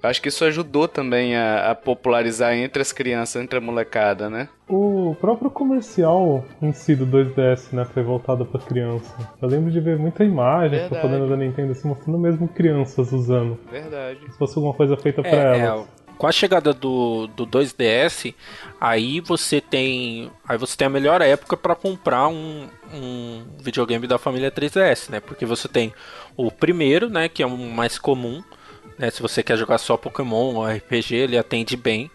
Acho 0.00 0.22
que 0.22 0.28
isso 0.28 0.44
ajudou 0.44 0.86
também 0.86 1.34
a, 1.36 1.72
a 1.72 1.74
popularizar 1.74 2.54
entre 2.54 2.80
as 2.80 2.92
crianças, 2.92 3.42
entre 3.42 3.58
a 3.58 3.60
molecada, 3.60 4.30
né? 4.30 4.48
O 4.68 5.16
próprio 5.20 5.50
comercial 5.50 6.44
em 6.62 6.72
si 6.72 6.94
do 6.94 7.04
2DS, 7.04 7.72
né, 7.72 7.84
foi 7.84 8.04
voltado 8.04 8.46
pra 8.46 8.60
criança. 8.60 9.12
Eu 9.42 9.48
lembro 9.48 9.72
de 9.72 9.80
ver 9.80 9.98
muita 9.98 10.22
imagem, 10.22 10.78
Verdade. 10.78 10.88
propaganda 11.00 11.26
da 11.26 11.36
Nintendo, 11.36 11.72
assim, 11.72 11.88
mostrando 11.88 12.16
mesmo 12.16 12.46
crianças 12.46 13.10
usando. 13.12 13.58
Verdade. 13.68 14.20
Se 14.30 14.38
fosse 14.38 14.54
alguma 14.56 14.72
coisa 14.72 14.96
feita 14.96 15.20
pra 15.20 15.30
É, 15.30 15.58
elas. 15.58 15.80
é, 15.80 15.88
com 16.16 16.26
a 16.28 16.32
chegada 16.32 16.72
do, 16.72 17.26
do 17.26 17.44
2DS, 17.44 18.32
aí 18.80 19.18
você 19.20 19.60
tem, 19.60 20.30
aí 20.48 20.56
você 20.58 20.76
tem 20.76 20.86
a 20.86 20.90
melhor 20.90 21.20
época 21.22 21.56
para 21.56 21.74
comprar 21.74 22.28
um, 22.28 22.68
um 22.92 23.44
videogame 23.58 24.06
da 24.06 24.18
família 24.18 24.50
3DS, 24.50 25.10
né? 25.10 25.20
Porque 25.20 25.44
você 25.44 25.68
tem 25.68 25.92
o 26.36 26.50
primeiro, 26.50 27.08
né, 27.08 27.28
que 27.28 27.42
é 27.42 27.46
o 27.46 27.56
mais 27.56 27.98
comum, 27.98 28.42
né? 28.98 29.10
Se 29.10 29.22
você 29.22 29.42
quer 29.42 29.56
jogar 29.56 29.78
só 29.78 29.96
Pokémon 29.96 30.54
ou 30.54 30.66
RPG, 30.66 31.14
ele 31.14 31.38
atende 31.38 31.76
bem. 31.76 32.10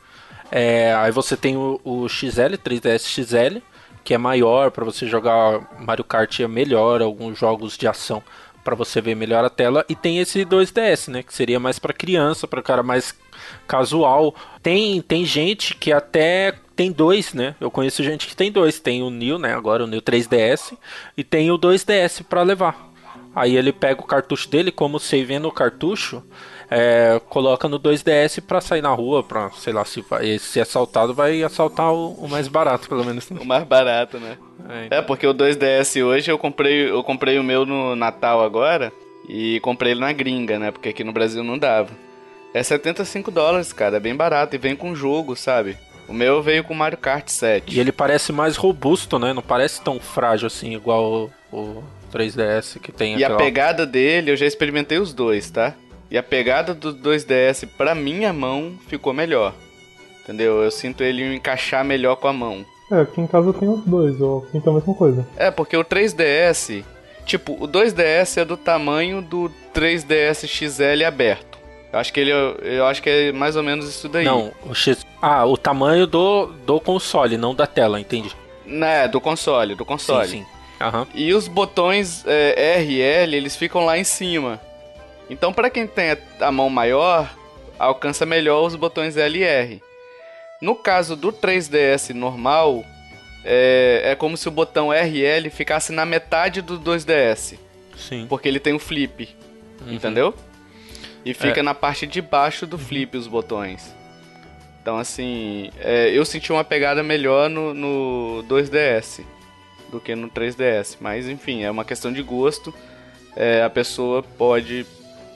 É, 0.52 0.94
aí 0.96 1.12
você 1.12 1.36
tem 1.36 1.58
o, 1.58 1.80
o 1.84 2.08
XL, 2.08 2.56
3DS 2.64 3.08
XL, 3.08 3.58
que 4.04 4.14
é 4.14 4.18
maior 4.18 4.70
para 4.72 4.86
você 4.86 5.08
jogar 5.08 5.68
Mario 5.80 6.04
Kart 6.04 6.40
é 6.40 6.48
melhor, 6.48 7.02
alguns 7.02 7.38
jogos 7.40 7.78
de 7.78 7.88
ação 7.88 8.22
para 8.64 8.76
você 8.76 9.02
ver 9.02 9.16
melhor 9.16 9.44
a 9.44 9.50
tela 9.50 9.86
e 9.90 9.96
tem 9.96 10.20
esse 10.20 10.46
2DS, 10.46 11.12
né, 11.12 11.22
que 11.22 11.34
seria 11.34 11.60
mais 11.60 11.80
para 11.80 11.94
criança, 11.94 12.48
para 12.48 12.62
cara 12.62 12.82
mais 12.84 13.14
casual. 13.68 14.34
Tem 14.62 15.02
tem 15.02 15.26
gente 15.26 15.76
que 15.76 15.92
até 15.92 16.56
tem 16.76 16.92
dois, 16.92 17.34
né? 17.34 17.56
Eu 17.60 17.72
conheço 17.72 18.04
gente 18.04 18.28
que 18.28 18.36
tem 18.36 18.52
dois, 18.52 18.80
tem 18.80 19.02
o 19.04 19.10
New, 19.10 19.38
né, 19.38 19.54
agora 19.54 19.84
o 19.84 19.88
New 19.88 20.02
3DS 20.02 20.78
e 21.18 21.24
tem 21.24 21.52
o 21.52 21.58
2DS 21.58 22.24
para 22.24 22.42
levar. 22.42 22.92
Aí 23.36 23.56
ele 23.56 23.72
pega 23.72 24.00
o 24.00 24.06
cartucho 24.06 24.48
dele, 24.50 24.72
como 24.72 25.00
você 25.00 25.24
vê 25.24 25.40
no 25.40 25.52
cartucho, 25.52 26.24
é, 26.70 27.20
coloca 27.30 27.68
no 27.68 27.80
2DS 27.80 28.42
pra 28.42 28.62
sair 28.62 28.82
na 28.82 28.94
rua, 28.94 29.24
pra, 29.24 29.50
sei 29.52 29.74
lá, 29.74 29.84
se, 29.84 30.02
vai, 30.02 30.38
se 30.38 30.60
assaltado, 30.60 31.14
vai 31.14 31.42
assaltar 31.44 31.92
o, 31.92 32.14
o 32.14 32.30
mais 32.30 32.48
barato, 32.48 32.88
pelo 32.88 33.04
menos. 33.04 33.30
O 33.32 33.46
mais 33.46 33.64
barato, 33.64 34.20
né? 34.20 34.38
É, 34.70 34.86
então. 34.86 34.98
É, 35.00 35.02
porque 35.02 35.26
o 35.26 35.34
2DS 35.34 36.06
hoje 36.06 36.32
eu 36.32 36.38
comprei, 36.38 36.90
eu 36.90 37.04
comprei 37.04 37.40
o 37.40 37.44
meu 37.44 37.66
no 37.66 37.96
Natal 37.96 38.44
agora 38.44 38.94
e 39.28 39.60
comprei 39.62 39.94
ele 39.94 40.02
na 40.02 40.12
gringa, 40.12 40.60
né? 40.60 40.72
Porque 40.72 40.90
aqui 40.90 41.04
no 41.04 41.12
Brasil 41.12 41.44
não 41.44 41.58
dava. 41.58 41.90
É 42.54 42.62
75 42.62 43.32
dólares, 43.32 43.74
cara, 43.74 43.98
é 43.98 44.00
bem 44.00 44.16
barato 44.16 44.56
e 44.56 44.60
vem 44.60 44.76
com 44.76 44.94
jogo, 44.94 45.36
sabe? 45.36 45.76
O 46.14 46.16
meu 46.16 46.44
veio 46.44 46.64
com 46.64 46.76
Mario 46.76 46.96
Kart 47.00 47.28
7. 47.28 47.76
E 47.76 47.80
ele 47.80 47.92
parece 47.92 48.32
mais 48.32 48.56
robusto, 48.56 49.18
né? 49.18 49.34
Não 49.34 49.42
parece 49.42 49.82
tão 49.82 50.00
frágil 50.00 50.46
assim, 50.46 50.76
igual 50.76 51.32
o, 51.52 51.58
o 51.58 51.84
3DS 52.14 52.78
que 52.80 52.92
tem 52.92 53.18
E 53.18 53.24
a 53.24 53.28
aquela- 53.30 53.40
pegada 53.40 53.84
dele, 53.84 54.30
eu 54.30 54.38
já 54.38 54.46
experimentei 54.46 55.00
os 55.00 55.12
dois, 55.12 55.50
tá? 55.50 55.74
E 56.12 56.16
a 56.16 56.22
pegada 56.22 56.76
do 56.76 56.94
2DS 56.94 57.68
pra 57.76 57.96
minha 57.96 58.32
mão 58.32 58.74
ficou 58.88 59.12
melhor. 59.12 59.56
Entendeu? 60.22 60.62
Eu 60.62 60.70
sinto 60.70 61.04
ele 61.04 61.34
encaixar 61.36 61.84
melhor 61.84 62.18
com 62.18 62.28
a 62.28 62.34
mão. 62.34 62.64
É, 62.92 63.02
aqui 63.02 63.20
em 63.20 63.26
casa 63.26 63.48
eu 63.50 63.54
tenho 63.54 63.74
os 63.74 63.84
dois, 63.84 64.20
eu 64.20 64.48
sinto 64.52 64.70
a 64.70 64.74
mesma 64.74 64.94
coisa. 64.94 65.28
É, 65.36 65.50
porque 65.50 65.76
o 65.76 65.84
3DS, 65.84 66.84
tipo, 67.26 67.54
o 67.54 67.68
2DS 67.68 68.38
é 68.40 68.46
do 68.46 68.56
tamanho 68.56 69.20
do 69.20 69.52
3DS 69.74 70.46
XL 70.48 71.06
aberto. 71.08 71.53
Eu 71.94 72.00
acho 72.00 72.12
que 72.12 72.20
ele 72.20 72.32
é- 72.32 72.56
eu 72.80 72.86
acho 72.88 73.02
que 73.04 73.10
é 73.10 73.32
mais 73.32 73.56
ou 73.56 73.62
menos 73.64 73.88
isso 73.88 74.10
daí. 74.10 74.26
Não, 74.26 74.52
o 74.66 74.74
X... 74.74 75.06
Ah, 75.22 75.46
o 75.46 75.56
tamanho 75.56 76.08
do, 76.08 76.48
do 76.66 76.80
console, 76.80 77.38
não 77.38 77.54
da 77.54 77.68
tela, 77.68 78.00
entendi. 78.00 78.32
Né, 78.66 79.08
do 79.08 79.22
console, 79.22 79.76
do 79.76 79.86
console. 79.86 80.28
Sim, 80.28 80.40
sim. 80.40 80.46
Aham. 80.82 81.08
E 81.14 81.34
os 81.34 81.48
botões 81.48 82.24
é, 82.26 82.78
R 82.80 82.94
e 82.94 83.00
L, 83.02 83.38
eles 83.38 83.56
ficam 83.56 83.86
lá 83.86 83.98
em 83.98 84.04
cima. 84.04 84.60
Então, 85.30 85.54
pra 85.54 85.70
quem 85.70 85.86
tem 85.88 86.18
a- 86.42 86.52
mão 86.52 86.68
maior, 86.70 87.30
alcança 87.78 88.26
melhor 88.26 88.66
os 88.66 88.76
botões 88.76 89.16
L 89.16 89.38
e 89.40 89.44
R. 89.44 89.82
No 90.60 90.76
caso 90.76 91.16
do 91.16 91.32
3DS 91.32 92.14
normal, 92.14 92.84
é, 93.46 94.02
é 94.06 94.16
como 94.16 94.36
se 94.36 94.48
o 94.48 94.52
botão 94.52 94.92
R 94.92 95.16
e 95.20 95.24
L 95.24 95.50
ficasse 95.52 95.92
na 95.92 96.06
metade 96.06 96.62
do 96.62 96.80
2DS, 96.80 97.58
Sim. 97.96 98.26
porque 98.28 98.48
ele 98.48 98.60
tem 98.60 98.74
o 98.74 98.80
flip, 98.80 99.30
Uhum. 99.86 99.94
entendeu? 99.94 100.34
E 101.26 101.34
fica 101.34 101.64
na 101.64 101.74
parte 101.74 102.06
de 102.06 102.22
baixo 102.22 102.68
do 102.68 102.78
flip 102.78 103.16
os 103.18 103.28
botões. 103.28 103.96
Então, 104.82 104.98
assim, 104.98 105.72
é, 105.80 106.10
eu 106.10 106.26
senti 106.26 106.52
uma 106.52 106.64
pegada 106.64 107.02
melhor 107.02 107.50
no, 107.50 107.74
no 107.74 108.44
2DS 108.50 109.24
do 109.90 110.00
que 110.00 110.14
no 110.14 110.30
3DS. 110.30 110.98
Mas, 111.00 111.30
enfim, 111.30 111.64
é 111.64 111.72
uma 111.72 111.86
questão 111.86 112.12
de 112.12 112.22
gosto. 112.22 112.74
É, 113.36 113.64
a 113.64 113.70
pessoa 113.70 114.22
pode 114.22 114.86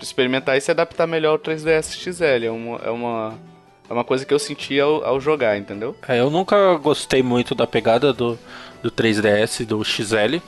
experimentar 0.01 0.57
e 0.57 0.61
se 0.61 0.69
adaptar 0.69 1.07
melhor 1.07 1.31
ao 1.31 1.39
3DS 1.39 1.95
XL. 1.95 2.45
É 2.45 2.51
uma, 2.51 2.77
é 2.83 2.89
uma, 2.89 3.39
é 3.89 3.93
uma 3.93 4.03
coisa 4.03 4.25
que 4.25 4.33
eu 4.33 4.39
senti 4.39 4.77
ao, 4.79 5.03
ao 5.05 5.21
jogar, 5.21 5.57
entendeu? 5.57 5.95
É, 6.07 6.19
eu 6.19 6.29
nunca 6.29 6.75
gostei 6.75 7.23
muito 7.23 7.55
da 7.55 7.65
pegada 7.65 8.11
do, 8.11 8.37
do 8.83 8.91
3DS, 8.91 9.65
do 9.65 9.81
XL. 9.83 10.41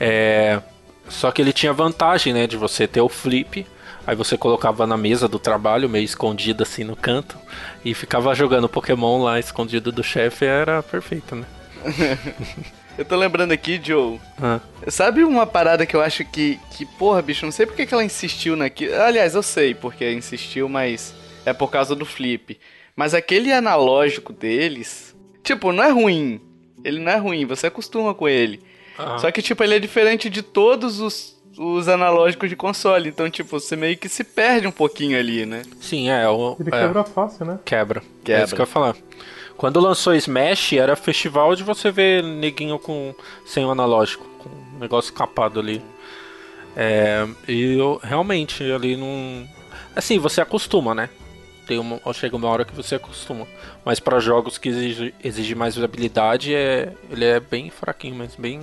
É, 0.00 0.60
só 1.08 1.30
que 1.30 1.40
ele 1.40 1.52
tinha 1.52 1.72
vantagem, 1.72 2.32
né, 2.32 2.48
de 2.48 2.56
você 2.56 2.88
ter 2.88 3.00
o 3.00 3.08
flip. 3.08 3.64
Aí 4.06 4.14
você 4.14 4.36
colocava 4.36 4.86
na 4.86 4.96
mesa 4.96 5.26
do 5.28 5.38
trabalho, 5.38 5.88
meio 5.88 6.04
escondido 6.04 6.62
assim 6.62 6.84
no 6.84 6.94
canto, 6.94 7.38
e 7.84 7.94
ficava 7.94 8.34
jogando 8.34 8.68
Pokémon 8.68 9.22
lá 9.22 9.38
escondido 9.38 9.90
do 9.90 10.02
chefe, 10.02 10.44
era 10.44 10.82
perfeito, 10.82 11.34
né? 11.34 11.46
Eu 12.96 13.04
tô 13.04 13.16
lembrando 13.16 13.50
aqui, 13.50 13.80
Joe. 13.82 14.20
Ah, 14.40 14.60
Sabe 14.86 15.24
uma 15.24 15.44
parada 15.44 15.84
que 15.84 15.96
eu 15.96 16.00
acho 16.00 16.24
que, 16.24 16.60
que 16.70 16.86
porra, 16.86 17.20
bicho, 17.20 17.44
não 17.44 17.50
sei 17.50 17.66
porque 17.66 17.84
que 17.84 17.92
ela 17.92 18.04
insistiu 18.04 18.54
naquilo. 18.54 18.94
Aliás, 19.02 19.34
eu 19.34 19.42
sei 19.42 19.74
porque 19.74 20.12
insistiu, 20.12 20.68
mas 20.68 21.12
é 21.44 21.52
por 21.52 21.72
causa 21.72 21.96
do 21.96 22.06
flip. 22.06 22.56
Mas 22.94 23.12
aquele 23.12 23.52
analógico 23.52 24.32
deles, 24.32 25.12
tipo, 25.42 25.72
não 25.72 25.82
é 25.82 25.90
ruim. 25.90 26.40
Ele 26.84 27.00
não 27.00 27.10
é 27.10 27.16
ruim, 27.16 27.44
você 27.44 27.66
acostuma 27.66 28.14
com 28.14 28.28
ele. 28.28 28.62
ah, 28.96 29.18
Só 29.18 29.28
que, 29.32 29.42
tipo, 29.42 29.64
ele 29.64 29.74
é 29.74 29.80
diferente 29.80 30.30
de 30.30 30.40
todos 30.42 31.00
os, 31.00 31.33
os 31.58 31.88
analógicos 31.88 32.48
de 32.48 32.56
console. 32.56 33.08
Então, 33.08 33.28
tipo, 33.30 33.58
você 33.58 33.76
meio 33.76 33.96
que 33.96 34.08
se 34.08 34.24
perde 34.24 34.66
um 34.66 34.72
pouquinho 34.72 35.18
ali, 35.18 35.46
né? 35.46 35.62
sim, 35.80 36.08
é, 36.08 36.28
o, 36.28 36.56
Ele 36.58 36.68
é, 36.68 36.80
quebra 36.80 37.04
fácil, 37.04 37.46
né? 37.46 37.58
quebra. 37.64 38.02
Quebra. 38.22 38.42
É 38.42 38.44
isso 38.44 38.54
que 38.54 38.60
eu 38.60 38.64
ia 38.64 38.70
falar. 38.70 38.96
Quando 39.56 39.80
lançou 39.80 40.14
Smash, 40.14 40.72
era 40.72 40.96
festival 40.96 41.54
de 41.54 41.62
você 41.62 41.90
ver 41.90 42.22
neguinho 42.22 42.78
com 42.78 43.14
sem 43.46 43.64
o 43.64 43.70
analógico, 43.70 44.26
com 44.38 44.48
um 44.48 44.78
negócio 44.80 45.12
capado 45.12 45.60
ali. 45.60 45.80
É, 46.76 47.26
e 47.46 47.78
eu 47.78 48.00
realmente 48.02 48.64
ali 48.72 48.96
não. 48.96 49.48
Assim, 49.94 50.18
você 50.18 50.40
acostuma, 50.40 50.94
né? 50.94 51.08
Tem 51.68 51.78
uma, 51.78 52.00
chega 52.12 52.36
uma 52.36 52.48
hora 52.48 52.64
que 52.64 52.74
você 52.74 52.96
acostuma. 52.96 53.46
Mas 53.84 54.00
para 54.00 54.18
jogos 54.18 54.58
que 54.58 54.68
exigem 54.68 55.14
exige 55.22 55.54
mais 55.54 55.80
habilidade, 55.82 56.52
é, 56.52 56.92
ele 57.08 57.24
é 57.24 57.38
bem 57.38 57.70
fraquinho, 57.70 58.16
mas 58.16 58.34
bem 58.34 58.60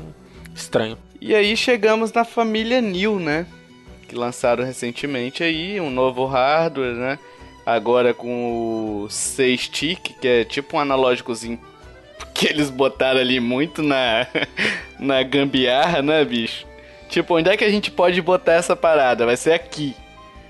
estranho. 0.53 0.97
E 1.21 1.35
aí 1.35 1.55
chegamos 1.55 2.11
na 2.11 2.25
família 2.25 2.81
New, 2.81 3.19
né? 3.19 3.45
Que 4.07 4.15
lançaram 4.15 4.65
recentemente 4.65 5.43
aí 5.43 5.79
um 5.79 5.91
novo 5.91 6.25
hardware, 6.25 6.95
né? 6.95 7.19
Agora 7.63 8.11
com 8.11 9.03
o 9.03 9.09
6 9.09 9.61
stick, 9.61 10.15
que 10.19 10.27
é 10.27 10.43
tipo 10.43 10.75
um 10.75 10.79
analógicozinho 10.79 11.59
que 12.33 12.47
eles 12.47 12.71
botaram 12.71 13.19
ali 13.19 13.39
muito 13.39 13.83
na 13.83 14.25
na 14.99 15.21
gambiarra, 15.21 16.01
né, 16.01 16.25
bicho? 16.25 16.65
Tipo, 17.07 17.37
onde 17.37 17.49
é 17.49 17.55
que 17.55 17.63
a 17.63 17.69
gente 17.69 17.91
pode 17.91 18.19
botar 18.19 18.53
essa 18.53 18.75
parada? 18.75 19.25
Vai 19.25 19.37
ser 19.37 19.53
aqui. 19.53 19.95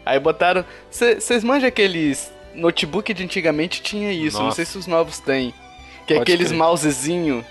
Aí 0.06 0.20
botaram. 0.20 0.64
Vocês 0.90 1.44
manjam 1.44 1.68
aqueles 1.68 2.32
notebook 2.56 3.14
de 3.14 3.24
antigamente 3.24 3.82
tinha 3.82 4.12
isso, 4.12 4.38
não 4.38 4.46
Nossa. 4.46 4.58
sei 4.58 4.66
se 4.66 4.78
os 4.78 4.88
novos 4.88 5.20
têm. 5.20 5.54
Que 6.08 6.14
é 6.14 6.18
aqueles 6.20 6.48
crer. 6.48 6.58
mousezinho, 6.58 7.46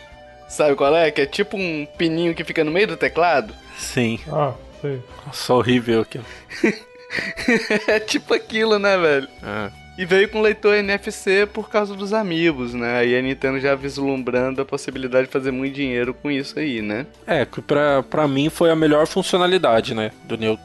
sabe 0.51 0.75
qual 0.75 0.95
é? 0.95 1.11
Que 1.11 1.23
é 1.23 1.27
tipo 1.27 1.57
um 1.57 1.87
pininho 1.97 2.35
que 2.35 2.45
fica 2.45 2.63
no 2.65 2.71
meio 2.71 2.89
do 2.89 2.97
teclado. 2.97 3.55
Sim. 3.79 4.19
Ah, 4.31 4.53
sei. 4.81 5.03
Nossa, 5.27 5.55
horrível 5.55 6.03
aquilo. 6.03 6.25
é 7.87 7.99
tipo 8.01 8.35
aquilo, 8.35 8.79
né, 8.79 8.97
velho? 8.99 9.29
É. 9.43 9.81
E 9.99 10.05
veio 10.07 10.31
com 10.31 10.41
leitor 10.41 10.77
NFC 10.77 11.47
por 11.53 11.69
causa 11.69 11.95
dos 11.95 12.15
amigos, 12.15 12.73
né? 12.73 13.01
Aí 13.01 13.15
a 13.15 13.21
Nintendo 13.21 13.61
já 13.61 13.75
vislumbrando 13.75 14.63
a 14.63 14.65
possibilidade 14.65 15.27
de 15.27 15.33
fazer 15.33 15.51
muito 15.51 15.75
dinheiro 15.75 16.15
com 16.15 16.31
isso 16.31 16.59
aí, 16.59 16.81
né? 16.81 17.07
É, 17.27 17.45
que 17.45 17.61
pra, 17.61 18.03
pra 18.03 18.27
mim 18.27 18.49
foi 18.49 18.71
a 18.71 18.77
melhor 18.77 19.07
funcionalidade, 19.07 19.95
né? 19.95 20.11
Do 20.25 20.39
Neo, 20.39 20.59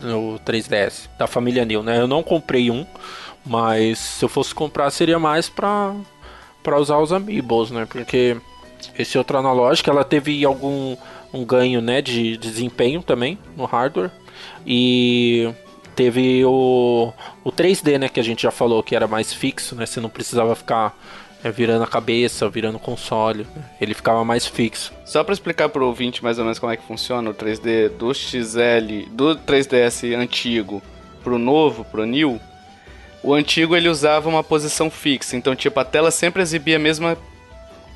do 0.00 0.40
3DS, 0.44 1.08
da 1.16 1.28
família 1.28 1.64
Neo, 1.64 1.84
né? 1.84 2.00
Eu 2.00 2.08
não 2.08 2.20
comprei 2.20 2.68
um, 2.68 2.84
mas 3.46 3.98
se 3.98 4.24
eu 4.24 4.28
fosse 4.28 4.52
comprar 4.52 4.90
seria 4.90 5.20
mais 5.20 5.48
pra, 5.48 5.94
pra 6.60 6.76
usar 6.76 6.98
os 6.98 7.12
Amiibos, 7.12 7.70
né? 7.70 7.86
Porque 7.88 8.36
esse 8.98 9.16
outro 9.18 9.38
analógico, 9.38 9.90
ela 9.90 10.04
teve 10.04 10.44
algum, 10.44 10.96
um 11.32 11.44
ganho 11.44 11.80
né, 11.80 12.00
de 12.00 12.36
desempenho 12.36 13.02
também 13.02 13.38
no 13.56 13.64
hardware. 13.64 14.10
E 14.66 15.52
teve 15.94 16.44
o, 16.44 17.12
o 17.44 17.52
3D, 17.52 17.98
né, 17.98 18.08
que 18.08 18.20
a 18.20 18.24
gente 18.24 18.42
já 18.42 18.50
falou 18.50 18.82
que 18.82 18.94
era 18.96 19.06
mais 19.06 19.32
fixo, 19.32 19.74
né? 19.74 19.86
Você 19.86 20.00
não 20.00 20.08
precisava 20.08 20.54
ficar 20.54 20.96
é, 21.42 21.50
virando 21.50 21.84
a 21.84 21.86
cabeça, 21.86 22.48
virando 22.48 22.76
o 22.76 22.80
console. 22.80 23.46
Ele 23.80 23.94
ficava 23.94 24.24
mais 24.24 24.46
fixo. 24.46 24.92
Só 25.04 25.22
para 25.24 25.34
explicar 25.34 25.68
pro 25.68 25.86
ouvinte 25.86 26.22
mais 26.22 26.38
ou 26.38 26.44
menos 26.44 26.58
como 26.58 26.72
é 26.72 26.76
que 26.76 26.86
funciona 26.86 27.30
o 27.30 27.34
3D 27.34 27.88
do 27.90 28.14
XL, 28.14 29.08
do 29.10 29.36
3DS 29.36 30.16
antigo 30.16 30.82
pro 31.22 31.38
novo, 31.38 31.84
pro 31.84 32.06
New, 32.06 32.40
o 33.22 33.34
antigo 33.34 33.76
ele 33.76 33.88
usava 33.88 34.28
uma 34.28 34.42
posição 34.42 34.90
fixa, 34.90 35.36
então 35.36 35.54
tipo 35.54 35.78
a 35.78 35.84
tela 35.84 36.10
sempre 36.10 36.40
exibia 36.42 36.76
a 36.76 36.78
mesma 36.78 37.16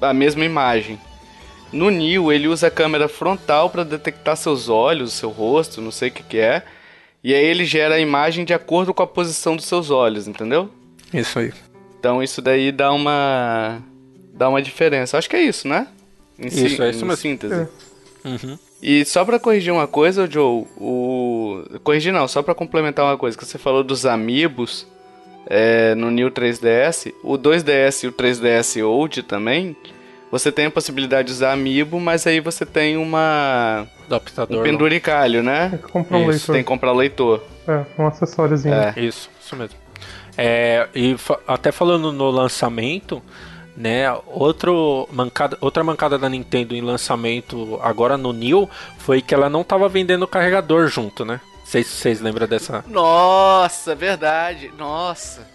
a 0.01 0.13
mesma 0.13 0.45
imagem. 0.45 0.99
No 1.73 1.91
New 1.91 2.33
ele 2.33 2.47
usa 2.47 2.69
a 2.69 2.71
câmera 2.71 3.09
frontal 3.09 3.69
para 3.69 3.85
detectar 3.85 4.37
seus 4.37 4.69
olhos, 4.69 5.13
seu 5.13 5.31
rosto, 5.31 5.81
não 5.81 5.91
sei 5.91 6.09
o 6.09 6.13
que 6.13 6.23
que 6.23 6.39
é, 6.39 6.63
e 7.23 7.35
aí 7.35 7.45
ele 7.45 7.65
gera 7.65 7.95
a 7.95 8.01
imagem 8.01 8.45
de 8.45 8.53
acordo 8.53 8.93
com 8.93 9.03
a 9.03 9.07
posição 9.07 9.57
dos 9.57 9.65
seus 9.65 9.91
olhos, 9.91 10.29
entendeu? 10.29 10.69
Isso 11.13 11.39
aí. 11.39 11.53
Então 11.99 12.23
isso 12.23 12.43
daí 12.43 12.71
dá 12.71 12.93
uma 12.93 13.83
dá 14.33 14.49
uma 14.49 14.61
diferença. 14.61 15.17
Acho 15.17 15.31
que 15.31 15.37
é 15.37 15.43
isso, 15.43 15.67
né? 15.67 15.89
Em 16.39 16.49
isso, 16.49 16.83
é 16.83 16.91
isso 16.91 17.07
mesmo. 17.07 17.17
síntese. 17.17 17.55
É. 17.55 17.69
Uhum. 18.29 18.59
E 18.83 19.05
só 19.07 19.25
para 19.25 19.41
corrigir 19.41 19.73
uma 19.73 19.87
coisa, 19.87 20.31
Joe, 20.31 20.67
o 20.77 21.63
corrigir 21.83 22.13
não, 22.13 22.29
só 22.29 22.43
para 22.43 22.55
complementar 22.55 23.05
uma 23.07 23.17
coisa 23.17 23.37
que 23.37 23.45
você 23.45 23.57
falou 23.57 23.83
dos 23.83 24.05
amigos 24.05 24.87
é, 25.47 25.95
no 25.95 26.11
New 26.11 26.31
3DS, 26.31 27.13
o 27.23 27.39
2DS 27.39 28.05
e 28.05 28.07
o 28.09 28.13
3DS 28.13 28.87
Old 28.87 29.23
também, 29.23 29.77
você 30.31 30.51
tem 30.51 30.67
a 30.67 30.71
possibilidade 30.71 31.29
de 31.29 31.35
usar 31.35 31.53
amiibo, 31.53 32.01
mas 32.01 32.27
aí 32.27 32.41
você 32.41 32.67
tem 32.67 32.97
uma 32.97 33.87
adaptador, 34.07 34.61
um 34.61 34.63
penduricalho, 34.63 35.43
né? 35.43 35.71
Tem 35.71 35.79
que 35.79 35.89
comprar 35.89 36.19
um 36.19 36.27
leitor. 36.27 36.53
Tem 36.53 36.63
que 36.63 36.69
comprar 36.69 36.93
leitor. 36.93 37.45
É, 37.69 37.85
um 37.97 38.07
acessóriozinho. 38.07 38.75
É. 38.75 38.95
Isso, 38.97 39.31
isso 39.41 39.55
mesmo. 39.55 39.77
É, 40.37 40.89
e 40.95 41.17
fa 41.17 41.39
até 41.47 41.71
falando 41.71 42.11
no 42.11 42.31
lançamento, 42.31 43.23
né? 43.77 44.13
Outro 44.27 45.09
mancada, 45.13 45.57
outra 45.61 45.85
mancada 45.85 46.19
da 46.19 46.29
Nintendo 46.29 46.75
em 46.75 46.81
lançamento 46.81 47.79
agora 47.83 48.17
no 48.17 48.33
New 48.33 48.69
foi 48.99 49.23
que 49.23 49.35
ela 49.35 49.49
não 49.49 49.61
estava 49.61 49.89
vendendo 49.89 50.27
carregador 50.27 50.89
junto, 50.89 51.25
né? 51.25 51.41
Vocês 51.65 52.21
lembram 52.21 52.47
dessa. 52.47 52.85
Nossa, 52.87 53.95
verdade. 53.95 54.71
Nossa. 54.77 55.55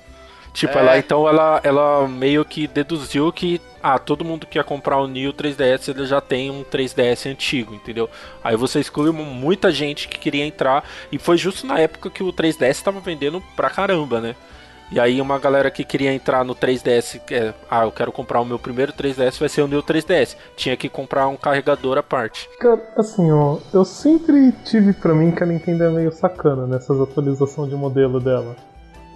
Tipo, 0.51 0.77
é. 0.77 0.81
ela 0.81 0.97
então 0.97 1.27
ela, 1.27 1.61
ela 1.63 2.07
meio 2.07 2.43
que 2.43 2.67
deduziu 2.67 3.31
que 3.31 3.61
ah, 3.81 3.97
todo 3.97 4.25
mundo 4.25 4.47
que 4.47 4.57
ia 4.57 4.63
comprar 4.63 4.97
o 4.97 5.07
New 5.07 5.31
3DS 5.31 5.89
ele 5.89 6.05
já 6.05 6.19
tem 6.19 6.49
um 6.49 6.63
3DS 6.63 7.31
antigo, 7.31 7.73
entendeu? 7.73 8.09
Aí 8.43 8.55
você 8.57 8.79
excluiu 8.79 9.13
muita 9.13 9.71
gente 9.71 10.07
que 10.07 10.19
queria 10.19 10.45
entrar 10.45 10.83
e 11.11 11.17
foi 11.17 11.37
justo 11.37 11.65
na 11.65 11.79
época 11.79 12.09
que 12.09 12.23
o 12.23 12.33
3DS 12.33 12.71
estava 12.71 12.99
vendendo 12.99 13.41
pra 13.55 13.69
caramba, 13.69 14.19
né? 14.19 14.35
E 14.91 14.99
aí 14.99 15.21
uma 15.21 15.37
galera 15.37 15.69
que 15.69 15.83
queria 15.83 16.11
entrar 16.11 16.43
no 16.43 16.55
3DS, 16.55 17.21
é, 17.31 17.53
ah, 17.69 17.83
eu 17.83 17.91
quero 17.91 18.11
comprar 18.11 18.41
o 18.41 18.45
meu 18.45 18.57
primeiro 18.57 18.91
3DS, 18.91 19.39
vai 19.39 19.47
ser 19.47 19.61
o 19.61 19.67
New 19.67 19.83
3DS. 19.83 20.35
Tinha 20.57 20.75
que 20.75 20.89
comprar 20.89 21.27
um 21.27 21.37
carregador 21.37 21.99
à 21.99 22.03
parte. 22.03 22.49
Cara, 22.59 22.81
assim, 22.97 23.31
ó, 23.31 23.57
eu 23.71 23.85
sempre 23.85 24.51
tive 24.65 24.93
para 24.93 25.13
mim 25.13 25.31
que 25.31 25.43
a 25.43 25.45
Nintendo 25.45 25.83
é 25.83 25.89
meio 25.91 26.11
sacana 26.11 26.65
nessas 26.65 26.99
atualizações 26.99 27.69
de 27.69 27.75
modelo 27.75 28.19
dela. 28.19 28.55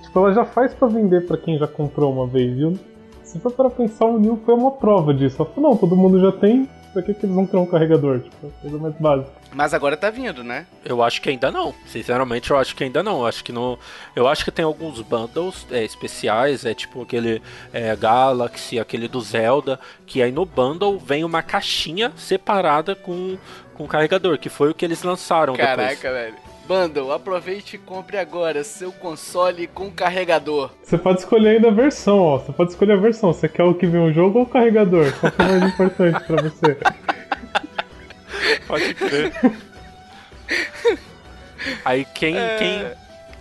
Tipo, 0.03 0.19
ela 0.19 0.33
já 0.33 0.45
faz 0.45 0.75
para 0.75 0.87
vender 0.87 1.25
para 1.25 1.37
quem 1.37 1.57
já 1.57 1.67
comprou 1.67 2.13
uma 2.13 2.27
vez, 2.27 2.55
viu? 2.55 2.77
Se 3.23 3.39
for 3.39 3.51
para 3.51 3.69
pensar, 3.71 4.05
o 4.05 4.19
New 4.19 4.39
foi 4.45 4.53
uma 4.53 4.69
prova 4.69 5.11
disso. 5.11 5.41
Ela 5.41 5.49
falou, 5.51 5.71
não, 5.71 5.77
todo 5.77 5.95
mundo 5.95 6.19
já 6.19 6.31
tem, 6.31 6.69
pra 6.93 7.01
que, 7.01 7.13
que 7.13 7.25
eles 7.25 7.35
vão 7.35 7.45
criar 7.45 7.61
um 7.61 7.65
carregador? 7.65 8.19
Tipo, 8.19 8.51
coisa 8.61 8.77
mais 8.77 8.95
básica. 8.95 9.31
Mas 9.51 9.73
agora 9.73 9.97
tá 9.97 10.09
vindo, 10.09 10.43
né? 10.43 10.65
Eu 10.85 11.03
acho 11.03 11.21
que 11.21 11.29
ainda 11.29 11.51
não. 11.51 11.73
Sinceramente, 11.85 12.51
eu 12.51 12.57
acho 12.57 12.75
que 12.75 12.83
ainda 12.83 13.03
não. 13.03 13.19
Eu 13.19 13.25
acho 13.25 13.43
que 13.43 13.51
não. 13.51 13.77
Eu 14.15 14.27
acho 14.27 14.45
que 14.45 14.51
tem 14.51 14.63
alguns 14.63 15.01
bundles 15.01 15.65
é, 15.71 15.83
especiais, 15.83 16.65
é 16.65 16.73
tipo 16.73 17.01
aquele 17.01 17.41
é, 17.73 17.95
Galaxy, 17.95 18.79
aquele 18.79 19.07
do 19.07 19.19
Zelda, 19.19 19.79
que 20.05 20.21
aí 20.21 20.31
no 20.31 20.45
bundle 20.45 20.97
vem 20.97 21.23
uma 21.23 21.41
caixinha 21.41 22.11
separada 22.15 22.95
com, 22.95 23.37
com 23.73 23.87
carregador, 23.87 24.37
que 24.37 24.49
foi 24.49 24.69
o 24.69 24.73
que 24.73 24.85
eles 24.85 25.03
lançaram 25.03 25.55
Caraca, 25.55 25.95
depois. 25.95 26.13
velho. 26.13 26.52
Bundle, 26.67 27.11
aproveite 27.11 27.75
e 27.75 27.79
compre 27.79 28.17
agora 28.17 28.63
seu 28.63 28.91
console 28.91 29.67
com 29.67 29.91
carregador. 29.91 30.71
Você 30.81 30.97
pode 30.97 31.19
escolher 31.19 31.55
ainda 31.55 31.67
a 31.67 31.71
versão, 31.71 32.19
ó. 32.19 32.39
Você 32.39 32.53
pode 32.53 32.71
escolher 32.71 32.93
a 32.93 32.97
versão. 32.97 33.33
Você 33.33 33.49
quer 33.49 33.63
o 33.63 33.73
que 33.73 33.85
vem 33.85 34.01
o 34.01 34.13
jogo 34.13 34.39
ou 34.39 34.45
o 34.45 34.49
carregador? 34.49 35.11
Qual 35.19 35.31
que 35.31 35.41
é 35.41 35.45
mais 35.45 35.63
importante 35.73 36.23
pra 36.25 36.41
você? 36.41 36.77
Pode 38.67 38.93
crer. 38.93 39.33
Aí 41.85 42.05
quem, 42.13 42.37
é... 42.37 42.57
quem, 42.57 42.85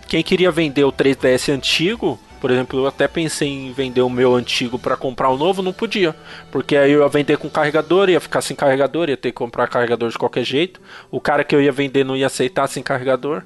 quem 0.07 0.23
queria 0.23 0.51
vender 0.51 0.83
o 0.83 0.91
3DS 0.91 1.53
antigo, 1.53 2.19
por 2.43 2.51
exemplo, 2.51 2.77
eu 2.77 2.87
até 2.87 3.07
pensei 3.07 3.47
em 3.47 3.71
vender 3.71 4.01
o 4.01 4.09
meu 4.09 4.35
antigo 4.35 4.77
para 4.77 4.97
comprar 4.97 5.29
o 5.29 5.37
novo, 5.37 5.61
não 5.61 5.71
podia. 5.71 6.13
Porque 6.51 6.75
aí 6.75 6.91
eu 6.91 7.01
ia 7.01 7.07
vender 7.07 7.37
com 7.37 7.49
carregador, 7.49 8.09
ia 8.09 8.19
ficar 8.19 8.41
sem 8.41 8.53
carregador, 8.53 9.07
ia 9.07 9.15
ter 9.15 9.31
que 9.31 9.37
comprar 9.37 9.69
carregador 9.69 10.09
de 10.09 10.17
qualquer 10.17 10.43
jeito. 10.43 10.81
O 11.09 11.21
cara 11.21 11.45
que 11.45 11.55
eu 11.55 11.61
ia 11.61 11.71
vender 11.71 12.03
não 12.03 12.17
ia 12.17 12.27
aceitar 12.27 12.67
sem 12.67 12.83
carregador. 12.83 13.43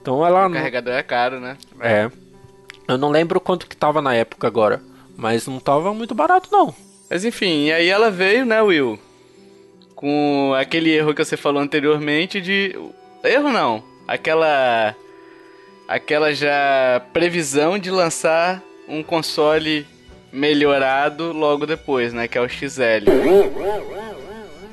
Então 0.00 0.24
ela. 0.24 0.48
O 0.48 0.52
carregador 0.52 0.94
é 0.94 1.02
caro, 1.02 1.38
né? 1.38 1.58
É. 1.80 2.10
Eu 2.88 2.96
não 2.96 3.10
lembro 3.10 3.42
quanto 3.42 3.66
que 3.66 3.76
tava 3.76 4.00
na 4.00 4.14
época 4.14 4.46
agora. 4.46 4.80
Mas 5.18 5.46
não 5.46 5.60
tava 5.60 5.92
muito 5.92 6.14
barato, 6.14 6.48
não. 6.50 6.74
Mas 7.10 7.26
enfim, 7.26 7.66
e 7.66 7.72
aí 7.72 7.88
ela 7.90 8.10
veio, 8.10 8.46
né, 8.46 8.62
Will? 8.62 8.98
Com 9.94 10.54
aquele 10.58 10.88
erro 10.88 11.12
que 11.12 11.22
você 11.22 11.36
falou 11.36 11.60
anteriormente 11.60 12.40
de. 12.40 12.74
Erro 13.22 13.52
não. 13.52 13.84
Aquela 14.08 14.96
aquela 15.90 16.32
já 16.32 17.02
previsão 17.12 17.76
de 17.76 17.90
lançar 17.90 18.62
um 18.88 19.02
console 19.02 19.84
melhorado 20.32 21.32
logo 21.32 21.66
depois, 21.66 22.12
né? 22.12 22.28
Que 22.28 22.38
é 22.38 22.40
o 22.40 22.48
XL. 22.48 23.10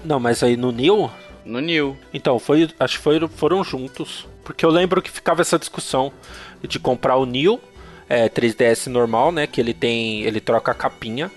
Não, 0.05 0.19
mas 0.19 0.43
aí 0.43 0.55
no 0.55 0.71
New? 0.71 1.09
No 1.43 1.59
New. 1.59 1.97
Então, 2.13 2.37
foi, 2.37 2.69
acho 2.79 2.97
que 2.97 3.03
foi, 3.03 3.27
foram 3.29 3.63
juntos. 3.63 4.27
Porque 4.43 4.63
eu 4.63 4.69
lembro 4.69 5.01
que 5.01 5.09
ficava 5.09 5.41
essa 5.41 5.57
discussão 5.57 6.13
de 6.61 6.77
comprar 6.77 7.15
o 7.15 7.25
New 7.25 7.59
é, 8.07 8.29
3DS 8.29 8.85
normal, 8.85 9.31
né? 9.31 9.47
Que 9.47 9.59
ele 9.59 9.73
tem. 9.73 10.21
ele 10.21 10.39
troca 10.39 10.71
a 10.71 10.75
capinha. 10.75 11.31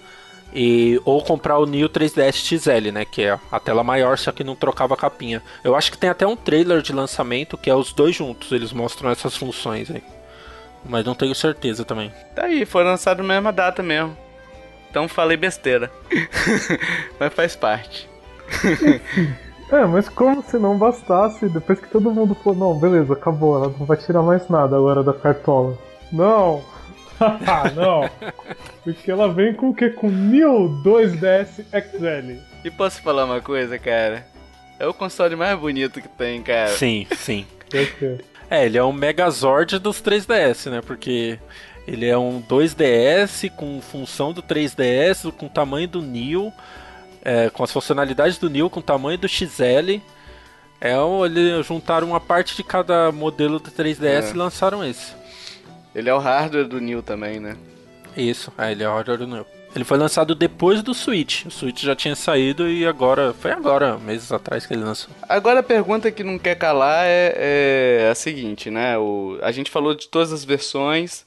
E, 0.53 1.01
ou 1.05 1.23
comprar 1.23 1.59
o 1.59 1.67
New 1.67 1.89
3DS 1.89 2.35
XL, 2.35 2.91
né? 2.93 3.05
Que 3.05 3.23
é 3.23 3.39
a 3.51 3.61
tela 3.61 3.85
maior, 3.85 4.19
só 4.19 4.33
que 4.33 4.43
não 4.43 4.57
trocava 4.57 4.95
a 4.95 4.97
capinha. 4.97 5.43
Eu 5.63 5.77
acho 5.77 5.93
que 5.93 5.99
tem 5.99 6.11
até 6.11 6.27
um 6.27 6.37
trailer 6.37 6.83
de 6.83 6.93
lançamento 6.93 7.57
que 7.57 7.71
é 7.71 7.75
os 7.75 7.93
dois 7.93 8.15
juntos, 8.17 8.51
eles 8.53 8.73
mostram 8.73 9.11
essas 9.11 9.37
funções 9.37 9.91
aí. 9.91 10.03
Mas 10.85 11.05
não 11.05 11.15
tenho 11.15 11.35
certeza 11.35 11.85
também. 11.85 12.13
Tá 12.35 12.45
aí, 12.47 12.65
foi 12.65 12.83
lançado 12.83 13.23
na 13.23 13.35
mesma 13.35 13.53
data 13.53 13.83
mesmo. 13.83 14.17
Então 14.91 15.07
falei 15.07 15.37
besteira. 15.37 15.91
mas 17.19 17.33
faz 17.33 17.55
parte. 17.55 18.09
é, 19.71 19.85
mas 19.87 20.09
como 20.09 20.43
se 20.43 20.59
não 20.59 20.77
bastasse, 20.77 21.49
depois 21.49 21.79
que 21.79 21.89
todo 21.89 22.11
mundo 22.11 22.35
falou, 22.35 22.59
não, 22.59 22.81
beleza, 22.81 23.13
acabou, 23.13 23.57
ela 23.57 23.75
não 23.79 23.87
vai 23.87 23.97
tirar 23.97 24.23
mais 24.23 24.49
nada 24.49 24.77
agora 24.77 25.03
da 25.05 25.13
cartola. 25.13 25.79
Não! 26.11 26.63
Ah, 27.20 27.70
não. 27.76 28.09
Porque 28.83 29.11
ela 29.11 29.33
vem 29.33 29.52
com 29.52 29.70
o 29.70 29.74
que? 29.74 29.90
Com 29.90 30.11
1002DS 30.11 31.64
XL. 31.70 32.40
E 32.64 32.70
posso 32.70 33.02
falar 33.02 33.26
uma 33.26 33.40
coisa, 33.40 33.78
cara? 33.78 34.26
É 34.78 34.87
o 34.87 34.94
console 34.94 35.37
mais 35.37 35.59
bonito 35.59 36.00
que 36.00 36.09
tem, 36.09 36.42
cara. 36.42 36.70
Sim, 36.70 37.06
sim. 37.14 37.46
é, 38.50 38.64
ele 38.64 38.78
é 38.78 38.83
um 38.83 38.92
Megazord 38.92 39.78
dos 39.78 40.02
3DS, 40.02 40.70
né? 40.70 40.80
Porque 40.80 41.38
ele 41.87 42.06
é 42.06 42.16
um 42.16 42.42
2DS 42.42 43.50
com 43.50 43.80
função 43.80 44.33
do 44.33 44.42
3DS, 44.42 45.30
com 45.33 45.48
tamanho 45.48 45.87
do 45.87 46.00
Neo, 46.00 46.52
é, 47.22 47.50
com 47.50 47.62
as 47.62 47.70
funcionalidades 47.70 48.38
do 48.38 48.48
Neo, 48.48 48.70
com 48.70 48.80
o 48.80 48.83
tamanho 48.83 49.18
do 49.18 49.28
XL. 49.28 50.00
É, 50.80 50.94
eles 51.26 51.66
juntaram 51.66 52.09
uma 52.09 52.20
parte 52.20 52.56
de 52.56 52.64
cada 52.64 53.12
modelo 53.12 53.59
do 53.59 53.70
3DS 53.70 54.28
é. 54.28 54.30
e 54.30 54.33
lançaram 54.33 54.83
esse. 54.83 55.19
Ele 55.94 56.09
é 56.09 56.14
o 56.14 56.18
hardware 56.18 56.68
do 56.68 56.81
New 56.81 57.03
também, 57.03 57.40
né? 57.40 57.57
Isso, 58.16 58.53
é, 58.59 58.72
ele 58.72 58.83
é 58.83 58.88
o 58.88 58.92
hardware 58.92 59.18
do 59.18 59.26
New. 59.26 59.46
Ele 59.74 59.85
foi 59.85 59.98
lançado 59.98 60.35
depois 60.35 60.83
do 60.83 60.92
Switch. 60.92 61.46
O 61.46 61.50
Switch 61.50 61.83
já 61.83 61.94
tinha 61.94 62.16
saído 62.16 62.68
e 62.68 62.85
agora. 62.85 63.33
Foi 63.33 63.53
agora, 63.53 63.98
meses 63.98 64.33
atrás 64.33 64.66
que 64.66 64.74
ele 64.74 64.83
lançou. 64.83 65.14
Agora 65.29 65.61
a 65.61 65.62
pergunta 65.62 66.11
que 66.11 66.24
não 66.24 66.38
quer 66.38 66.57
calar 66.57 67.05
é, 67.07 68.03
é 68.05 68.09
a 68.11 68.14
seguinte, 68.14 68.68
né? 68.68 68.98
O, 68.98 69.38
a 69.42 69.53
gente 69.53 69.70
falou 69.70 69.94
de 69.94 70.09
todas 70.09 70.33
as 70.33 70.44
versões. 70.44 71.24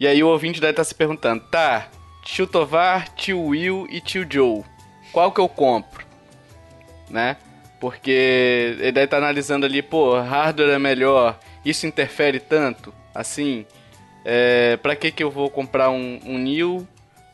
E 0.00 0.06
aí 0.06 0.22
o 0.22 0.28
ouvinte 0.28 0.60
deve 0.60 0.72
estar 0.72 0.84
se 0.84 0.94
perguntando: 0.94 1.44
tá, 1.50 1.88
tio 2.24 2.46
Tovar, 2.46 3.08
tio 3.14 3.40
Will 3.42 3.86
e 3.90 4.00
tio 4.00 4.26
Joe. 4.28 4.64
Qual 5.12 5.30
que 5.30 5.40
eu 5.40 5.48
compro? 5.48 6.06
Né? 7.10 7.36
Porque 7.78 8.76
ele 8.78 8.92
deve 8.92 9.04
estar 9.04 9.18
analisando 9.18 9.66
ali, 9.66 9.82
pô, 9.82 10.18
hardware 10.18 10.70
é 10.70 10.78
melhor. 10.78 11.38
Isso 11.62 11.86
interfere 11.86 12.40
tanto? 12.40 12.94
Assim. 13.14 13.66
É, 14.24 14.76
pra 14.78 14.96
que, 14.96 15.10
que 15.10 15.22
eu 15.22 15.30
vou 15.30 15.50
comprar 15.50 15.90
um, 15.90 16.18
um 16.24 16.38
New? 16.38 16.86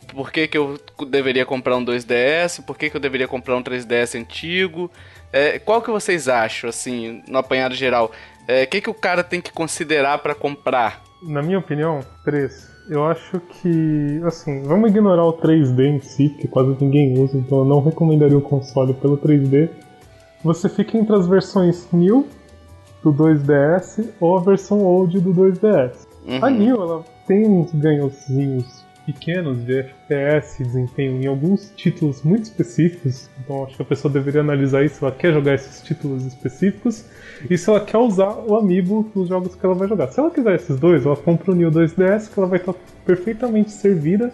Por 0.08 0.32
que, 0.32 0.48
que 0.48 0.58
eu 0.58 0.78
deveria 1.08 1.46
comprar 1.46 1.76
um 1.76 1.84
2DS? 1.84 2.64
Por 2.64 2.76
que, 2.76 2.90
que 2.90 2.96
eu 2.96 3.00
deveria 3.00 3.28
comprar 3.28 3.56
um 3.56 3.62
3DS 3.62 4.18
antigo? 4.18 4.90
É, 5.32 5.58
qual 5.60 5.80
que 5.80 5.90
vocês 5.90 6.28
acham, 6.28 6.68
assim, 6.68 7.22
no 7.28 7.38
apanhado 7.38 7.74
geral? 7.74 8.06
O 8.06 8.50
é, 8.50 8.66
que, 8.66 8.80
que 8.80 8.90
o 8.90 8.94
cara 8.94 9.22
tem 9.22 9.40
que 9.40 9.52
considerar 9.52 10.18
para 10.18 10.34
comprar? 10.34 11.02
Na 11.22 11.42
minha 11.42 11.58
opinião, 11.58 12.00
preço. 12.24 12.70
Eu 12.88 13.04
acho 13.04 13.38
que, 13.38 14.20
assim, 14.24 14.62
vamos 14.62 14.90
ignorar 14.90 15.24
o 15.24 15.34
3D 15.34 15.84
em 15.84 16.00
si, 16.00 16.30
que 16.30 16.48
quase 16.48 16.76
ninguém 16.80 17.16
usa, 17.16 17.38
então 17.38 17.58
eu 17.58 17.64
não 17.64 17.80
recomendaria 17.80 18.36
o 18.36 18.42
console 18.42 18.94
pelo 18.94 19.16
3D. 19.16 19.70
Você 20.42 20.68
fica 20.68 20.98
entre 20.98 21.14
as 21.14 21.28
versões 21.28 21.86
New 21.92 22.26
do 23.04 23.12
2DS 23.12 24.08
ou 24.18 24.36
a 24.36 24.40
versão 24.40 24.80
Old 24.80 25.20
do 25.20 25.32
2DS. 25.32 26.09
Uhum. 26.26 26.44
A 26.44 26.50
New, 26.50 26.82
ela 26.82 27.04
tem 27.26 27.46
uns 27.46 27.72
ganhozinhos 27.72 28.84
pequenos 29.06 29.64
de 29.64 29.80
FPS, 29.80 30.62
desempenho 30.62 31.22
em 31.22 31.26
alguns 31.26 31.72
títulos 31.76 32.22
muito 32.22 32.44
específicos. 32.44 33.28
Então 33.42 33.64
acho 33.64 33.76
que 33.76 33.82
a 33.82 33.84
pessoa 33.84 34.12
deveria 34.12 34.40
analisar 34.40 34.84
isso 34.84 34.96
se 34.96 35.04
ela 35.04 35.12
quer 35.12 35.32
jogar 35.32 35.54
esses 35.54 35.82
títulos 35.82 36.24
específicos 36.24 37.04
e 37.48 37.56
se 37.56 37.68
ela 37.68 37.80
quer 37.80 37.98
usar 37.98 38.32
o 38.46 38.54
Amiibo 38.56 39.10
nos 39.14 39.28
jogos 39.28 39.54
que 39.54 39.64
ela 39.64 39.74
vai 39.74 39.88
jogar. 39.88 40.08
Se 40.08 40.20
ela 40.20 40.30
quiser 40.30 40.54
esses 40.54 40.78
dois, 40.78 41.04
ela 41.04 41.16
compra 41.16 41.52
o 41.52 41.54
New 41.54 41.70
2DS 41.70 42.32
que 42.32 42.38
ela 42.38 42.48
vai 42.48 42.58
estar 42.58 42.74
perfeitamente 43.04 43.70
servida 43.70 44.32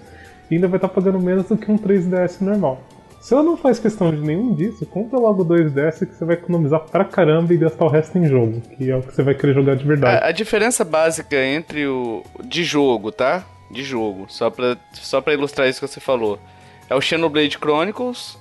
e 0.51 0.55
ainda 0.55 0.69
vai 0.69 0.77
estar 0.77 0.89
pagando 0.89 1.21
menos 1.21 1.47
do 1.47 1.57
que 1.57 1.71
um 1.71 1.79
3DS 1.79 2.41
normal. 2.41 2.81
Se 3.27 3.35
ela 3.35 3.43
não 3.43 3.57
faz 3.57 3.81
questão 3.81 4.15
de 4.15 4.21
nenhum 4.21 4.55
disso, 4.55 4.87
compra 4.87 5.19
logo 5.19 5.43
o 5.43 5.47
2DS 5.47 6.07
que 6.07 6.15
você 6.15 6.25
vai 6.25 6.37
economizar 6.37 6.79
pra 6.79 7.05
caramba 7.05 7.53
e 7.53 7.57
gastar 7.57 7.85
o 7.85 7.89
resto 7.89 8.17
em 8.17 8.29
jogo, 8.29 8.61
que 8.61 8.89
é 8.89 8.97
o 8.97 9.03
que 9.03 9.13
você 9.13 9.25
vai 9.25 9.35
querer 9.35 9.53
jogar 9.53 9.75
de 9.75 9.85
verdade. 9.85 10.25
A, 10.25 10.29
a 10.29 10.31
diferença 10.31 10.85
básica 10.85 11.35
entre 11.45 11.89
o. 11.89 12.23
de 12.45 12.63
jogo, 12.63 13.11
tá? 13.11 13.45
de 13.69 13.83
jogo, 13.83 14.27
só 14.29 14.49
pra, 14.49 14.77
só 14.93 15.21
pra 15.21 15.35
ilustrar 15.35 15.69
isso 15.69 15.81
que 15.81 15.89
você 15.89 15.99
falou. 15.99 16.39
É 16.89 16.95
o 16.95 17.01
Xenoblade 17.01 17.59
Chronicles, 17.59 18.39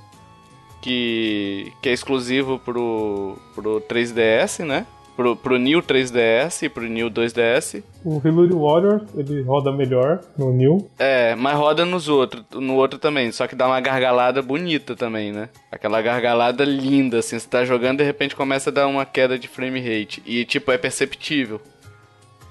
que, 0.84 1.74
que 1.82 1.90
é 1.90 1.92
exclusivo 1.92 2.60
pro, 2.60 3.40
pro 3.56 3.82
3DS, 3.90 4.64
né? 4.64 4.86
Pro, 5.16 5.36
pro 5.36 5.58
New 5.58 5.82
3DS 5.82 6.64
e 6.64 6.70
pro 6.70 6.84
New 6.84 7.10
2DS. 7.10 7.82
O 8.04 8.18
Hyrule 8.18 8.54
Warrior, 8.54 9.02
ele 9.16 9.42
roda 9.44 9.72
melhor 9.72 10.20
no 10.38 10.52
New. 10.52 10.90
É, 11.00 11.36
mas 11.36 11.58
roda 11.58 11.86
nos 11.86 12.10
outros, 12.10 12.44
no 12.54 12.76
outro 12.76 13.00
também, 13.00 13.32
só 13.32 13.48
que 13.48 13.56
dá 13.56 13.66
uma 13.66 13.80
gargalada 13.80 14.42
bonita 14.42 14.96
também, 14.96 15.32
né? 15.32 15.48
Aquela 15.72 16.02
gargalada 16.02 16.66
linda, 16.66 17.20
assim, 17.20 17.40
você 17.40 17.48
tá 17.48 17.64
jogando 17.64 17.96
e 17.96 18.04
de 18.04 18.04
repente 18.04 18.36
começa 18.36 18.70
a 18.70 18.74
dar 18.74 18.88
uma 18.88 19.06
queda 19.06 19.40
de 19.40 19.48
frame 19.48 19.80
rate. 19.80 20.22
E, 20.26 20.44
tipo, 20.44 20.72
é 20.72 20.78
perceptível. 20.78 21.62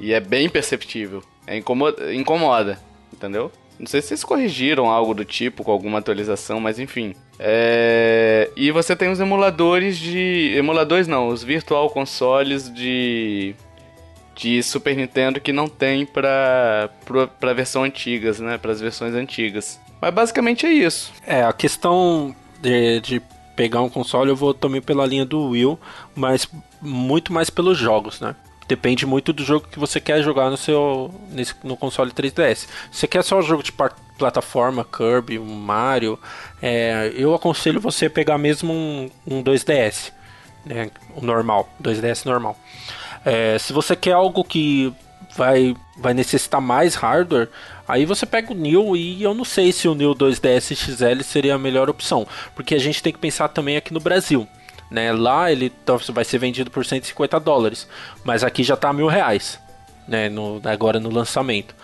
E 0.00 0.12
é 0.12 0.20
bem 0.20 0.48
perceptível. 0.48 1.22
É 1.46 1.56
incomoda, 1.56 2.14
incomoda, 2.14 2.78
entendeu? 3.12 3.52
Não 3.78 3.86
sei 3.86 4.00
se 4.00 4.08
vocês 4.08 4.24
corrigiram 4.24 4.88
algo 4.88 5.14
do 5.14 5.24
tipo 5.24 5.64
com 5.64 5.70
alguma 5.70 5.98
atualização, 5.98 6.60
mas 6.60 6.78
enfim. 6.78 7.14
É... 7.38 8.50
E 8.56 8.70
você 8.70 8.94
tem 8.94 9.10
os 9.10 9.20
emuladores 9.20 9.98
de. 9.98 10.54
Emuladores 10.56 11.08
não, 11.08 11.28
os 11.28 11.42
virtual 11.42 11.90
consoles 11.90 12.72
de. 12.72 13.54
De 14.34 14.60
Super 14.64 14.96
Nintendo 14.96 15.40
que 15.40 15.52
não 15.52 15.68
tem 15.68 16.04
pra, 16.04 16.90
pra, 17.04 17.28
pra 17.28 17.52
versão 17.52 17.84
antigas, 17.84 18.40
né? 18.40 18.58
Para 18.58 18.72
as 18.72 18.80
versões 18.80 19.14
antigas. 19.14 19.78
Mas 20.00 20.12
basicamente 20.12 20.66
é 20.66 20.72
isso. 20.72 21.12
É, 21.24 21.44
a 21.44 21.52
questão 21.52 22.34
de, 22.60 23.00
de 23.00 23.22
pegar 23.54 23.80
um 23.80 23.88
console 23.88 24.30
eu 24.30 24.36
vou 24.36 24.52
também 24.52 24.82
pela 24.82 25.06
linha 25.06 25.24
do 25.24 25.50
Will, 25.50 25.78
mas 26.14 26.48
muito 26.80 27.32
mais 27.32 27.48
pelos 27.48 27.78
jogos, 27.78 28.20
né? 28.20 28.34
Depende 28.66 29.04
muito 29.04 29.32
do 29.32 29.44
jogo 29.44 29.68
que 29.70 29.78
você 29.78 30.00
quer 30.00 30.22
jogar 30.22 30.48
no 30.48 30.56
seu 30.56 31.12
nesse, 31.30 31.54
no 31.62 31.76
console 31.76 32.10
3DS. 32.10 32.56
Se 32.56 32.68
você 32.90 33.06
quer 33.06 33.22
só 33.22 33.38
um 33.38 33.42
jogo 33.42 33.62
de 33.62 33.72
plataforma, 34.18 34.84
Kirby, 34.84 35.38
Mario, 35.38 36.18
é, 36.62 37.12
eu 37.14 37.34
aconselho 37.34 37.80
você 37.80 38.08
pegar 38.08 38.38
mesmo 38.38 38.72
um, 38.72 39.10
um 39.26 39.42
2DS, 39.42 40.12
né, 40.64 40.90
o 41.14 41.24
normal, 41.24 41.68
2DS 41.82 42.24
normal. 42.24 42.58
É, 43.24 43.58
se 43.58 43.72
você 43.72 43.94
quer 43.94 44.12
algo 44.12 44.42
que 44.42 44.92
vai, 45.36 45.76
vai 45.98 46.14
necessitar 46.14 46.60
mais 46.60 46.94
hardware, 46.94 47.48
aí 47.86 48.06
você 48.06 48.24
pega 48.24 48.52
o 48.52 48.56
New 48.56 48.96
e 48.96 49.22
eu 49.22 49.34
não 49.34 49.44
sei 49.44 49.72
se 49.72 49.88
o 49.88 49.94
New 49.94 50.14
2DS 50.14 50.74
XL 50.74 51.22
seria 51.22 51.54
a 51.54 51.58
melhor 51.58 51.90
opção, 51.90 52.26
porque 52.54 52.74
a 52.74 52.80
gente 52.80 53.02
tem 53.02 53.12
que 53.12 53.18
pensar 53.18 53.48
também 53.48 53.76
aqui 53.76 53.92
no 53.92 54.00
Brasil. 54.00 54.48
Né? 54.90 55.12
Lá 55.12 55.50
ele 55.50 55.72
então, 55.82 55.98
vai 56.12 56.24
ser 56.24 56.38
vendido 56.38 56.70
por 56.70 56.84
150 56.84 57.40
dólares, 57.40 57.88
mas 58.24 58.44
aqui 58.44 58.62
já 58.62 58.74
está 58.74 58.92
mil 58.92 59.06
reais, 59.06 59.58
né? 60.06 60.28
No, 60.28 60.60
agora 60.64 61.00
no 61.00 61.10
lançamento. 61.10 61.74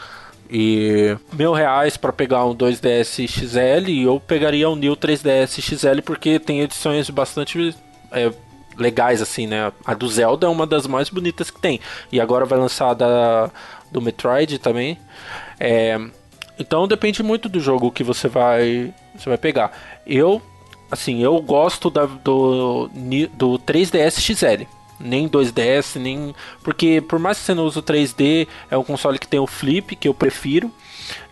E 0.52 1.16
mil 1.32 1.52
reais 1.52 1.96
para 1.96 2.12
pegar 2.12 2.44
um 2.44 2.54
2DS 2.54 3.28
XL, 3.28 3.88
eu 4.04 4.18
pegaria 4.18 4.68
um 4.68 4.74
New 4.74 4.96
3DS 4.96 5.60
XL 5.60 6.02
porque 6.04 6.40
tem 6.40 6.60
edições 6.60 7.08
bastante 7.08 7.74
é, 8.10 8.32
legais 8.76 9.22
assim, 9.22 9.46
né? 9.46 9.72
A 9.84 9.94
do 9.94 10.08
Zelda 10.08 10.46
é 10.46 10.50
uma 10.50 10.66
das 10.66 10.88
mais 10.88 11.08
bonitas 11.08 11.52
que 11.52 11.60
tem. 11.60 11.80
E 12.10 12.20
agora 12.20 12.44
vai 12.44 12.58
lançar 12.58 12.90
a 12.90 12.94
da 12.94 13.50
do 13.92 14.00
Metroid 14.00 14.58
também. 14.58 14.98
É, 15.58 15.98
então 16.58 16.88
depende 16.88 17.22
muito 17.22 17.48
do 17.48 17.60
jogo 17.60 17.90
que 17.90 18.02
você 18.02 18.26
vai 18.26 18.92
você 19.14 19.28
vai 19.28 19.38
pegar. 19.38 19.70
Eu 20.04 20.42
assim, 20.90 21.22
eu 21.22 21.40
gosto 21.40 21.90
da, 21.90 22.06
do, 22.06 22.90
do 23.34 23.58
3DS 23.58 24.20
XL. 24.20 24.66
Nem 24.98 25.28
2DS, 25.28 25.98
nem. 25.98 26.34
Porque 26.62 27.00
por 27.00 27.18
mais 27.18 27.38
que 27.38 27.44
você 27.44 27.54
não 27.54 27.64
use 27.64 27.78
o 27.78 27.82
3D, 27.82 28.46
é 28.70 28.76
um 28.76 28.84
console 28.84 29.18
que 29.18 29.26
tem 29.26 29.40
o 29.40 29.46
flip, 29.46 29.96
que 29.96 30.06
eu 30.06 30.12
prefiro. 30.12 30.70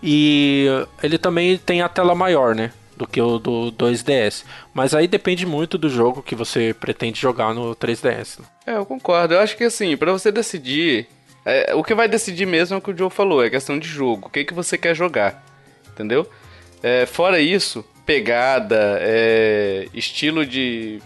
E 0.03 0.67
ele 1.03 1.19
também 1.19 1.59
tem 1.59 1.83
a 1.83 1.89
tela 1.89 2.15
maior, 2.15 2.55
né? 2.55 2.73
Do 2.97 3.07
que 3.07 3.21
o 3.21 3.39
do 3.39 3.71
2DS. 3.73 4.45
Mas 4.73 4.95
aí 4.95 5.07
depende 5.07 5.45
muito 5.45 5.77
do 5.77 5.89
jogo 5.89 6.23
que 6.23 6.35
você 6.35 6.75
pretende 6.75 7.21
jogar 7.21 7.55
no 7.55 7.77
3DS. 7.77 8.41
É, 8.67 8.77
eu 8.77 8.87
concordo. 8.87 9.35
Eu 9.35 9.41
acho 9.41 9.57
que 9.57 9.65
assim, 9.65 9.97
para 9.97 10.13
você 10.13 10.33
decidir. 10.33 11.07
É, 11.45 11.75
o 11.75 11.85
que 11.85 11.95
vai 11.95 12.09
decidir 12.09 12.47
mesmo 12.47 12.75
é 12.75 12.79
o 12.79 12.81
que 12.81 12.91
o 12.91 12.97
Joe 12.97 13.11
falou, 13.11 13.45
é 13.45 13.49
questão 13.51 13.79
de 13.79 13.87
jogo. 13.87 14.29
O 14.29 14.31
que, 14.31 14.45
que 14.45 14.55
você 14.55 14.77
quer 14.77 14.95
jogar. 14.95 15.45
Entendeu? 15.93 16.29
É, 16.83 17.07
fora 17.07 17.41
isso, 17.41 17.85
pegada, 18.09 18.97
é, 19.03 19.87
estilo 19.93 20.47
de 20.47 20.99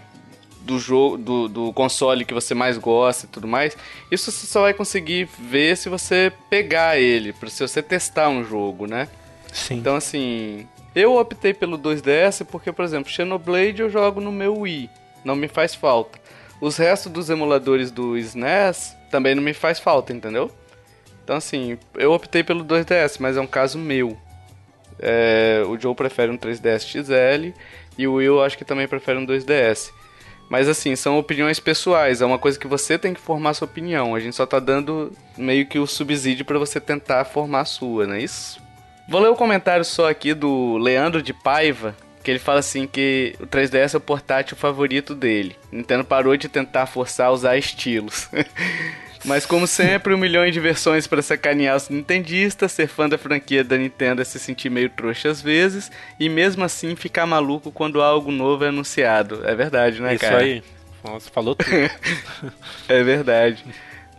do 0.60 0.78
jogo 0.78 1.18
do, 1.18 1.48
do 1.48 1.72
console 1.72 2.24
que 2.24 2.32
você 2.32 2.54
mais 2.54 2.78
gosta 2.78 3.26
e 3.26 3.28
tudo 3.28 3.48
mais, 3.48 3.76
isso 4.08 4.30
você 4.30 4.46
só 4.46 4.60
vai 4.60 4.72
conseguir 4.72 5.28
ver 5.36 5.76
se 5.76 5.88
você 5.88 6.32
pegar 6.48 7.00
ele, 7.00 7.34
se 7.48 7.66
você 7.66 7.82
testar 7.82 8.28
um 8.28 8.44
jogo, 8.44 8.86
né? 8.86 9.08
Sim. 9.52 9.78
Então 9.78 9.96
assim, 9.96 10.64
eu 10.94 11.16
optei 11.16 11.52
pelo 11.52 11.76
2DS 11.76 12.46
porque, 12.46 12.70
por 12.70 12.84
exemplo, 12.84 13.10
Xenoblade 13.10 13.82
eu 13.82 13.90
jogo 13.90 14.20
no 14.20 14.30
meu 14.30 14.60
Wii, 14.60 14.88
não 15.24 15.34
me 15.34 15.48
faz 15.48 15.74
falta. 15.74 16.20
Os 16.60 16.76
restos 16.76 17.10
dos 17.10 17.28
emuladores 17.28 17.90
do 17.90 18.16
SNES 18.16 18.96
também 19.10 19.34
não 19.34 19.42
me 19.42 19.52
faz 19.52 19.80
falta, 19.80 20.12
entendeu? 20.12 20.52
Então 21.24 21.34
assim, 21.34 21.76
eu 21.96 22.12
optei 22.12 22.44
pelo 22.44 22.64
2DS, 22.64 23.16
mas 23.18 23.36
é 23.36 23.40
um 23.40 23.46
caso 23.48 23.76
meu. 23.76 24.16
É, 24.98 25.62
o 25.66 25.78
Joe 25.78 25.94
prefere 25.94 26.30
um 26.30 26.38
3DS 26.38 26.86
XL 26.86 27.52
e 27.96 28.06
o 28.06 28.14
Will 28.14 28.42
acho 28.42 28.56
que 28.56 28.64
também 28.64 28.88
prefere 28.88 29.18
um 29.18 29.26
2DS. 29.26 29.90
Mas 30.48 30.68
assim, 30.68 30.94
são 30.94 31.18
opiniões 31.18 31.58
pessoais, 31.58 32.20
é 32.20 32.26
uma 32.26 32.38
coisa 32.38 32.58
que 32.58 32.66
você 32.66 32.98
tem 32.98 33.14
que 33.14 33.20
formar 33.20 33.54
sua 33.54 33.66
opinião. 33.66 34.14
A 34.14 34.20
gente 34.20 34.36
só 34.36 34.44
tá 34.44 34.58
dando 34.58 35.10
meio 35.36 35.66
que 35.66 35.78
o 35.78 35.86
subsídio 35.86 36.44
para 36.44 36.58
você 36.58 36.78
tentar 36.78 37.24
formar 37.24 37.60
a 37.60 37.64
sua, 37.64 38.06
não 38.06 38.14
é 38.14 38.22
isso? 38.22 38.60
Vou 39.08 39.20
ler 39.20 39.28
o 39.28 39.32
um 39.32 39.36
comentário 39.36 39.84
só 39.84 40.10
aqui 40.10 40.34
do 40.34 40.76
Leandro 40.76 41.22
de 41.22 41.32
Paiva, 41.32 41.96
que 42.22 42.30
ele 42.30 42.38
fala 42.38 42.60
assim 42.60 42.86
que 42.86 43.34
o 43.40 43.46
3DS 43.46 43.94
é 43.94 43.96
o 43.96 44.00
portátil 44.00 44.56
favorito 44.56 45.14
dele. 45.14 45.56
Nintendo 45.70 46.04
parou 46.04 46.36
de 46.36 46.48
tentar 46.48 46.86
forçar 46.86 47.28
a 47.28 47.32
usar 47.32 47.56
estilos. 47.56 48.28
Mas 49.24 49.46
como 49.46 49.66
sempre, 49.66 50.12
um 50.12 50.18
milhão 50.18 50.48
de 50.50 50.58
versões 50.58 51.06
para 51.06 51.22
sacanear 51.22 51.76
os 51.76 51.88
nintendistas, 51.88 52.72
ser 52.72 52.88
fã 52.88 53.08
da 53.08 53.16
franquia 53.16 53.62
da 53.62 53.76
Nintendo 53.76 54.20
é 54.20 54.24
se 54.24 54.38
sentir 54.38 54.68
meio 54.68 54.90
trouxa 54.90 55.30
às 55.30 55.40
vezes, 55.40 55.90
e 56.18 56.28
mesmo 56.28 56.64
assim 56.64 56.96
ficar 56.96 57.26
maluco 57.26 57.70
quando 57.70 58.02
algo 58.02 58.32
novo 58.32 58.64
é 58.64 58.68
anunciado. 58.68 59.42
É 59.44 59.54
verdade, 59.54 60.00
né, 60.00 60.14
Isso 60.14 60.24
cara? 60.24 60.44
Isso 60.44 60.44
aí. 60.44 60.62
Nossa, 61.04 61.30
falou 61.30 61.54
tudo. 61.54 61.70
é 62.88 63.02
verdade. 63.02 63.64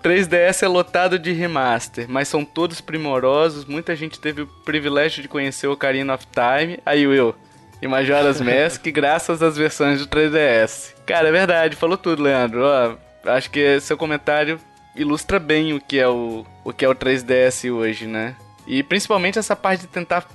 3DS 0.02 0.64
é 0.64 0.68
lotado 0.68 1.18
de 1.18 1.32
remaster, 1.32 2.06
mas 2.10 2.28
são 2.28 2.44
todos 2.44 2.82
primorosos. 2.82 3.66
Muita 3.66 3.96
gente 3.96 4.20
teve 4.20 4.42
o 4.42 4.48
privilégio 4.48 5.22
de 5.22 5.30
conhecer 5.30 5.68
o 5.68 5.72
Ocarina 5.72 6.14
of 6.14 6.26
Time. 6.28 6.78
Aí, 6.86 7.08
Will, 7.08 7.34
e 7.82 7.88
Majora's 7.88 8.42
Mask 8.42 8.86
graças 8.92 9.42
às 9.42 9.58
versões 9.58 10.00
do 10.00 10.08
3DS. 10.08 10.94
Cara, 11.06 11.30
é 11.30 11.32
verdade, 11.32 11.76
falou 11.76 11.98
tudo, 11.98 12.24
Leandro. 12.24 12.62
Ó, 12.64 12.96
acho 13.30 13.50
que 13.50 13.80
seu 13.80 13.98
comentário 13.98 14.60
ilustra 14.96 15.40
bem 15.40 15.74
o 15.74 15.82
que 15.82 16.00
é 16.00 16.08
o, 16.08 16.46
o 16.64 16.74
que 16.74 16.86
é 16.86 16.90
o 16.90 16.96
3DS 16.96 17.72
hoje, 17.74 18.08
né? 18.08 18.36
E 18.66 18.82
principalmente 18.82 19.38
essa 19.38 19.56
parte 19.56 19.82
de 19.82 19.88
tentar 19.88 20.26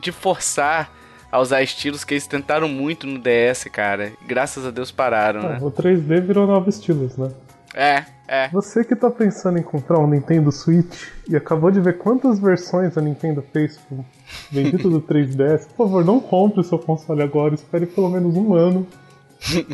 de 0.00 0.12
forçar 0.12 0.92
a 1.30 1.40
usar 1.40 1.62
estilos 1.62 2.04
que 2.04 2.14
eles 2.14 2.26
tentaram 2.26 2.68
muito 2.68 3.06
no 3.06 3.18
DS, 3.18 3.64
cara. 3.72 4.12
Graças 4.26 4.66
a 4.66 4.70
Deus 4.70 4.90
pararam, 4.90 5.40
ah, 5.40 5.48
né? 5.50 5.58
O 5.60 5.70
3D 5.70 6.20
virou 6.20 6.46
novos 6.46 6.76
estilos, 6.76 7.16
né? 7.16 7.30
É, 7.74 8.04
é. 8.28 8.48
Você 8.50 8.84
que 8.84 8.94
tá 8.94 9.10
pensando 9.10 9.58
em 9.58 9.62
comprar 9.62 9.98
um 9.98 10.06
Nintendo 10.06 10.52
Switch 10.52 11.08
e 11.26 11.34
acabou 11.34 11.70
de 11.70 11.80
ver 11.80 11.96
quantas 11.96 12.38
versões 12.38 12.98
a 12.98 13.00
Nintendo 13.00 13.42
fez 13.50 13.78
com 13.88 14.04
vendido 14.50 14.90
do 14.90 15.00
3DS, 15.00 15.68
por 15.68 15.86
favor, 15.86 16.04
não 16.04 16.20
compre 16.20 16.60
o 16.60 16.64
seu 16.64 16.78
console 16.78 17.22
agora, 17.22 17.54
espere 17.54 17.86
pelo 17.86 18.10
menos 18.10 18.36
um 18.36 18.54
ano 18.54 18.86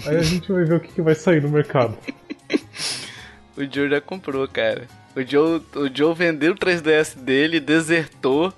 Aí 0.07 0.16
a 0.16 0.22
gente 0.22 0.51
vai 0.51 0.64
ver 0.64 0.74
o 0.74 0.80
que, 0.80 0.93
que 0.93 1.03
vai 1.03 1.14
sair 1.14 1.43
no 1.43 1.51
mercado. 1.51 1.97
O 3.59 3.65
Joe 3.65 3.91
já 3.91 4.01
comprou, 4.01 4.47
cara. 4.47 4.87
O 5.17 5.23
Joe, 5.23 5.61
o 5.75 5.89
Joe 5.93 6.15
vendeu 6.15 6.53
o 6.53 6.57
3DS 6.57 7.19
dele, 7.19 7.59
desertou. 7.59 8.53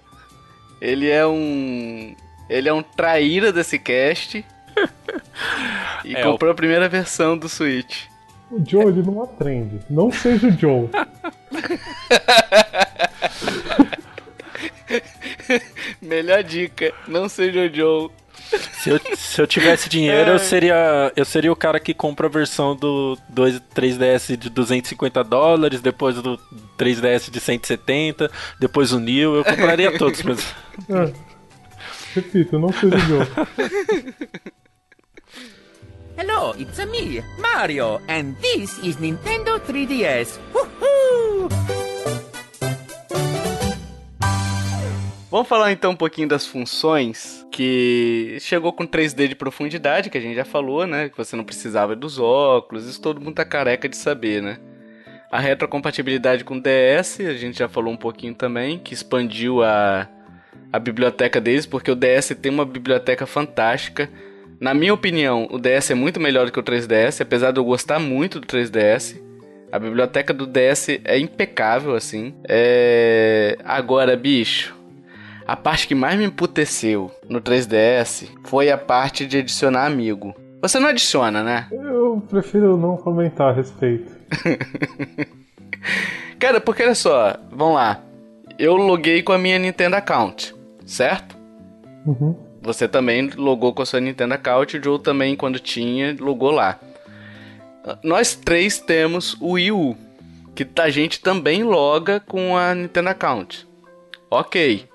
Ele 0.79 1.09
é 1.09 1.27
um. 1.27 2.15
Ele 2.51 2.69
é 2.69 2.73
um 2.73 2.83
traíra 2.83 3.51
desse 3.51 3.79
cast. 3.79 4.45
e 6.05 6.15
É, 6.15 6.23
comprou 6.23 6.53
a 6.53 6.55
primeira 6.55 6.87
versão 6.87 7.39
do 7.39 7.49
Switch. 7.49 8.05
O 8.51 8.63
Joe, 8.63 8.87
ele 8.89 9.03
não 9.03 9.23
aprende. 9.23 9.81
Não 9.89 10.13
seja 10.13 10.49
o 10.49 10.53
Joe. 10.53 10.91
Melhor 16.03 16.43
dica, 16.43 16.93
não 17.09 17.27
seja 17.29 17.61
o 17.61 17.75
Joe. 17.75 18.11
Se 18.73 18.91
eu, 18.91 19.01
se 19.15 19.41
eu 19.41 19.47
tivesse 19.47 19.89
dinheiro, 19.89 20.33
eu 20.33 20.39
seria, 20.39 21.13
eu 21.15 21.25
seria 21.25 21.53
o 21.53 21.57
cara 21.57 21.79
que 21.79 21.95
compra 21.95 22.27
a 22.27 22.31
versão 22.31 22.75
do 22.75 23.17
2, 23.29 23.61
3DS 23.75 24.37
de 24.37 24.51
250 24.51 25.23
dólares, 25.23 25.81
depois 25.81 26.17
do 26.17 26.39
3DS 26.79 27.31
de 27.31 27.39
170, 27.39 28.31
depois 28.59 28.93
o 28.93 28.99
New, 28.99 29.37
eu 29.37 29.45
compraria 29.45 29.97
todos 29.99 30.23
mesmo. 30.23 30.45
É. 30.89 31.13
Repito, 32.15 32.59
não 32.59 32.73
seja 32.73 32.97
o 32.97 33.01
Joe. 33.01 33.27
Hello, 36.17 36.55
it's 36.59 36.79
a 36.81 36.87
me, 36.87 37.23
Mario, 37.39 38.01
and 38.09 38.35
this 38.41 38.79
is 38.83 38.97
Nintendo 38.97 39.61
3DS. 39.61 40.41
Woohoo! 40.53 41.49
Vamos 45.31 45.47
falar 45.47 45.71
então 45.71 45.93
um 45.93 45.97
pouquinho 45.97 46.27
das 46.27 46.45
funções 46.45 47.40
que 47.51 48.39
chegou 48.41 48.73
com 48.73 48.87
3D 48.87 49.29
de 49.29 49.35
profundidade, 49.35 50.09
que 50.09 50.17
a 50.17 50.21
gente 50.21 50.37
já 50.37 50.45
falou, 50.45 50.87
né? 50.87 51.09
Que 51.09 51.17
você 51.17 51.35
não 51.37 51.45
precisava 51.45 51.97
dos 51.97 52.19
óculos, 52.19 52.87
isso 52.87 53.01
todo 53.01 53.21
mundo 53.21 53.35
tá 53.35 53.45
careca 53.45 53.89
de 53.89 53.97
saber, 53.97 54.43
né? 54.43 54.59
A 55.31 55.39
retrocompatibilidade 55.39 56.45
com 56.45 56.59
DS, 56.59 57.21
a 57.21 57.35
gente 57.35 57.59
já 57.59 57.69
falou 57.69 57.93
um 57.93 57.97
pouquinho 57.97 58.35
também, 58.35 58.79
que 58.79 58.95
expandiu 58.95 59.63
a, 59.63 60.09
a 60.73 60.79
biblioteca 60.79 61.41
deles, 61.41 61.67
porque 61.67 61.91
o 61.91 61.95
DS 61.95 62.37
tem 62.41 62.51
uma 62.51 62.65
biblioteca 62.65 63.27
fantástica. 63.27 64.11
Na 64.59 64.75
minha 64.75 64.93
opinião, 64.93 65.47
o 65.51 65.59
DS 65.59 65.91
é 65.91 65.95
muito 65.95 66.19
melhor 66.19 66.47
do 66.47 66.53
que 66.53 66.59
o 66.59 66.63
3DS, 66.63 67.21
apesar 67.21 67.53
de 67.53 67.61
eu 67.61 67.65
gostar 67.65 67.99
muito 67.99 68.41
do 68.41 68.47
3DS. 68.47 69.21
A 69.73 69.79
biblioteca 69.79 70.35
do 70.35 70.47
DS 70.47 70.89
é 71.05 71.17
impecável, 71.19 71.95
assim. 71.95 72.35
É... 72.49 73.57
Agora, 73.65 74.17
bicho, 74.17 74.77
a 75.51 75.57
parte 75.57 75.89
que 75.89 75.97
mais 75.97 76.17
me 76.17 76.27
emputeceu 76.27 77.11
no 77.29 77.41
3DS 77.41 78.29
foi 78.45 78.71
a 78.71 78.79
parte 78.79 79.27
de 79.27 79.39
adicionar 79.39 79.85
amigo. 79.85 80.33
Você 80.63 80.79
não 80.79 80.89
adiciona, 80.89 81.43
né? 81.43 81.67
Eu 81.73 82.23
prefiro 82.29 82.77
não 82.77 82.97
comentar 82.97 83.49
a 83.49 83.53
respeito. 83.53 84.13
Cara, 86.39 86.61
porque 86.61 86.85
olha 86.85 86.95
só, 86.95 87.37
vamos 87.51 87.75
lá. 87.75 88.01
Eu 88.61 88.77
loguei 88.77 89.25
com 89.25 89.33
a 89.33 89.39
minha 89.39 89.59
Nintendo 89.59 89.97
Account, 89.97 90.55
certo? 90.87 91.37
Uhum. 92.07 92.37
Você 92.63 92.87
também 92.87 93.31
logou 93.31 93.75
com 93.75 93.83
a 93.83 93.87
sua 93.87 93.99
Nintendo 93.99 94.35
Account, 94.35 94.77
o 94.77 94.85
Joe 94.85 95.01
também, 95.01 95.35
quando 95.35 95.59
tinha, 95.59 96.17
logou 96.21 96.53
lá. 96.53 96.79
Nós 98.05 98.37
três 98.37 98.79
temos 98.79 99.37
o 99.41 99.55
Wii 99.55 99.73
U, 99.73 99.97
que 100.55 100.65
a 100.79 100.91
gente 100.91 101.21
também 101.21 101.65
loga 101.65 102.21
com 102.21 102.57
a 102.57 102.73
Nintendo 102.73 103.09
Account. 103.09 103.69
Ok. 104.31 104.90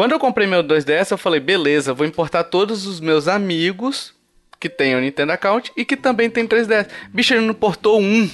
Quando 0.00 0.12
eu 0.12 0.18
comprei 0.18 0.46
meu 0.46 0.64
2DS, 0.64 1.10
eu 1.10 1.18
falei, 1.18 1.40
beleza, 1.40 1.92
vou 1.92 2.06
importar 2.06 2.44
todos 2.44 2.86
os 2.86 3.00
meus 3.00 3.28
amigos 3.28 4.14
que 4.58 4.66
tem 4.66 4.96
o 4.96 4.98
Nintendo 4.98 5.32
Account 5.32 5.70
e 5.76 5.84
que 5.84 5.94
também 5.94 6.30
tem 6.30 6.48
3DS. 6.48 6.88
Bicho, 7.12 7.34
ele 7.34 7.44
não 7.44 7.52
portou 7.52 8.00
um. 8.00 8.26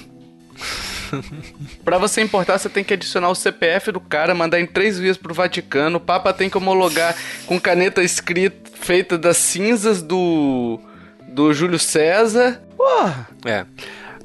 Pra 1.85 1.99
você 1.99 2.21
importar, 2.21 2.57
você 2.57 2.69
tem 2.69 2.85
que 2.85 2.95
adicionar 2.95 3.31
o 3.31 3.35
CPF 3.35 3.91
do 3.91 3.99
cara, 3.99 4.33
mandar 4.33 4.61
em 4.61 4.67
três 4.67 4.97
vias 4.97 5.17
pro 5.17 5.35
Vaticano. 5.35 5.97
O 5.97 6.01
Papa 6.01 6.33
tem 6.33 6.49
que 6.49 6.57
homologar 6.57 7.17
com 7.47 7.59
caneta 7.61 8.01
escrita 8.01 8.71
feita 8.79 9.19
das 9.19 9.37
cinzas 9.37 10.03
do 10.03 10.79
do 11.27 11.53
Júlio 11.53 11.81
César. 11.81 12.63
Porra! 12.77 13.29
É. 13.45 13.67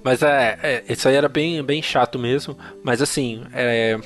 Mas 0.03 0.21
é, 0.21 0.59
é, 0.61 0.83
isso 0.87 1.07
aí 1.09 1.15
era 1.15 1.27
bem, 1.27 1.63
bem 1.63 1.81
chato 1.81 2.19
mesmo. 2.19 2.55
Mas 2.83 3.01
assim, 3.01 3.43
é, 3.51 3.97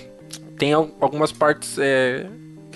tem 0.58 0.72
al- 0.72 0.96
algumas 1.02 1.34
partes 1.34 1.78
é, 1.78 2.28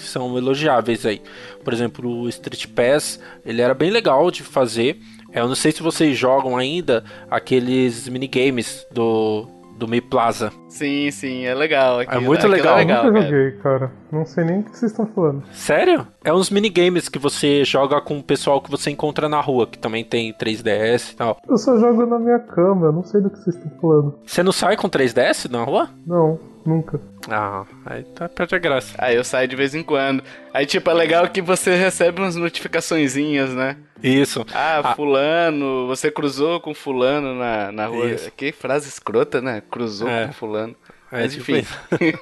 que 0.03 0.07
são 0.09 0.37
elogiáveis 0.37 1.05
aí. 1.05 1.21
Por 1.63 1.73
exemplo, 1.73 2.09
o 2.21 2.29
Street 2.29 2.67
Pass, 2.67 3.19
ele 3.45 3.61
era 3.61 3.73
bem 3.73 3.91
legal 3.91 4.29
de 4.31 4.43
fazer. 4.43 4.97
É, 5.31 5.39
Eu 5.41 5.47
não 5.47 5.55
sei 5.55 5.71
se 5.71 5.83
vocês 5.83 6.17
jogam 6.17 6.57
ainda 6.57 7.03
aqueles 7.29 8.07
minigames 8.09 8.85
do, 8.91 9.45
do 9.77 9.87
Mi 9.87 10.01
Plaza. 10.01 10.51
Sim, 10.67 11.09
sim, 11.11 11.45
é 11.45 11.53
legal. 11.53 11.99
aquilo- 11.99 12.21
muito 12.23 12.39
aquilo 12.39 12.53
legal. 12.53 12.77
É 12.77 12.81
Eu 12.81 12.87
legal 12.87 13.03
nunca 13.05 13.19
cara. 13.19 13.25
joguei, 13.29 13.51
cara. 13.59 13.91
Não 14.11 14.25
sei 14.25 14.43
nem 14.43 14.59
o 14.59 14.63
que 14.63 14.77
vocês 14.77 14.91
estão 14.91 15.05
falando. 15.05 15.43
Sério? 15.53 16.07
É 16.23 16.33
uns 16.33 16.49
minigames 16.49 17.07
que 17.07 17.19
você 17.19 17.63
joga 17.63 18.01
com 18.01 18.17
o 18.17 18.23
pessoal 18.23 18.59
que 18.61 18.71
você 18.71 18.89
encontra 18.89 19.29
na 19.29 19.39
rua, 19.39 19.67
que 19.67 19.77
também 19.77 20.03
tem 20.03 20.33
3DS 20.33 21.11
e 21.11 21.15
tal. 21.15 21.39
Eu 21.47 21.57
só 21.57 21.77
jogo 21.77 22.05
na 22.07 22.17
minha 22.17 22.39
cama, 22.39 22.87
eu 22.87 22.91
não 22.91 23.03
sei 23.03 23.21
do 23.21 23.29
que 23.29 23.37
vocês 23.39 23.55
estão 23.55 23.71
falando. 23.79 24.15
Você 24.25 24.41
não 24.41 24.51
sai 24.51 24.75
com 24.75 24.89
3DS 24.89 25.49
na 25.49 25.63
rua? 25.63 25.89
Não, 26.07 26.39
nunca. 26.65 26.99
Ah, 27.31 27.65
aí 27.85 28.03
tá 28.03 28.27
perde 28.27 28.55
a 28.55 28.57
graça. 28.59 28.95
Aí 28.97 29.15
eu 29.15 29.23
saio 29.23 29.47
de 29.47 29.55
vez 29.55 29.75
em 29.75 29.83
quando. 29.83 30.23
Aí, 30.53 30.65
tipo, 30.65 30.89
é 30.89 30.93
legal 30.93 31.27
que 31.29 31.41
você 31.41 31.75
recebe 31.75 32.21
umas 32.21 32.35
notificaçõezinhas, 32.35 33.51
né? 33.53 33.77
Isso. 34.01 34.45
Ah, 34.53 34.81
Ah. 34.83 34.95
fulano, 34.95 35.87
você 35.87 36.09
cruzou 36.09 36.59
com 36.59 36.73
fulano 36.73 37.35
na, 37.35 37.71
na 37.71 37.85
rua. 37.87 38.09
Isso. 38.09 38.31
Que 38.31 38.51
frase 38.51 38.87
escrota, 38.87 39.41
né? 39.41 39.61
Cruzou 39.69 40.07
É. 40.09 40.27
com 40.27 40.33
fulano. 40.33 40.75
É, 41.11 41.21
Mas 41.21 41.33
tipo 41.33 41.51
enfim. 41.51 41.67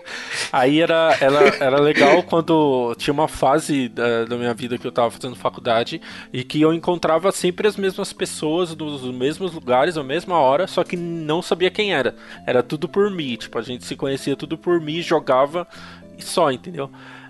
Aí 0.52 0.80
era, 0.82 1.18
era, 1.20 1.58
era 1.58 1.82
legal 1.82 2.24
quando 2.24 2.96
tinha 2.98 3.14
uma 3.14 3.28
fase 3.28 3.90
da, 3.90 4.26
da 4.26 4.38
minha 4.38 4.54
vida 4.54 4.78
que 4.78 4.88
eu 4.88 4.92
tava 4.92 5.12
fazendo 5.12 5.36
faculdade 5.36 6.02
e 6.32 6.44
que 6.44 6.62
eu 6.62 6.74
encontrava 6.74 7.32
sempre 7.32 7.68
as 7.68 7.76
mesmas 7.76 8.14
pessoas 8.14 8.76
nos 8.76 9.04
mesmos 9.14 9.54
lugares, 9.54 9.98
à 9.98 10.04
mesma 10.04 10.40
hora, 10.40 10.68
só 10.68 10.84
que 10.84 10.96
não 10.96 11.42
sabia 11.42 11.70
quem 11.70 11.94
era. 11.94 12.16
Era 12.46 12.64
tudo 12.64 12.88
por 12.88 13.12
mim, 13.12 13.36
tipo, 13.36 13.58
a 13.58 13.62
gente 13.62 13.86
se 13.86 13.96
conhecia 13.96 14.36
tudo 14.36 14.58
por 14.58 14.80
mim, 14.80 15.02
jogava 15.02 15.68
e 16.18 16.24
só, 16.24 16.50
entendeu? 16.50 16.90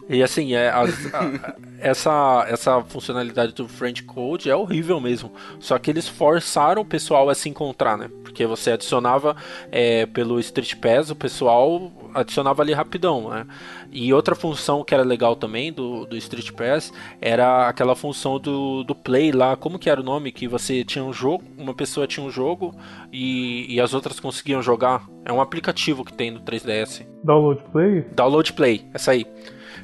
E 0.09 0.23
assim, 0.23 0.53
é, 0.53 0.69
as- 0.69 1.13
a- 1.13 1.55
essa, 1.79 2.45
essa 2.49 2.81
funcionalidade 2.83 3.53
do 3.53 3.67
Friend 3.67 4.01
Code 4.03 4.49
é 4.49 4.55
horrível 4.55 4.99
mesmo. 4.99 5.31
Só 5.59 5.77
que 5.77 5.91
eles 5.91 6.07
forçaram 6.07 6.81
o 6.81 6.85
pessoal 6.85 7.29
a 7.29 7.35
se 7.35 7.49
encontrar, 7.49 7.97
né? 7.97 8.09
Porque 8.23 8.45
você 8.45 8.71
adicionava 8.71 9.35
é, 9.71 10.05
pelo 10.05 10.39
Street 10.39 10.75
Pass, 10.75 11.09
o 11.11 11.15
pessoal 11.15 11.91
adicionava 12.13 12.61
ali 12.61 12.73
rapidão, 12.73 13.29
né? 13.29 13.45
E 13.91 14.13
outra 14.13 14.33
função 14.35 14.83
que 14.83 14.93
era 14.93 15.03
legal 15.03 15.35
também 15.35 15.71
do, 15.71 16.05
do 16.05 16.15
Street 16.17 16.51
Pass 16.51 16.91
era 17.21 17.67
aquela 17.67 17.95
função 17.95 18.39
do, 18.39 18.83
do 18.83 18.95
Play 18.95 19.31
lá. 19.31 19.55
Como 19.55 19.77
que 19.79 19.89
era 19.89 19.99
o 20.01 20.03
nome? 20.03 20.31
Que 20.31 20.47
você 20.47 20.83
tinha 20.83 21.03
um 21.03 21.13
jogo, 21.13 21.43
uma 21.57 21.73
pessoa 21.73 22.07
tinha 22.07 22.25
um 22.25 22.29
jogo 22.31 22.73
e, 23.11 23.65
e 23.73 23.79
as 23.81 23.93
outras 23.93 24.19
conseguiam 24.19 24.61
jogar. 24.61 25.05
É 25.25 25.31
um 25.33 25.41
aplicativo 25.41 26.03
que 26.03 26.13
tem 26.13 26.31
no 26.31 26.39
3DS. 26.41 27.05
Download 27.23 27.61
Play? 27.71 28.05
Download 28.15 28.53
Play, 28.53 28.85
essa 28.93 29.11
aí. 29.11 29.25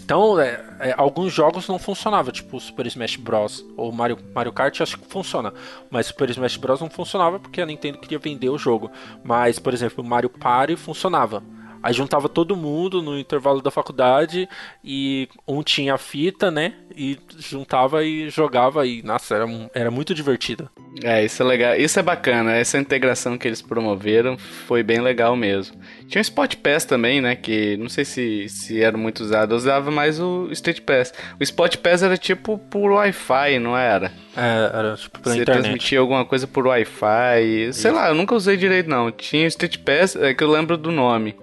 Então, 0.04 0.38
é, 0.38 0.62
é, 0.80 0.96
alguns 0.98 1.32
jogos 1.32 1.68
não 1.70 1.80
funcionavam, 1.80 2.32
tipo 2.32 2.60
Super 2.60 2.86
Smash 2.88 3.16
Bros. 3.16 3.66
ou 3.78 3.90
Mario, 3.92 4.18
Mario 4.36 4.52
Kart, 4.52 4.82
acho 4.82 5.00
que 5.00 5.08
funciona. 5.08 5.54
Mas 5.90 6.08
Super 6.08 6.30
Smash 6.30 6.58
Bros. 6.58 6.82
não 6.82 6.90
funcionava 6.90 7.40
porque 7.40 7.62
a 7.62 7.66
Nintendo 7.66 7.98
queria 7.98 8.20
vender 8.20 8.50
o 8.50 8.58
jogo. 8.58 8.92
Mas, 9.24 9.60
por 9.60 9.74
exemplo, 9.74 10.04
Mario 10.04 10.30
Party 10.30 10.76
funcionava. 10.76 11.42
Aí 11.84 11.94
juntava 11.94 12.30
todo 12.30 12.56
mundo 12.56 13.02
no 13.02 13.20
intervalo 13.20 13.62
da 13.62 13.70
faculdade 13.70 14.48
e 14.84 15.28
um 15.46 15.62
tinha 15.62 15.94
a 15.96 15.98
fita, 15.98 16.50
né? 16.50 16.74
E 16.96 17.20
juntava 17.38 18.04
e 18.06 18.30
jogava 18.30 18.88
e, 18.88 19.04
nossa, 19.04 19.36
era, 19.36 19.46
era 19.74 19.92
muito 19.92 20.14
divertido. 20.14 20.70
É, 21.04 21.26
isso 21.26 21.42
é 21.44 21.46
legal. 21.46 21.76
Isso 21.76 22.00
é 22.00 22.04
bacana. 22.04 22.54
Essa 22.56 22.78
integração 22.78 23.38
que 23.38 23.48
eles 23.48 23.62
promoveram 23.62 24.38
foi 24.38 24.82
bem 24.82 25.02
legal 25.02 25.36
mesmo. 25.36 25.76
Tinha 26.08 26.22
o 26.22 26.22
Spot 26.22 26.56
Pass 26.58 26.86
também, 26.86 27.20
né? 27.20 27.36
Que 27.36 27.76
não 27.78 27.90
sei 27.90 28.06
se, 28.06 28.48
se 28.48 28.82
era 28.82 28.96
muito 28.96 29.22
usado. 29.22 29.52
Eu 29.54 29.58
usava 29.58 29.92
mais 29.92 30.20
o 30.20 30.48
Street 30.52 30.82
Pass. 30.82 31.14
O 31.40 31.44
Spot 31.44 31.76
Pass 31.78 32.02
era 32.04 32.16
tipo 32.18 32.58
por 32.58 32.92
Wi-Fi, 32.92 33.60
não 33.60 33.76
era? 33.76 34.12
É, 34.38 34.72
era 34.78 34.96
tipo 34.96 35.20
pela 35.20 35.36
Você 35.36 35.42
internet. 35.42 35.64
transmitia 35.64 36.00
alguma 36.00 36.24
coisa 36.24 36.48
por 36.48 36.66
Wi-Fi. 36.68 37.74
Sei 37.74 37.92
lá, 37.92 38.08
eu 38.10 38.16
nunca 38.16 38.36
usei 38.36 38.56
direito 38.56 38.90
não. 38.90 39.12
Tinha 39.12 39.46
o 39.46 39.48
Street 39.48 39.80
Pass, 39.80 40.16
é 40.16 40.34
que 40.34 40.44
eu 40.44 40.50
lembro 40.52 40.78
do 40.78 40.92
nome. 40.92 41.36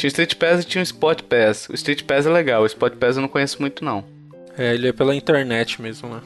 Tinha 0.00 0.08
o 0.08 0.12
Street 0.12 0.34
Pass 0.36 0.62
e 0.62 0.66
tinha 0.66 0.80
o 0.80 0.82
Spot 0.82 1.22
Pass. 1.24 1.68
O 1.68 1.74
Street 1.74 2.04
Pass 2.04 2.24
é 2.24 2.30
legal, 2.30 2.62
o 2.62 2.66
Spot 2.66 2.94
Pass 2.94 3.16
eu 3.16 3.22
não 3.22 3.28
conheço 3.28 3.60
muito 3.60 3.84
não. 3.84 4.02
É, 4.56 4.74
ele 4.74 4.88
é 4.88 4.92
pela 4.92 5.14
internet 5.14 5.80
mesmo, 5.80 6.08
né? 6.08 6.20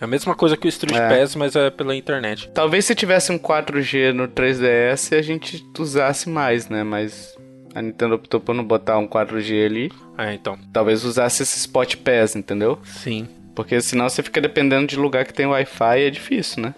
É 0.00 0.04
a 0.04 0.08
mesma 0.08 0.34
coisa 0.34 0.56
que 0.56 0.66
o 0.66 0.68
Street 0.68 0.96
É. 0.96 1.08
Pass, 1.08 1.36
mas 1.36 1.54
é 1.54 1.70
pela 1.70 1.94
internet. 1.94 2.50
Talvez 2.52 2.84
se 2.84 2.94
tivesse 2.94 3.30
um 3.30 3.38
4G 3.38 4.12
no 4.12 4.26
3DS 4.26 5.16
a 5.16 5.22
gente 5.22 5.64
usasse 5.78 6.28
mais, 6.28 6.68
né? 6.68 6.82
Mas 6.82 7.32
a 7.72 7.80
Nintendo 7.80 8.16
optou 8.16 8.40
por 8.40 8.52
não 8.52 8.64
botar 8.64 8.98
um 8.98 9.06
4G 9.06 9.64
ali. 9.64 9.92
É, 10.18 10.34
então. 10.34 10.58
Talvez 10.72 11.04
usasse 11.04 11.44
esse 11.44 11.56
Spot 11.58 11.96
Pass, 11.98 12.34
entendeu? 12.34 12.80
Sim. 12.82 13.28
Porque 13.54 13.80
senão 13.80 14.08
você 14.08 14.24
fica 14.24 14.40
dependendo 14.40 14.88
de 14.88 14.96
lugar 14.96 15.24
que 15.24 15.32
tem 15.32 15.46
Wi-Fi 15.46 16.00
e 16.00 16.06
é 16.06 16.10
difícil, 16.10 16.64
né? 16.64 16.74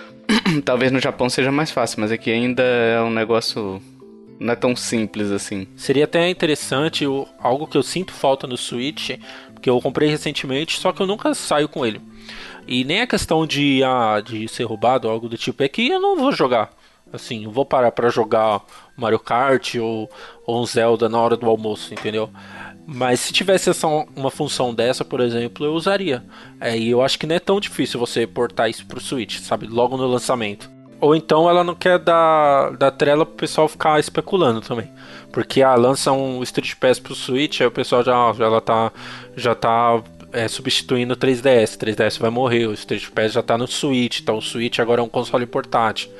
Talvez 0.64 0.90
no 0.90 0.98
Japão 0.98 1.28
seja 1.28 1.52
mais 1.52 1.70
fácil, 1.70 2.00
mas 2.00 2.10
aqui 2.10 2.30
ainda 2.30 2.62
é 2.62 3.00
um 3.02 3.10
negócio. 3.10 3.82
Não 4.38 4.52
é 4.52 4.56
tão 4.56 4.76
simples 4.76 5.30
assim. 5.30 5.66
Seria 5.76 6.04
até 6.04 6.28
interessante, 6.28 7.04
algo 7.40 7.66
que 7.66 7.76
eu 7.76 7.82
sinto 7.82 8.12
falta 8.12 8.46
no 8.46 8.56
Switch, 8.56 9.10
que 9.60 9.68
eu 9.68 9.80
comprei 9.80 10.08
recentemente, 10.08 10.78
só 10.78 10.92
que 10.92 11.02
eu 11.02 11.06
nunca 11.06 11.34
saio 11.34 11.68
com 11.68 11.84
ele. 11.84 12.00
E 12.66 12.84
nem 12.84 13.00
a 13.00 13.06
questão 13.06 13.46
de, 13.46 13.82
ah, 13.82 14.20
de 14.24 14.46
ser 14.48 14.64
roubado 14.64 15.08
ou 15.08 15.12
algo 15.12 15.28
do 15.28 15.36
tipo, 15.36 15.62
é 15.62 15.68
que 15.68 15.88
eu 15.88 16.00
não 16.00 16.16
vou 16.16 16.30
jogar. 16.30 16.70
Assim, 17.12 17.44
eu 17.44 17.50
vou 17.50 17.64
parar 17.64 17.90
pra 17.90 18.10
jogar 18.10 18.60
Mario 18.96 19.18
Kart 19.18 19.76
ou, 19.76 20.10
ou 20.46 20.62
um 20.62 20.66
Zelda 20.66 21.08
na 21.08 21.18
hora 21.18 21.36
do 21.36 21.48
almoço, 21.48 21.92
entendeu? 21.94 22.30
Mas 22.86 23.20
se 23.20 23.32
tivesse 23.32 23.70
essa, 23.70 23.86
uma 23.86 24.30
função 24.30 24.74
dessa, 24.74 25.04
por 25.04 25.20
exemplo, 25.20 25.64
eu 25.64 25.72
usaria. 25.72 26.22
É, 26.60 26.76
e 26.76 26.90
eu 26.90 27.02
acho 27.02 27.18
que 27.18 27.26
não 27.26 27.36
é 27.36 27.40
tão 27.40 27.58
difícil 27.58 27.98
você 27.98 28.26
portar 28.26 28.68
isso 28.68 28.86
pro 28.86 29.00
Switch, 29.00 29.38
sabe? 29.40 29.66
Logo 29.66 29.96
no 29.96 30.06
lançamento. 30.06 30.77
Ou 31.00 31.14
então 31.14 31.48
ela 31.48 31.62
não 31.62 31.74
quer 31.74 31.98
dar, 31.98 32.72
dar 32.76 32.90
trela 32.90 33.24
pro 33.24 33.36
pessoal 33.36 33.68
ficar 33.68 34.00
especulando 34.00 34.60
também. 34.60 34.90
Porque 35.32 35.62
ah, 35.62 35.74
lança 35.74 36.10
um 36.12 36.42
Street 36.42 36.74
Pass 36.74 36.98
pro 36.98 37.14
Switch, 37.14 37.60
aí 37.60 37.66
o 37.66 37.70
pessoal 37.70 38.02
já, 38.02 38.32
já, 38.32 38.44
ela 38.44 38.60
tá, 38.60 38.92
já 39.36 39.54
tá 39.54 40.02
é, 40.32 40.48
substituindo 40.48 41.14
o 41.14 41.16
3DS. 41.16 41.76
O 41.76 41.78
3DS 41.78 42.18
vai 42.18 42.30
morrer, 42.30 42.66
o 42.66 42.72
Street 42.72 43.08
Pass 43.10 43.32
já 43.32 43.42
tá 43.42 43.56
no 43.56 43.66
Switch, 43.66 44.20
então 44.20 44.38
o 44.38 44.42
Switch 44.42 44.78
agora 44.78 45.00
é 45.00 45.04
um 45.04 45.08
console 45.08 45.46
portátil. 45.46 46.10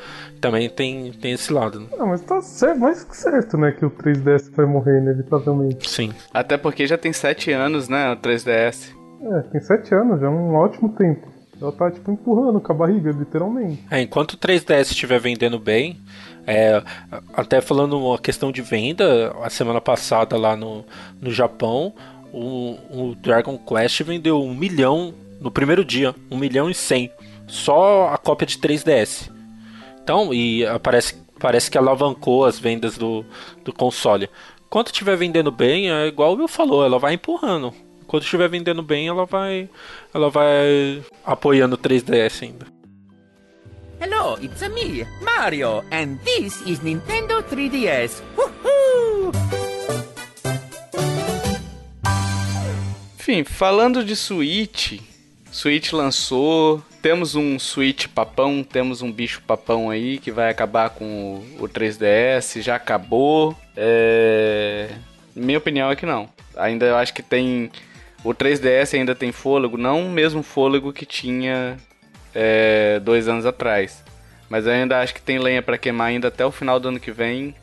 Também 0.41 0.69
tem, 0.69 1.11
tem 1.13 1.33
esse 1.33 1.53
lado. 1.53 1.81
né? 1.81 1.87
Ah, 1.99 2.07
mas 2.07 2.21
tá 2.21 2.41
certo, 2.41 2.79
mais 2.79 3.03
que 3.03 3.17
certo, 3.17 3.57
né? 3.59 3.73
Que 3.73 3.85
o 3.85 3.91
3DS 3.91 4.53
vai 4.55 4.67
morrer 4.67 4.99
inevitavelmente. 5.01 5.91
Sim. 5.91 6.13
Até 6.33 6.57
porque 6.57 6.87
já 6.87 6.97
tem 6.97 7.13
7 7.13 7.51
anos, 7.51 7.89
né? 7.89 8.13
O 8.13 8.17
3DS. 8.17 8.95
É, 9.21 9.41
tem 9.51 9.61
7 9.61 9.93
anos, 9.97 10.21
já 10.21 10.27
é 10.27 10.31
um 10.31 10.55
ótimo 10.55 10.91
tempo. 10.91 11.27
Ela 11.61 11.73
tá, 11.73 11.91
tipo, 11.91 12.11
empurrando 12.11 12.61
com 12.61 12.73
a 12.73 12.75
barriga, 12.75 13.11
literalmente. 13.11 13.85
É, 13.91 14.01
enquanto 14.01 14.35
o 14.35 14.39
3DS 14.39 14.91
estiver 14.91 15.19
vendendo 15.19 15.59
bem, 15.59 15.99
é, 16.47 16.83
até 17.35 17.61
falando 17.61 17.99
uma 17.99 18.19
questão 18.19 18.53
de 18.53 18.63
venda, 18.63 19.35
a 19.43 19.51
semana 19.51 19.81
passada 19.81 20.37
lá 20.37 20.57
no, 20.57 20.85
no 21.21 21.31
Japão, 21.31 21.93
o, 22.33 22.77
o 22.91 23.15
Dragon 23.17 23.59
Quest 23.59 24.03
vendeu 24.03 24.41
um 24.43 24.55
milhão 24.55 25.13
no 25.41 25.51
primeiro 25.51 25.85
dia, 25.85 26.15
um 26.31 26.37
milhão 26.37 26.71
e 26.71 26.75
cem, 26.75 27.11
só 27.47 28.09
a 28.09 28.19
cópia 28.19 28.47
de 28.47 28.59
3DS. 28.59 29.31
Então, 30.03 30.33
e 30.33 30.65
ah, 30.65 30.79
parece, 30.79 31.17
parece 31.39 31.71
que 31.71 31.77
alavancou 31.77 32.45
as 32.45 32.59
vendas 32.59 32.97
do, 32.97 33.25
do 33.65 33.73
console. 33.73 34.31
Quando 34.71 34.87
estiver 34.87 35.17
vendendo 35.17 35.51
bem, 35.51 35.91
é 35.91 36.07
igual 36.07 36.33
o 36.33 36.37
Will 36.37 36.49
falou, 36.49 36.85
ela 36.85 36.99
vai 36.99 37.15
empurrando. 37.15 37.75
Quando 38.09 38.23
estiver 38.23 38.49
vendendo 38.49 38.83
bem, 38.83 39.07
ela 39.07 39.27
vai, 39.27 39.69
ela 40.15 40.31
vai 40.31 41.03
apoiando 41.27 41.75
o 41.75 41.79
3DS 41.79 42.43
ainda. 42.43 42.67
Hello, 44.01 44.39
it's 44.43 44.63
a 44.63 44.69
me, 44.71 45.07
Mario, 45.21 45.85
and 45.93 46.17
this 46.25 46.63
is 46.67 46.81
Nintendo 46.81 47.43
3DS. 47.43 48.23
Woohoo! 48.35 49.31
Enfim, 53.19 53.45
falando 53.45 54.03
de 54.03 54.17
Switch, 54.17 55.01
Switch 55.53 55.93
lançou, 55.93 56.83
temos 57.03 57.35
um 57.35 57.59
Switch 57.59 58.07
papão, 58.07 58.65
temos 58.65 59.03
um 59.03 59.13
bicho 59.13 59.43
papão 59.47 59.91
aí 59.91 60.19
que 60.19 60.31
vai 60.31 60.49
acabar 60.49 60.89
com 60.91 61.45
o, 61.61 61.65
o 61.65 61.69
3DS, 61.69 62.63
já 62.63 62.77
acabou. 62.77 63.55
É... 63.77 64.89
Minha 65.37 65.59
opinião 65.59 65.91
é 65.91 65.97
que 65.97 66.07
não. 66.07 66.31
Ainda 66.57 66.87
eu 66.87 66.97
acho 66.97 67.13
que 67.15 67.23
tem. 67.23 67.71
O 68.25 68.35
3DS 68.35 68.95
ainda 68.99 69.15
tem 69.15 69.33
fôlego, 69.33 69.77
não 69.77 70.07
o 70.07 70.11
mesmo 70.11 70.43
fôlego 70.43 70.93
que 70.93 71.07
tinha 71.07 71.77
é, 72.35 73.01
dois 73.01 73.29
anos 73.29 73.47
atrás. 73.47 74.05
Mas 74.49 74.67
eu 74.67 74.73
ainda 74.73 75.01
acho 75.01 75.15
que 75.15 75.23
tem 75.23 75.39
lenha 75.39 75.63
pra 75.63 75.79
queimar 75.79 76.09
ainda 76.09 76.29
até 76.29 76.45
o 76.45 76.51
final 76.51 76.81
do 76.81 76.89
ano 76.89 77.01
que 77.01 77.13
vem. 77.13 77.55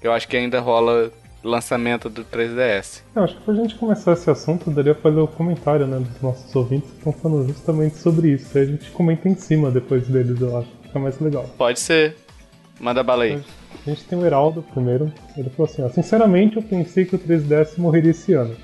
Eu 0.00 0.12
acho 0.12 0.28
que 0.28 0.36
ainda 0.36 0.60
rola 0.60 1.10
lançamento 1.42 2.08
do 2.08 2.24
3DS. 2.24 3.02
Eu 3.14 3.24
acho 3.24 3.36
que 3.36 3.42
pra 3.42 3.54
gente 3.54 3.74
começar 3.76 4.12
esse 4.12 4.30
assunto, 4.30 4.70
daria 4.70 4.94
pra 4.94 5.10
ler 5.10 5.20
o 5.20 5.28
comentário, 5.28 5.86
né, 5.86 5.98
dos 5.98 6.20
nossos 6.20 6.54
ouvintes 6.54 6.90
que 6.90 6.98
estão 6.98 7.12
falando 7.12 7.48
justamente 7.48 7.96
sobre 7.96 8.30
isso. 8.30 8.56
Aí 8.56 8.64
a 8.64 8.66
gente 8.66 8.90
comenta 8.90 9.28
em 9.28 9.34
cima 9.34 9.70
depois 9.70 10.06
deles, 10.06 10.40
eu 10.40 10.56
acho. 10.58 10.68
Fica 10.82 10.98
mais 10.98 11.18
legal. 11.20 11.44
Pode 11.58 11.80
ser. 11.80 12.16
Manda 12.80 13.02
bala 13.02 13.24
aí. 13.24 13.42
A 13.86 13.90
gente 13.90 14.04
tem 14.04 14.18
o 14.18 14.24
Heraldo 14.24 14.62
primeiro. 14.62 15.12
Ele 15.36 15.50
falou 15.50 15.70
assim: 15.70 15.82
ó, 15.82 15.88
Sinceramente, 15.88 16.56
eu 16.56 16.62
pensei 16.62 17.04
que 17.04 17.16
o 17.16 17.18
3DS 17.18 17.76
morreria 17.76 18.12
esse 18.12 18.32
ano. 18.32 18.56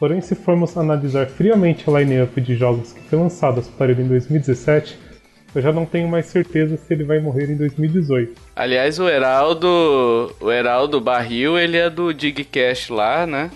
Porém, 0.00 0.22
se 0.22 0.34
formos 0.34 0.78
analisar 0.78 1.26
friamente 1.26 1.84
a 1.86 2.00
line-up 2.00 2.40
de 2.40 2.56
jogos 2.56 2.90
que 2.94 3.02
foi 3.02 3.18
lançados 3.18 3.68
para 3.68 3.92
ele 3.92 4.00
em 4.00 4.08
2017, 4.08 4.98
eu 5.54 5.60
já 5.60 5.70
não 5.70 5.84
tenho 5.84 6.08
mais 6.08 6.24
certeza 6.24 6.78
se 6.78 6.94
ele 6.94 7.04
vai 7.04 7.20
morrer 7.20 7.50
em 7.50 7.56
2018. 7.56 8.32
Aliás, 8.56 8.98
o 8.98 9.06
Heraldo, 9.06 10.34
o 10.40 10.50
Heraldo 10.50 11.02
Barril, 11.02 11.58
ele 11.58 11.76
é 11.76 11.90
do 11.90 12.14
Digcast 12.14 12.90
lá, 12.90 13.26
né? 13.26 13.50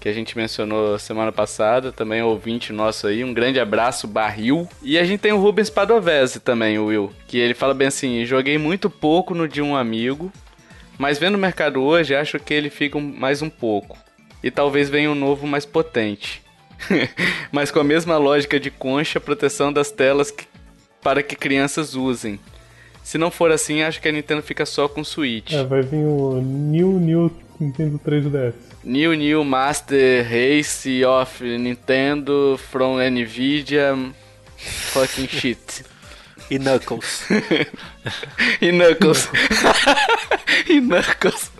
Que 0.00 0.08
a 0.08 0.12
gente 0.12 0.36
mencionou 0.36 0.98
semana 0.98 1.30
passada, 1.30 1.92
também 1.92 2.18
é 2.18 2.24
ouvinte 2.24 2.72
nosso 2.72 3.06
aí. 3.06 3.22
Um 3.22 3.32
grande 3.32 3.60
abraço, 3.60 4.08
Barril. 4.08 4.68
E 4.82 4.98
a 4.98 5.04
gente 5.04 5.20
tem 5.20 5.32
o 5.32 5.38
Rubens 5.38 5.70
Padovese 5.70 6.40
também, 6.40 6.76
o 6.76 6.86
Will. 6.86 7.12
Que 7.28 7.38
ele 7.38 7.54
fala 7.54 7.72
bem 7.72 7.86
assim: 7.86 8.24
joguei 8.24 8.58
muito 8.58 8.90
pouco 8.90 9.32
no 9.32 9.46
de 9.46 9.62
um 9.62 9.76
amigo, 9.76 10.32
mas 10.98 11.20
vendo 11.20 11.36
o 11.36 11.38
mercado 11.38 11.80
hoje, 11.80 12.16
acho 12.16 12.40
que 12.40 12.52
ele 12.52 12.68
fica 12.68 12.98
mais 12.98 13.42
um 13.42 13.50
pouco. 13.50 13.96
E 14.42 14.50
talvez 14.50 14.88
venha 14.88 15.10
um 15.10 15.14
novo 15.14 15.46
mais 15.46 15.64
potente. 15.66 16.42
mas 17.50 17.70
com 17.70 17.80
a 17.80 17.84
mesma 17.84 18.16
lógica 18.18 18.58
de 18.60 18.70
concha, 18.70 19.18
proteção 19.20 19.72
das 19.72 19.90
telas 19.90 20.30
que- 20.30 20.46
para 21.02 21.22
que 21.22 21.34
crianças 21.34 21.94
usem. 21.94 22.38
Se 23.02 23.16
não 23.18 23.30
for 23.30 23.50
assim, 23.50 23.82
acho 23.82 24.00
que 24.00 24.08
a 24.08 24.12
Nintendo 24.12 24.42
fica 24.42 24.66
só 24.66 24.86
com 24.88 25.00
o 25.00 25.04
Switch. 25.04 25.52
É, 25.52 25.64
vai 25.64 25.82
vir 25.82 26.04
o 26.04 26.40
New 26.42 27.00
New 27.00 27.34
Nintendo 27.58 27.98
3DS. 27.98 28.52
New 28.84 29.14
New 29.14 29.44
Master 29.44 30.24
Race 30.28 31.04
of 31.04 31.42
Nintendo 31.42 32.58
from 32.70 32.96
Nvidia 32.98 34.12
fucking 34.92 35.26
shit. 35.28 35.84
E 36.50 36.58
Knuckles. 36.58 37.24
e 38.60 38.70
Knuckles. 38.72 39.28
e 40.68 40.80
Knuckles. 40.80 41.50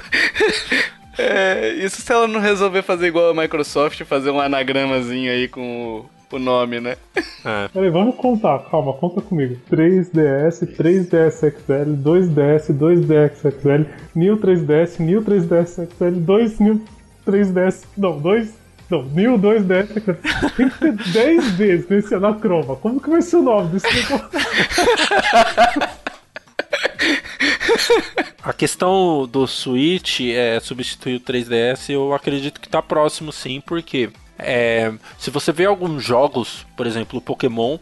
É, 1.18 1.74
isso 1.74 2.00
se 2.00 2.12
ela 2.12 2.28
não 2.28 2.40
resolver 2.40 2.82
fazer 2.82 3.08
igual 3.08 3.30
a 3.30 3.34
Microsoft, 3.34 4.04
fazer 4.04 4.30
um 4.30 4.40
anagramazinho 4.40 5.32
aí 5.32 5.48
com 5.48 6.06
o, 6.30 6.36
o 6.36 6.38
nome, 6.38 6.78
né? 6.80 6.96
É. 7.44 7.68
Peraí, 7.74 7.90
vamos 7.90 8.14
contar, 8.14 8.60
calma, 8.70 8.92
conta 8.92 9.20
comigo. 9.20 9.56
3DS, 9.70 10.76
3DS 10.76 11.40
XL, 11.40 11.96
2DS, 12.02 12.72
2DS 12.72 13.60
XL, 13.60 13.84
New 14.14 14.36
3DS, 14.36 15.00
New 15.00 15.20
3DS 15.22 15.88
XL, 15.98 16.20
2 16.20 16.60
New 16.60 16.80
3DS. 17.26 17.82
Não, 17.96 18.16
2. 18.18 18.56
Não, 18.88 19.02
New 19.02 19.36
2DS 19.38 20.00
XL. 20.00 20.12
Tem 20.56 20.68
que 20.68 20.78
ter 20.78 20.92
10 20.92 21.50
vezes 21.52 21.88
nesse 21.88 22.14
anacroma. 22.14 22.76
Como 22.76 23.00
que 23.00 23.10
vai 23.10 23.22
ser 23.22 23.36
o 23.36 23.42
nome 23.42 23.70
desse 23.70 23.92
negócio? 23.92 24.28
A 28.42 28.52
questão 28.52 29.26
do 29.26 29.46
Switch 29.46 30.20
é 30.20 30.58
substituir 30.60 31.16
o 31.16 31.20
3DS, 31.20 31.90
eu 31.90 32.14
acredito 32.14 32.60
que 32.60 32.68
tá 32.68 32.80
próximo 32.80 33.32
sim, 33.32 33.60
porque 33.60 34.10
é, 34.38 34.92
se 35.18 35.30
você 35.30 35.52
vê 35.52 35.66
alguns 35.66 36.04
jogos, 36.04 36.66
por 36.76 36.86
exemplo, 36.86 37.18
o 37.18 37.22
Pokémon 37.22 37.78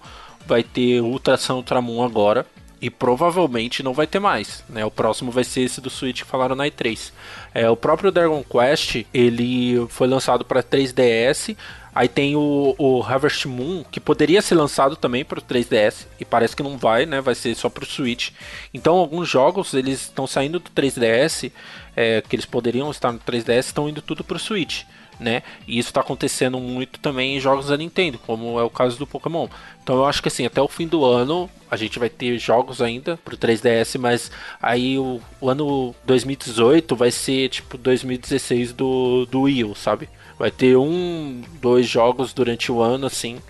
vai 0.46 0.62
ter 0.62 1.00
Ultra 1.00 1.36
Sun 1.36 1.56
Ultra 1.56 1.80
Moon 1.82 2.02
agora. 2.02 2.46
E 2.80 2.90
provavelmente 2.90 3.82
não 3.82 3.94
vai 3.94 4.06
ter 4.06 4.18
mais, 4.18 4.62
né? 4.68 4.84
O 4.84 4.90
próximo 4.90 5.30
vai 5.30 5.44
ser 5.44 5.62
esse 5.62 5.80
do 5.80 5.88
Switch 5.88 6.22
que 6.22 6.28
falaram 6.28 6.54
na 6.54 6.64
E3. 6.64 7.10
É, 7.54 7.70
o 7.70 7.76
próprio 7.76 8.12
Dragon 8.12 8.44
Quest, 8.44 9.06
ele 9.14 9.86
foi 9.88 10.06
lançado 10.06 10.44
para 10.44 10.62
3DS. 10.62 11.56
Aí 11.94 12.08
tem 12.08 12.36
o, 12.36 12.74
o 12.76 13.02
Harvest 13.02 13.48
Moon, 13.48 13.82
que 13.90 13.98
poderia 13.98 14.42
ser 14.42 14.54
lançado 14.54 14.96
também 14.96 15.24
para 15.24 15.38
o 15.38 15.42
3DS, 15.42 16.06
e 16.20 16.26
parece 16.26 16.54
que 16.54 16.62
não 16.62 16.76
vai, 16.76 17.06
né? 17.06 17.22
Vai 17.22 17.34
ser 17.34 17.54
só 17.54 17.70
para 17.70 17.84
o 17.84 17.86
Switch. 17.86 18.32
Então, 18.74 18.96
alguns 18.96 19.26
jogos 19.26 19.72
eles 19.72 20.02
estão 20.02 20.26
saindo 20.26 20.60
do 20.60 20.68
3DS, 20.68 21.50
é, 21.96 22.20
que 22.20 22.36
eles 22.36 22.44
poderiam 22.44 22.90
estar 22.90 23.10
no 23.10 23.18
3DS, 23.18 23.60
estão 23.60 23.88
indo 23.88 24.02
tudo 24.02 24.22
para 24.22 24.36
o 24.36 24.38
Switch. 24.38 24.82
Né? 25.18 25.42
E 25.66 25.78
isso 25.78 25.88
está 25.88 26.02
acontecendo 26.02 26.60
muito 26.60 27.00
também 27.00 27.36
em 27.36 27.40
jogos 27.40 27.68
da 27.68 27.76
Nintendo, 27.76 28.18
como 28.18 28.60
é 28.60 28.62
o 28.62 28.68
caso 28.68 28.98
do 28.98 29.06
Pokémon. 29.06 29.48
Então 29.82 29.96
eu 29.96 30.04
acho 30.04 30.20
que 30.20 30.28
assim, 30.28 30.44
até 30.44 30.60
o 30.60 30.68
fim 30.68 30.86
do 30.86 31.06
ano 31.06 31.48
a 31.70 31.76
gente 31.76 31.98
vai 31.98 32.10
ter 32.10 32.38
jogos 32.38 32.82
ainda 32.82 33.16
pro 33.24 33.36
3DS, 33.36 33.98
mas 33.98 34.30
aí 34.60 34.98
o, 34.98 35.20
o 35.40 35.48
ano 35.48 35.94
2018 36.04 36.94
vai 36.94 37.10
ser 37.10 37.48
tipo 37.48 37.78
2016 37.78 38.72
do, 38.72 39.26
do 39.26 39.42
Wii 39.42 39.64
U, 39.64 39.74
sabe? 39.74 40.08
Vai 40.38 40.50
ter 40.50 40.76
um, 40.76 41.42
dois 41.62 41.88
jogos 41.88 42.34
durante 42.34 42.70
o 42.70 42.82
ano, 42.82 43.06
assim, 43.06 43.40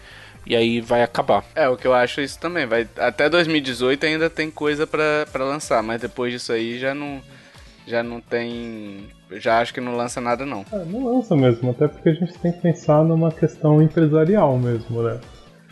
e 0.47 0.55
aí 0.55 0.81
vai 0.81 1.03
acabar. 1.03 1.45
É, 1.55 1.69
o 1.69 1.77
que 1.77 1.87
eu 1.87 1.93
acho 1.93 2.21
isso 2.21 2.39
também. 2.39 2.65
Vai, 2.67 2.89
até 2.97 3.29
2018 3.29 4.07
ainda 4.07 4.31
tem 4.31 4.51
coisa 4.51 4.87
pra 4.87 5.27
lançar, 5.45 5.83
mas 5.83 6.01
depois 6.01 6.33
disso 6.33 6.53
aí 6.53 6.79
já 6.79 6.95
não, 6.95 7.21
já 7.87 8.03
não 8.03 8.21
tem. 8.21 9.07
Já 9.33 9.61
acho 9.61 9.73
que 9.73 9.81
não 9.81 9.97
lança 9.97 10.21
nada 10.21 10.45
não. 10.45 10.65
É, 10.73 10.85
não 10.85 11.17
lança 11.17 11.37
mesmo, 11.37 11.71
até 11.71 11.89
porque 11.89 12.09
a 12.09 12.15
gente 12.15 12.39
tem 12.39 12.53
que 12.53 12.61
pensar 12.61 13.05
numa 13.05 13.31
questão 13.31 13.81
empresarial 13.81 14.59
mesmo, 14.59 15.03
né? 15.03 15.21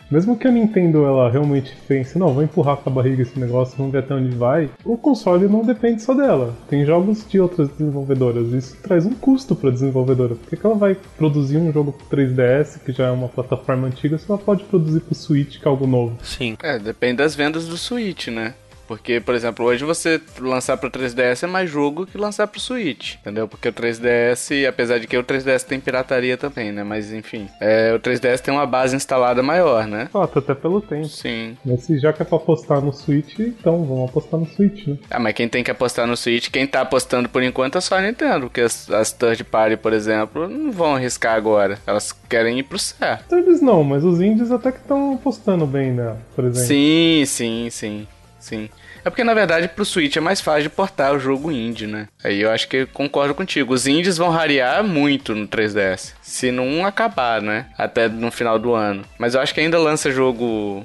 Mesmo 0.09 0.37
que 0.37 0.47
a 0.47 0.51
Nintendo 0.51 1.03
ela 1.03 1.31
realmente 1.31 1.75
pense, 1.87 2.17
não, 2.17 2.31
vou 2.31 2.43
empurrar 2.43 2.77
com 2.77 2.89
a 2.89 2.93
barriga 2.93 3.23
esse 3.23 3.39
negócio, 3.39 3.75
vamos 3.75 3.91
ver 3.91 3.99
até 3.99 4.13
onde 4.13 4.35
vai, 4.35 4.69
o 4.83 4.95
console 4.95 5.47
não 5.47 5.63
depende 5.63 6.03
só 6.03 6.13
dela. 6.13 6.55
Tem 6.69 6.85
jogos 6.85 7.27
de 7.27 7.39
outras 7.39 7.69
desenvolvedoras. 7.69 8.51
Isso 8.53 8.77
traz 8.83 9.05
um 9.05 9.15
custo 9.15 9.55
para 9.55 9.69
a 9.69 9.73
desenvolvedora. 9.73 10.35
Por 10.35 10.47
que, 10.47 10.63
ela 10.63 10.75
vai 10.75 10.95
produzir 11.17 11.57
um 11.57 11.71
jogo 11.73 11.91
pro 11.91 12.17
3DS, 12.17 12.83
que 12.83 12.91
já 12.91 13.07
é 13.07 13.11
uma 13.11 13.27
plataforma 13.27 13.87
antiga, 13.87 14.17
se 14.19 14.29
ela 14.29 14.37
pode 14.37 14.63
produzir 14.65 14.99
pro 14.99 15.15
Switch, 15.15 15.59
que 15.59 15.67
é 15.67 15.71
algo 15.71 15.87
novo? 15.87 16.17
Sim. 16.23 16.55
É, 16.61 16.77
depende 16.77 17.17
das 17.17 17.35
vendas 17.35 17.67
do 17.67 17.77
Switch, 17.77 18.27
né? 18.27 18.53
Porque, 18.87 19.19
por 19.19 19.35
exemplo, 19.35 19.65
hoje 19.65 19.83
você 19.83 20.21
lançar 20.39 20.77
pro 20.77 20.89
3DS 20.89 21.43
é 21.43 21.47
mais 21.47 21.69
jogo 21.69 22.05
que 22.05 22.17
lançar 22.17 22.47
pro 22.47 22.59
Switch, 22.59 23.15
entendeu? 23.15 23.47
Porque 23.47 23.69
o 23.69 23.73
3DS, 23.73 24.67
apesar 24.67 24.99
de 24.99 25.07
que 25.07 25.17
o 25.17 25.23
3DS 25.23 25.63
tem 25.63 25.79
pirataria 25.79 26.37
também, 26.37 26.71
né? 26.71 26.83
Mas 26.83 27.11
enfim, 27.11 27.47
é, 27.59 27.93
o 27.93 27.99
3DS 27.99 28.39
tem 28.39 28.53
uma 28.53 28.65
base 28.65 28.95
instalada 28.95 29.41
maior, 29.41 29.87
né? 29.87 30.09
Fato, 30.11 30.39
até 30.39 30.53
pelo 30.53 30.81
tempo. 30.81 31.07
Sim. 31.07 31.57
Mas 31.65 31.83
se 31.83 31.97
já 31.99 32.13
que 32.13 32.21
é 32.21 32.25
pra 32.25 32.37
apostar 32.37 32.81
no 32.81 32.93
Switch, 32.93 33.39
então 33.39 33.83
vamos 33.85 34.09
apostar 34.09 34.39
no 34.39 34.45
Switch, 34.45 34.87
né? 34.87 34.97
Ah, 35.09 35.19
mas 35.19 35.33
quem 35.33 35.47
tem 35.47 35.63
que 35.63 35.71
apostar 35.71 36.07
no 36.07 36.15
Switch, 36.15 36.49
quem 36.49 36.67
tá 36.67 36.81
apostando 36.81 37.29
por 37.29 37.41
enquanto 37.43 37.77
é 37.77 37.81
só 37.81 37.97
a 37.97 38.01
Nintendo, 38.01 38.47
porque 38.47 38.61
as, 38.61 38.89
as 38.91 39.11
third 39.11 39.43
party, 39.45 39.77
por 39.77 39.93
exemplo, 39.93 40.47
não 40.47 40.71
vão 40.71 40.95
arriscar 40.95 41.35
agora. 41.35 41.79
Elas 41.85 42.11
querem 42.11 42.59
ir 42.59 42.63
pro 42.63 42.77
certo. 42.77 43.23
Então 43.25 43.39
eles 43.39 43.61
não, 43.61 43.83
mas 43.83 44.03
os 44.03 44.21
indies 44.21 44.51
até 44.51 44.71
que 44.71 44.79
estão 44.79 45.13
apostando 45.13 45.65
bem 45.65 45.91
nela, 45.91 46.19
por 46.35 46.45
exemplo. 46.45 46.67
Sim, 46.67 47.23
sim, 47.25 47.67
sim, 47.69 48.07
sim. 48.45 48.69
É 49.03 49.09
porque, 49.09 49.23
na 49.23 49.33
verdade, 49.33 49.67
pro 49.67 49.85
Switch 49.85 50.15
é 50.15 50.19
mais 50.19 50.41
fácil 50.41 50.63
de 50.63 50.69
portar 50.69 51.13
o 51.13 51.19
jogo 51.19 51.51
indie, 51.51 51.87
né? 51.87 52.07
Aí 52.23 52.41
eu 52.41 52.49
acho 52.49 52.67
que 52.67 52.85
concordo 52.87 53.35
contigo. 53.35 53.73
Os 53.73 53.87
indies 53.87 54.17
vão 54.17 54.29
rarear 54.29 54.83
muito 54.83 55.35
no 55.35 55.47
3DS. 55.47 56.13
Se 56.21 56.51
não 56.51 56.85
acabar, 56.85 57.41
né? 57.41 57.67
Até 57.77 58.07
no 58.07 58.31
final 58.31 58.57
do 58.57 58.73
ano. 58.73 59.03
Mas 59.17 59.35
eu 59.35 59.41
acho 59.41 59.53
que 59.53 59.59
ainda 59.59 59.77
lança 59.77 60.11
jogo 60.11 60.83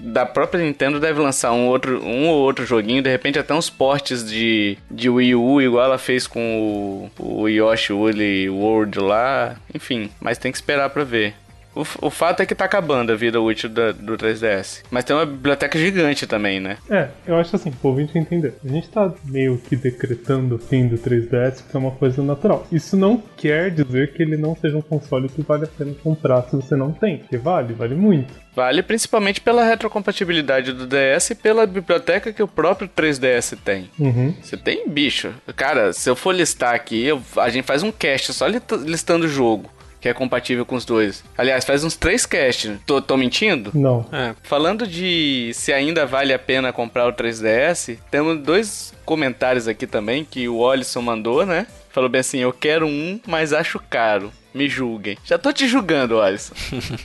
da 0.00 0.24
própria 0.24 0.64
Nintendo 0.64 1.00
deve 1.00 1.20
lançar 1.20 1.52
um, 1.52 1.66
outro, 1.66 2.04
um 2.04 2.28
ou 2.28 2.38
outro 2.38 2.64
joguinho, 2.64 3.02
de 3.02 3.10
repente 3.10 3.38
até 3.38 3.52
uns 3.52 3.68
portes 3.68 4.24
de, 4.24 4.78
de 4.88 5.10
Wii 5.10 5.34
U, 5.34 5.60
igual 5.60 5.84
ela 5.84 5.98
fez 5.98 6.26
com 6.26 7.10
o, 7.18 7.42
o 7.42 7.48
Yoshi 7.48 7.92
Woolly 7.92 8.48
World 8.48 9.00
lá. 9.00 9.56
Enfim, 9.74 10.10
mas 10.20 10.38
tem 10.38 10.52
que 10.52 10.58
esperar 10.58 10.90
pra 10.90 11.04
ver. 11.04 11.34
O, 11.78 12.06
o 12.06 12.10
fato 12.10 12.40
é 12.42 12.46
que 12.46 12.54
tá 12.54 12.64
acabando 12.64 13.12
a 13.12 13.16
vida 13.16 13.40
útil 13.40 13.68
da- 13.70 13.92
do 13.92 14.16
3DS. 14.16 14.82
Mas 14.90 15.04
tem 15.04 15.14
uma 15.14 15.24
biblioteca 15.26 15.78
gigante 15.78 16.26
também, 16.26 16.58
né? 16.60 16.76
É, 16.90 17.08
eu 17.26 17.36
acho 17.36 17.54
assim, 17.54 17.70
pro 17.70 17.90
ouvinte 17.90 18.18
entender. 18.18 18.54
A 18.64 18.68
gente 18.68 18.88
tá 18.88 19.12
meio 19.26 19.58
que 19.58 19.76
decretando 19.76 20.56
o 20.56 20.58
fim 20.58 20.88
do 20.88 20.96
3DS, 20.98 21.62
porque 21.62 21.76
é 21.76 21.80
uma 21.80 21.92
coisa 21.92 22.22
natural. 22.22 22.66
Isso 22.72 22.96
não 22.96 23.22
quer 23.36 23.70
dizer 23.70 24.12
que 24.12 24.22
ele 24.22 24.36
não 24.36 24.56
seja 24.56 24.76
um 24.76 24.82
console 24.82 25.28
que 25.28 25.42
vale 25.42 25.64
a 25.64 25.68
pena 25.68 25.94
comprar 26.02 26.42
se 26.42 26.56
você 26.56 26.74
não 26.74 26.92
tem. 26.92 27.18
Porque 27.18 27.36
vale, 27.36 27.74
vale 27.74 27.94
muito. 27.94 28.32
Vale 28.56 28.82
principalmente 28.82 29.40
pela 29.40 29.62
retrocompatibilidade 29.64 30.72
do 30.72 30.86
DS 30.86 31.30
e 31.30 31.34
pela 31.34 31.64
biblioteca 31.66 32.32
que 32.32 32.42
o 32.42 32.48
próprio 32.48 32.88
3DS 32.88 33.56
tem. 33.64 33.88
Uhum. 33.98 34.34
Você 34.42 34.56
tem 34.56 34.88
bicho. 34.88 35.32
Cara, 35.54 35.92
se 35.92 36.10
eu 36.10 36.16
for 36.16 36.34
listar 36.34 36.74
aqui, 36.74 37.04
eu- 37.04 37.22
a 37.36 37.48
gente 37.50 37.64
faz 37.64 37.82
um 37.82 37.92
cast 37.92 38.32
só 38.32 38.46
li- 38.46 38.60
listando 38.84 39.26
o 39.26 39.28
jogo. 39.28 39.70
Que 40.00 40.08
é 40.08 40.14
compatível 40.14 40.64
com 40.64 40.76
os 40.76 40.84
dois. 40.84 41.24
Aliás, 41.36 41.64
faz 41.64 41.82
uns 41.82 41.96
três 41.96 42.24
casts. 42.24 42.78
Tô, 42.86 43.02
tô 43.02 43.16
mentindo? 43.16 43.72
Não. 43.74 44.06
É. 44.12 44.34
Falando 44.42 44.86
de 44.86 45.50
se 45.54 45.72
ainda 45.72 46.06
vale 46.06 46.32
a 46.32 46.38
pena 46.38 46.72
comprar 46.72 47.08
o 47.08 47.12
3DS, 47.12 47.98
temos 48.10 48.38
dois 48.40 48.94
comentários 49.04 49.66
aqui 49.66 49.86
também 49.86 50.24
que 50.24 50.48
o 50.48 50.58
Olisson 50.58 51.02
mandou, 51.02 51.44
né? 51.44 51.66
Falou 51.90 52.08
bem 52.08 52.20
assim: 52.20 52.38
Eu 52.38 52.52
quero 52.52 52.86
um, 52.86 53.18
mas 53.26 53.52
acho 53.52 53.80
caro. 53.90 54.30
Me 54.54 54.68
julguem. 54.68 55.16
Já 55.24 55.36
tô 55.36 55.52
te 55.52 55.68
julgando, 55.68 56.16
Olisson. 56.16 56.54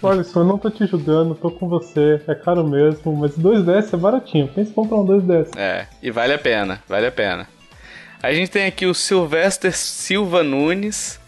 Olha, 0.01 0.23
só 0.23 0.39
eu 0.39 0.45
não 0.45 0.57
tô 0.57 0.69
te 0.69 0.85
julgando, 0.85 1.35
tô 1.35 1.51
com 1.51 1.67
você. 1.67 2.21
É 2.27 2.35
caro 2.35 2.63
mesmo, 2.65 3.15
mas 3.15 3.37
2DS 3.37 3.93
é 3.93 3.97
baratinho. 3.97 4.47
Pensa 4.47 4.71
em 4.71 4.73
comprar 4.73 4.97
um 4.97 5.05
2DS. 5.05 5.49
É, 5.57 5.87
e 6.01 6.09
vale 6.09 6.33
a 6.33 6.39
pena, 6.39 6.81
vale 6.87 7.07
a 7.07 7.11
pena. 7.11 7.47
A 8.21 8.33
gente 8.33 8.49
tem 8.49 8.65
aqui 8.65 8.85
o 8.85 8.93
Sylvester 8.93 9.75
Silva 9.75 10.43
Nunes, 10.43 11.19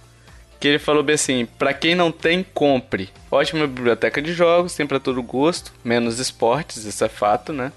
que 0.66 0.70
ele 0.70 0.80
falou 0.80 1.04
bem 1.04 1.14
assim: 1.14 1.48
pra 1.60 1.74
quem 1.76 1.94
não 1.94 2.12
tem, 2.12 2.44
compre. 2.44 3.10
Ótima 3.30 3.68
biblioteca 3.68 4.20
de 4.20 4.34
jogos, 4.34 4.74
tem 4.74 4.88
pra 4.88 5.00
todo 5.00 5.22
gosto, 5.22 5.72
menos 5.84 6.18
esportes, 6.20 6.86
isso 6.86 7.04
é 7.06 7.08
fato, 7.08 7.54
né? 7.54 7.72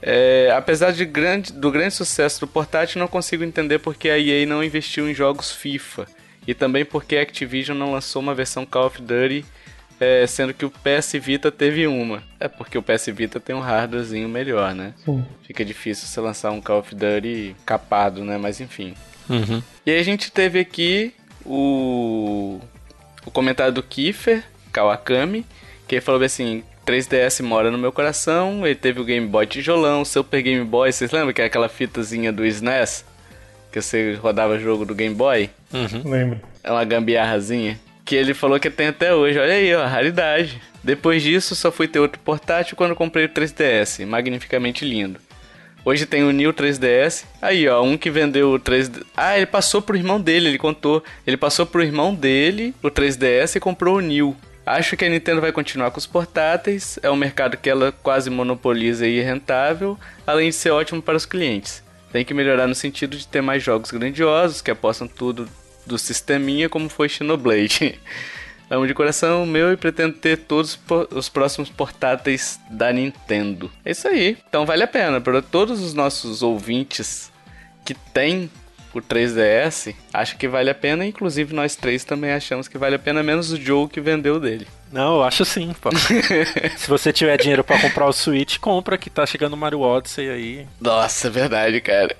É, 0.00 0.50
apesar 0.56 0.92
de 0.92 1.04
grande, 1.04 1.52
do 1.52 1.70
grande 1.70 1.94
sucesso 1.94 2.40
do 2.40 2.46
portátil, 2.46 2.98
não 2.98 3.06
consigo 3.06 3.44
entender 3.44 3.78
porque 3.78 4.08
a 4.08 4.18
EA 4.18 4.46
não 4.46 4.64
investiu 4.64 5.08
em 5.08 5.14
jogos 5.14 5.52
FIFA. 5.52 6.06
E 6.46 6.54
também 6.54 6.84
porque 6.84 7.16
a 7.16 7.22
Activision 7.22 7.76
não 7.76 7.92
lançou 7.92 8.20
uma 8.22 8.34
versão 8.34 8.64
Call 8.64 8.86
of 8.86 9.00
Duty, 9.00 9.44
é, 10.00 10.26
sendo 10.26 10.54
que 10.54 10.64
o 10.64 10.70
PS 10.70 11.12
Vita 11.20 11.52
teve 11.52 11.86
uma. 11.86 12.22
É 12.40 12.48
porque 12.48 12.76
o 12.76 12.82
PS 12.82 13.06
Vita 13.08 13.38
tem 13.38 13.54
um 13.54 13.60
hardwarezinho 13.60 14.28
melhor, 14.28 14.74
né? 14.74 14.94
Sim. 15.04 15.24
Fica 15.42 15.62
difícil 15.62 16.08
você 16.08 16.20
lançar 16.20 16.50
um 16.52 16.60
Call 16.60 16.80
of 16.80 16.94
Duty 16.94 17.54
capado, 17.66 18.24
né? 18.24 18.38
Mas 18.38 18.60
enfim. 18.60 18.94
Uhum. 19.28 19.62
E 19.86 19.90
aí 19.90 20.00
a 20.00 20.02
gente 20.02 20.32
teve 20.32 20.58
aqui 20.58 21.14
o, 21.44 22.60
o 23.24 23.30
comentário 23.30 23.72
do 23.72 23.82
Kiefer 23.82 24.42
Kawakami, 24.72 25.44
que 25.86 25.96
ele 25.96 26.02
falou 26.02 26.22
assim: 26.22 26.62
3DS 26.86 27.42
mora 27.42 27.70
no 27.70 27.78
meu 27.78 27.92
coração. 27.92 28.66
Ele 28.66 28.74
teve 28.74 29.00
o 29.00 29.04
Game 29.04 29.26
Boy 29.26 29.46
tijolão, 29.46 30.02
o 30.02 30.06
Super 30.06 30.42
Game 30.42 30.64
Boy. 30.64 30.92
Vocês 30.92 31.10
lembram 31.10 31.32
que 31.32 31.42
é 31.42 31.46
aquela 31.46 31.68
fitazinha 31.68 32.32
do 32.32 32.44
SNES? 32.44 33.04
Que 33.70 33.80
você 33.80 34.14
rodava 34.14 34.58
jogo 34.58 34.84
do 34.84 34.94
Game 34.94 35.14
Boy? 35.14 35.48
Uhum. 35.72 36.10
Lembra? 36.10 36.42
É 36.62 36.70
uma 36.70 36.84
gambiarrazinha. 36.84 37.80
Que 38.04 38.16
ele 38.16 38.34
falou 38.34 38.58
que 38.58 38.68
tem 38.68 38.88
até 38.88 39.14
hoje. 39.14 39.38
Olha 39.38 39.54
aí, 39.54 39.74
ó, 39.74 39.86
raridade. 39.86 40.60
Depois 40.82 41.22
disso, 41.22 41.54
só 41.54 41.70
fui 41.70 41.86
ter 41.86 42.00
outro 42.00 42.20
portátil 42.20 42.76
quando 42.76 42.96
comprei 42.96 43.24
o 43.24 43.28
3DS. 43.28 44.04
Magnificamente 44.04 44.84
lindo. 44.84 45.20
Hoje 45.84 46.06
tem 46.06 46.22
o 46.22 46.30
New 46.30 46.52
3DS. 46.52 47.24
Aí, 47.40 47.68
ó, 47.68 47.82
um 47.82 47.98
que 47.98 48.08
vendeu 48.08 48.52
o 48.52 48.58
3D. 48.58 49.04
Ah, 49.16 49.36
ele 49.36 49.46
passou 49.46 49.82
pro 49.82 49.96
irmão 49.96 50.20
dele, 50.20 50.48
ele 50.48 50.58
contou. 50.58 51.02
Ele 51.26 51.36
passou 51.36 51.66
pro 51.66 51.82
irmão 51.82 52.14
dele 52.14 52.72
o 52.80 52.88
3DS 52.88 53.56
e 53.56 53.60
comprou 53.60 53.96
o 53.96 54.00
New. 54.00 54.36
Acho 54.64 54.96
que 54.96 55.04
a 55.04 55.08
Nintendo 55.08 55.40
vai 55.40 55.50
continuar 55.50 55.90
com 55.90 55.98
os 55.98 56.06
portáteis. 56.06 57.00
É 57.02 57.10
um 57.10 57.16
mercado 57.16 57.56
que 57.56 57.68
ela 57.68 57.90
quase 57.90 58.30
monopoliza 58.30 59.08
e 59.08 59.18
é 59.18 59.22
rentável, 59.22 59.98
além 60.24 60.50
de 60.50 60.54
ser 60.54 60.70
ótimo 60.70 61.02
para 61.02 61.16
os 61.16 61.26
clientes. 61.26 61.82
Tem 62.12 62.24
que 62.24 62.32
melhorar 62.32 62.68
no 62.68 62.74
sentido 62.74 63.16
de 63.16 63.26
ter 63.26 63.40
mais 63.40 63.60
jogos 63.60 63.90
grandiosos 63.90 64.62
que 64.62 64.70
apostam 64.70 65.08
tudo 65.08 65.48
do 65.84 65.98
sisteminha, 65.98 66.68
como 66.68 66.88
foi 66.88 67.08
Xenoblade. 67.08 67.98
Amo 68.72 68.86
de 68.86 68.94
coração 68.94 69.44
meu 69.44 69.70
e 69.70 69.76
pretendo 69.76 70.14
ter 70.14 70.38
todos 70.38 70.80
os 71.10 71.28
próximos 71.28 71.68
portáteis 71.68 72.58
da 72.70 72.90
Nintendo. 72.90 73.70
É 73.84 73.90
isso 73.90 74.08
aí. 74.08 74.38
Então 74.48 74.64
vale 74.64 74.82
a 74.82 74.86
pena 74.86 75.20
para 75.20 75.42
todos 75.42 75.82
os 75.82 75.92
nossos 75.92 76.42
ouvintes 76.42 77.30
que 77.84 77.92
têm 77.92 78.50
o 78.94 79.02
3DS, 79.02 79.94
acho 80.10 80.38
que 80.38 80.48
vale 80.48 80.70
a 80.70 80.74
pena. 80.74 81.04
Inclusive 81.04 81.54
nós 81.54 81.76
três 81.76 82.02
também 82.02 82.32
achamos 82.32 82.66
que 82.66 82.78
vale 82.78 82.96
a 82.96 82.98
pena, 82.98 83.22
menos 83.22 83.52
o 83.52 83.60
Joe 83.60 83.86
que 83.86 84.00
vendeu 84.00 84.40
dele. 84.40 84.66
Não, 84.90 85.16
eu 85.16 85.22
acho 85.22 85.44
sim, 85.44 85.74
pô. 85.78 85.90
Se 86.78 86.88
você 86.88 87.12
tiver 87.12 87.36
dinheiro 87.36 87.62
pra 87.62 87.78
comprar 87.78 88.06
o 88.06 88.12
Switch, 88.12 88.56
compra 88.56 88.96
que 88.96 89.10
tá 89.10 89.26
chegando 89.26 89.52
o 89.52 89.56
Mario 89.58 89.80
Odyssey 89.80 90.30
aí. 90.30 90.66
Nossa, 90.80 91.28
verdade, 91.28 91.78
cara. 91.82 92.16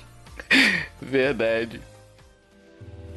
verdade. 1.02 1.78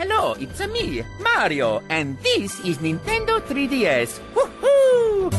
Hello, 0.04 0.36
it's 0.40 0.60
a 0.60 0.68
me, 0.68 1.06
Mario, 1.20 1.80
and 1.88 2.18
this 2.24 2.60
is 2.66 2.80
Nintendo 2.80 3.40
3DS. 3.40 4.20
Woohoo! 4.34 5.30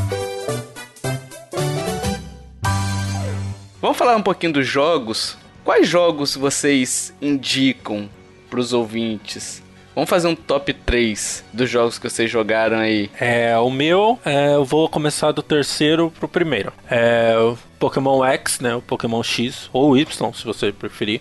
Vamos 3.80 3.98
falar 3.98 4.14
um 4.14 4.22
pouquinho 4.22 4.52
dos 4.52 4.64
jogos. 4.64 5.36
Quais 5.64 5.88
jogos 5.88 6.36
vocês 6.36 7.12
indicam 7.20 8.08
pros 8.48 8.72
ouvintes? 8.72 9.60
Vamos 9.96 10.08
fazer 10.08 10.28
um 10.28 10.36
top 10.36 10.72
3 10.72 11.44
dos 11.52 11.68
jogos 11.68 11.98
que 11.98 12.08
vocês 12.08 12.30
jogaram 12.30 12.78
aí. 12.78 13.10
É, 13.18 13.58
o 13.58 13.68
meu, 13.68 14.16
é, 14.24 14.54
eu 14.54 14.64
vou 14.64 14.88
começar 14.88 15.32
do 15.32 15.42
terceiro 15.42 16.08
pro 16.08 16.28
primeiro. 16.28 16.72
É 16.88 17.34
o 17.36 17.58
Pokémon 17.80 18.24
X, 18.26 18.60
né? 18.60 18.76
O 18.76 18.80
Pokémon 18.80 19.24
X, 19.24 19.68
ou 19.72 19.96
Y, 19.96 20.32
se 20.32 20.44
você 20.44 20.70
preferir. 20.70 21.20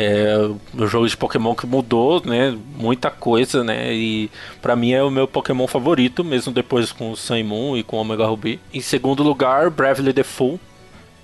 É 0.00 0.36
o 0.74 0.86
jogo 0.86 1.08
de 1.08 1.16
Pokémon 1.16 1.54
que 1.56 1.66
mudou, 1.66 2.22
né? 2.24 2.56
Muita 2.76 3.10
coisa, 3.10 3.64
né? 3.64 3.92
E 3.92 4.30
pra 4.62 4.76
mim 4.76 4.92
é 4.92 5.02
o 5.02 5.10
meu 5.10 5.26
Pokémon 5.26 5.66
favorito, 5.66 6.22
mesmo 6.22 6.52
depois 6.52 6.92
com 6.92 7.10
o 7.10 7.16
Sun 7.16 7.36
e 7.36 7.42
Moon 7.42 7.76
e 7.76 7.82
com 7.82 7.96
o 7.96 8.00
Omega 8.00 8.24
Ruby. 8.24 8.60
Em 8.72 8.80
segundo 8.80 9.24
lugar, 9.24 9.70
Bravely 9.70 10.12
Default, 10.12 10.60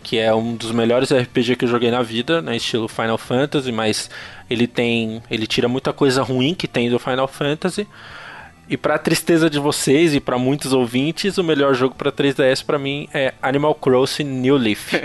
que 0.03 0.19
é 0.19 0.35
um 0.35 0.57
dos 0.57 0.73
melhores 0.73 1.13
RPG 1.13 1.55
que 1.55 1.65
eu 1.65 1.69
joguei 1.69 1.91
na 1.91 2.03
vida, 2.03 2.43
né, 2.43 2.57
estilo 2.57 2.89
Final 2.89 3.17
Fantasy, 3.17 3.71
mas 3.71 4.11
ele 4.51 4.67
tem, 4.67 5.23
ele 5.31 5.47
tira 5.47 5.69
muita 5.69 5.93
coisa 5.93 6.23
ruim 6.23 6.53
que 6.53 6.67
tem 6.67 6.91
do 6.91 6.99
Final 6.99 7.29
Fantasy. 7.29 7.87
E 8.69 8.77
pra 8.79 8.97
tristeza 8.99 9.51
de 9.51 9.59
vocês 9.59 10.15
e 10.15 10.21
pra 10.21 10.39
muitos 10.39 10.73
ouvintes, 10.73 11.37
o 11.37 11.45
melhor 11.45 11.75
jogo 11.75 11.95
pra 11.95 12.11
3DS 12.11 12.65
pra 12.65 12.79
mim 12.79 13.09
é 13.13 13.35
Animal 13.43 13.75
Crossing 13.75 14.25
New 14.25 14.57
Leaf. 14.57 14.95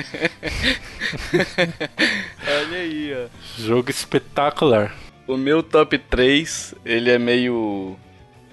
Olha 2.48 2.78
aí, 2.78 3.14
ó. 3.14 3.28
jogo 3.62 3.90
espetacular. 3.90 4.96
O 5.28 5.38
meu 5.38 5.62
top 5.62 5.98
3, 5.98 6.74
ele 6.86 7.10
é 7.12 7.20
meio 7.20 7.96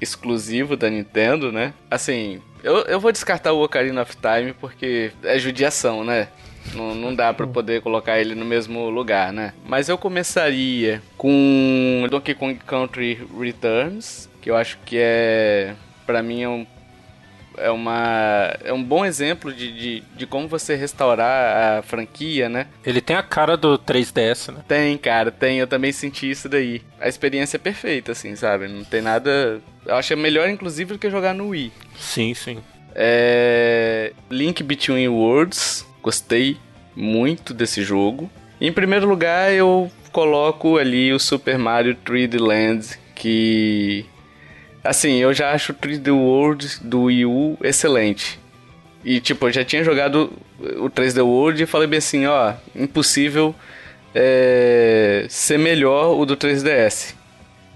exclusivo 0.00 0.76
da 0.76 0.90
Nintendo, 0.90 1.50
né? 1.50 1.72
Assim, 1.90 2.42
Eu, 2.62 2.78
eu 2.82 3.00
vou 3.00 3.12
descartar 3.12 3.52
o 3.52 3.62
Ocarina 3.62 4.02
of 4.02 4.14
Time 4.16 4.52
porque 4.52 5.12
é 5.22 5.38
judiação, 5.38 6.04
né? 6.04 6.28
Não, 6.74 6.94
não 6.96 7.14
dá 7.14 7.32
pra 7.32 7.46
poder 7.46 7.80
colocar 7.80 8.18
ele 8.18 8.34
no 8.34 8.44
mesmo 8.44 8.90
lugar, 8.90 9.32
né? 9.32 9.54
Mas 9.64 9.88
eu 9.88 9.96
começaria 9.96 11.00
com 11.16 12.04
Donkey 12.10 12.34
Kong 12.34 12.56
Country 12.66 13.24
Returns, 13.38 14.28
que 14.46 14.50
eu 14.50 14.56
acho 14.56 14.78
que 14.86 14.96
é, 14.96 15.74
pra 16.06 16.22
mim, 16.22 16.40
é 16.40 16.48
um, 16.48 16.64
é 17.58 17.68
uma, 17.68 18.56
é 18.62 18.72
um 18.72 18.82
bom 18.82 19.04
exemplo 19.04 19.52
de, 19.52 19.72
de, 19.72 20.04
de 20.16 20.24
como 20.24 20.46
você 20.46 20.76
restaurar 20.76 21.78
a 21.78 21.82
franquia, 21.82 22.48
né? 22.48 22.68
Ele 22.84 23.00
tem 23.00 23.16
a 23.16 23.24
cara 23.24 23.56
do 23.56 23.76
3DS, 23.76 24.52
né? 24.52 24.60
Tem, 24.68 24.96
cara, 24.98 25.32
tem. 25.32 25.58
Eu 25.58 25.66
também 25.66 25.90
senti 25.90 26.30
isso 26.30 26.48
daí. 26.48 26.80
A 27.00 27.08
experiência 27.08 27.56
é 27.56 27.58
perfeita, 27.58 28.12
assim, 28.12 28.36
sabe? 28.36 28.68
Não 28.68 28.84
tem 28.84 29.02
nada. 29.02 29.60
Eu 29.84 29.96
acho 29.96 30.16
melhor, 30.16 30.48
inclusive, 30.48 30.92
do 30.92 30.98
que 31.00 31.10
jogar 31.10 31.34
no 31.34 31.48
Wii. 31.48 31.72
Sim, 31.98 32.32
sim. 32.32 32.58
É... 32.94 34.12
Link 34.30 34.62
Between 34.62 35.08
Worlds, 35.08 35.84
gostei 36.00 36.56
muito 36.94 37.52
desse 37.52 37.82
jogo. 37.82 38.30
Em 38.60 38.70
primeiro 38.70 39.08
lugar, 39.08 39.52
eu 39.52 39.90
coloco 40.12 40.78
ali 40.78 41.12
o 41.12 41.18
Super 41.18 41.58
Mario 41.58 41.96
3D 41.96 42.40
Land, 42.40 42.96
que 43.12 44.06
assim, 44.86 45.16
eu 45.16 45.32
já 45.32 45.52
acho 45.52 45.72
o 45.72 45.74
3D 45.74 46.12
World 46.12 46.80
do 46.82 47.04
Wii 47.04 47.26
U 47.26 47.58
excelente. 47.62 48.38
E 49.04 49.20
tipo, 49.20 49.46
eu 49.46 49.52
já 49.52 49.64
tinha 49.64 49.84
jogado 49.84 50.32
o 50.78 50.90
3D 50.90 51.24
World 51.24 51.62
e 51.62 51.66
falei 51.66 51.86
bem 51.86 51.98
assim, 51.98 52.26
ó, 52.26 52.54
impossível 52.74 53.54
é, 54.14 55.26
ser 55.28 55.58
melhor 55.58 56.18
o 56.18 56.24
do 56.24 56.36
3DS. 56.36 57.14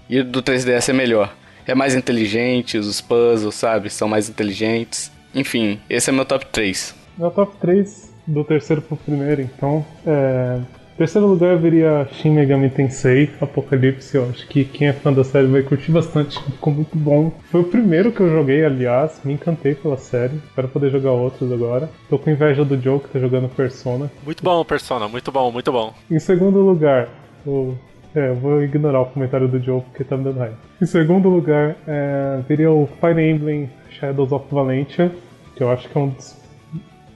E 0.09 0.19
o 0.19 0.25
do 0.25 0.41
3DS 0.41 0.89
é 0.89 0.93
melhor. 0.93 1.33
É 1.65 1.75
mais 1.75 1.95
inteligente, 1.95 2.77
os 2.77 2.99
puzzles, 2.99 3.55
sabe, 3.55 3.89
são 3.89 4.09
mais 4.09 4.27
inteligentes. 4.27 5.11
Enfim, 5.33 5.79
esse 5.89 6.09
é 6.09 6.13
meu 6.13 6.25
top 6.25 6.45
3. 6.47 6.95
Meu 7.17 7.31
top 7.31 7.55
3 7.61 8.13
do 8.27 8.43
terceiro 8.43 8.81
pro 8.81 8.97
primeiro, 8.97 9.41
então. 9.41 9.85
É... 10.05 10.59
Terceiro 10.97 11.27
lugar 11.27 11.57
viria 11.57 12.07
Shin 12.11 12.31
Megami 12.31 12.69
Tensei 12.69 13.29
Apocalipse. 13.39 14.15
Eu 14.15 14.29
acho 14.29 14.47
que 14.47 14.63
quem 14.63 14.87
é 14.87 14.93
fã 14.93 15.11
da 15.11 15.23
série 15.23 15.47
vai 15.47 15.63
curtir 15.63 15.91
bastante, 15.91 16.41
ficou 16.43 16.73
muito 16.73 16.97
bom. 16.97 17.31
Foi 17.45 17.61
o 17.61 17.65
primeiro 17.65 18.11
que 18.11 18.21
eu 18.21 18.29
joguei, 18.29 18.63
aliás, 18.63 19.21
me 19.23 19.33
encantei 19.33 19.73
pela 19.73 19.97
série. 19.97 20.35
Espero 20.35 20.67
poder 20.67 20.91
jogar 20.91 21.11
outros 21.11 21.51
agora. 21.51 21.89
Tô 22.09 22.19
com 22.19 22.29
inveja 22.29 22.63
do 22.63 22.79
Joe 22.79 22.99
que 22.99 23.09
tá 23.09 23.19
jogando 23.19 23.49
Persona. 23.49 24.11
Muito 24.23 24.43
bom, 24.43 24.63
Persona, 24.63 25.07
muito 25.07 25.31
bom, 25.31 25.51
muito 25.51 25.71
bom. 25.71 25.93
Em 26.09 26.19
segundo 26.19 26.59
lugar, 26.59 27.09
o 27.45 27.75
é, 28.13 28.29
eu 28.29 28.35
vou 28.35 28.61
ignorar 28.61 29.01
o 29.01 29.05
comentário 29.05 29.47
do 29.47 29.59
Joe 29.59 29.81
porque 29.81 30.03
tá 30.03 30.17
me 30.17 30.23
dando 30.25 30.39
raiva. 30.39 30.57
Em 30.81 30.85
segundo 30.85 31.29
lugar, 31.29 31.77
é, 31.87 32.41
viria 32.47 32.69
o 32.69 32.87
Fire 32.99 33.21
Emblem 33.21 33.69
Shadows 33.89 34.31
of 34.33 34.45
Valentia, 34.53 35.11
que 35.55 35.63
eu 35.63 35.71
acho 35.71 35.87
que 35.87 35.97
é 35.97 36.01
um 36.01 36.09
dos... 36.09 36.37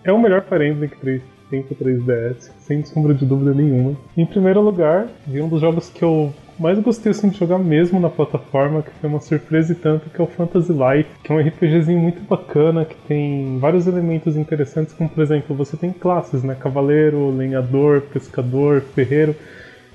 É 0.06 0.14
o 0.14 0.22
melhor 0.22 0.44
Fire 0.44 0.66
Emblem 0.66 0.90
que 0.90 1.22
tem 1.50 1.62
pro 1.62 1.76
3DS, 1.76 2.52
sem 2.60 2.84
sombra 2.84 3.14
de 3.14 3.26
dúvida 3.26 3.54
nenhuma. 3.54 3.96
Em 4.18 4.26
primeiro 4.26 4.62
lugar, 4.62 5.08
vi 5.28 5.42
um 5.42 5.48
dos 5.48 5.62
jogos 5.62 5.90
que 5.90 6.04
eu 6.04 6.34
mais 6.58 6.80
gostei 6.80 7.12
assim, 7.12 7.30
de 7.30 7.38
jogar 7.38 7.58
mesmo 7.58 8.00
na 8.00 8.10
plataforma, 8.10 8.82
que 8.82 8.92
foi 9.02 9.10
uma 9.10 9.20
surpresa 9.20 9.74
e 9.74 9.76
tanto, 9.76 10.10
que 10.10 10.20
é 10.20 10.24
o 10.24 10.28
Fantasy 10.28 10.72
Life, 10.72 11.10
que 11.24 11.32
é 11.32 11.36
um 11.36 11.40
RPGzinho 11.40 12.00
muito 12.00 12.22
bacana, 12.22 12.86
que 12.86 12.96
tem 13.08 13.60
vários 13.60 13.88
elementos 13.88 14.36
interessantes, 14.38 14.94
como 14.94 15.10
por 15.10 15.22
exemplo, 15.22 15.56
você 15.56 15.76
tem 15.76 15.92
classes, 15.92 16.44
né? 16.44 16.56
Cavaleiro, 16.56 17.30
lenhador, 17.30 18.02
pescador, 18.02 18.82
ferreiro. 18.82 19.36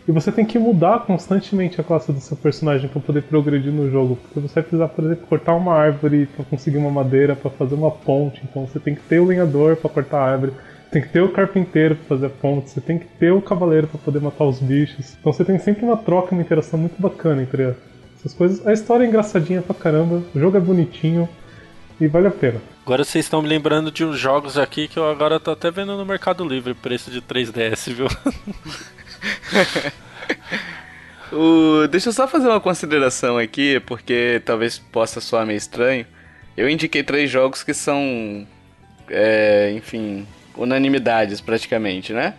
E 0.09 0.13
você 0.13 0.33
tem 0.33 0.45
que 0.45 0.59
mudar 0.59 1.01
constantemente 1.07 1.81
a 1.81 1.85
classe 1.85 2.11
do 2.11 2.21
seu 2.21 2.37
personagem 2.37 2.89
para 2.89 3.01
poder 3.01 3.23
progredir 3.23 3.73
no 3.73 3.91
jogo, 3.91 4.17
porque 4.17 4.41
você 4.41 4.55
vai 4.55 4.63
precisar, 4.63 4.89
por 4.89 5.05
exemplo, 5.05 5.27
cortar 5.27 5.55
uma 5.55 5.75
árvore 5.75 6.27
para 6.27 6.45
conseguir 6.45 6.79
uma 6.79 6.91
madeira 6.91 7.37
para 7.37 7.51
fazer 7.51 7.75
uma 7.75 7.91
ponte. 7.91 8.43
Então 8.45 8.67
você 8.67 8.81
tem 8.81 8.95
que 8.95 9.03
ter 9.03 9.21
o 9.21 9.27
lenhador 9.27 9.77
para 9.77 9.91
cortar 9.91 10.19
a 10.19 10.33
árvore, 10.33 10.53
tem 10.91 11.01
que 11.01 11.09
ter 11.09 11.23
o 11.23 11.29
carpinteiro 11.29 11.95
para 11.95 12.05
fazer 12.05 12.27
a 12.27 12.31
ponte, 12.31 12.71
você 12.71 12.81
tem 12.81 12.99
que 12.99 13.07
ter 13.07 13.31
o 13.31 13.41
cavaleiro 13.41 13.87
para 13.87 13.99
poder 14.01 14.21
matar 14.21 14.45
os 14.45 14.59
bichos. 14.59 15.17
Então 15.19 15.33
você 15.33 15.45
tem 15.45 15.59
sempre 15.59 15.85
uma 15.85 15.97
troca, 15.97 16.33
uma 16.35 16.43
interação 16.43 16.79
muito 16.79 17.01
bacana 17.01 17.43
entre 17.43 17.75
essas 18.19 18.35
coisas. 18.35 18.67
A 18.67 18.73
história 18.73 19.05
é 19.05 19.07
engraçadinha 19.07 19.63
pra 19.63 19.75
caramba, 19.75 20.23
o 20.35 20.39
jogo 20.39 20.57
é 20.57 20.61
bonitinho 20.61 21.29
e 22.01 22.09
vale 22.09 22.27
a 22.27 22.31
pena. 22.31 22.61
Agora 22.85 23.05
vocês 23.05 23.25
estão 23.25 23.41
me 23.41 23.49
lembrando 23.49 23.93
de 23.93 24.05
uns 24.05 24.19
jogos 24.19 24.59
aqui 24.59 24.89
que 24.89 24.99
eu 24.99 25.09
agora 25.09 25.39
tô 25.39 25.53
até 25.53 25.71
vendo 25.71 25.97
no 25.97 26.05
Mercado 26.05 26.45
Livre, 26.45 26.75
preço 26.75 27.11
de 27.11 27.23
3DS, 27.23 27.93
viu? 27.93 28.09
o, 31.33 31.87
deixa 31.87 32.09
eu 32.09 32.13
só 32.13 32.27
fazer 32.27 32.49
uma 32.49 32.61
consideração 32.61 33.39
aqui, 33.39 33.79
porque 33.81 34.43
talvez 34.45 34.77
possa 34.79 35.21
soar 35.21 35.47
meio 35.47 35.59
estranho. 35.59 36.05
Eu 36.57 36.69
indiquei 36.69 37.05
três 37.05 37.31
jogos 37.31 37.63
que 37.63 37.73
são, 37.73 38.45
é, 39.09 39.73
enfim, 39.77 40.27
unanimidades 40.57 41.41
praticamente, 41.41 42.13
né? 42.13 42.35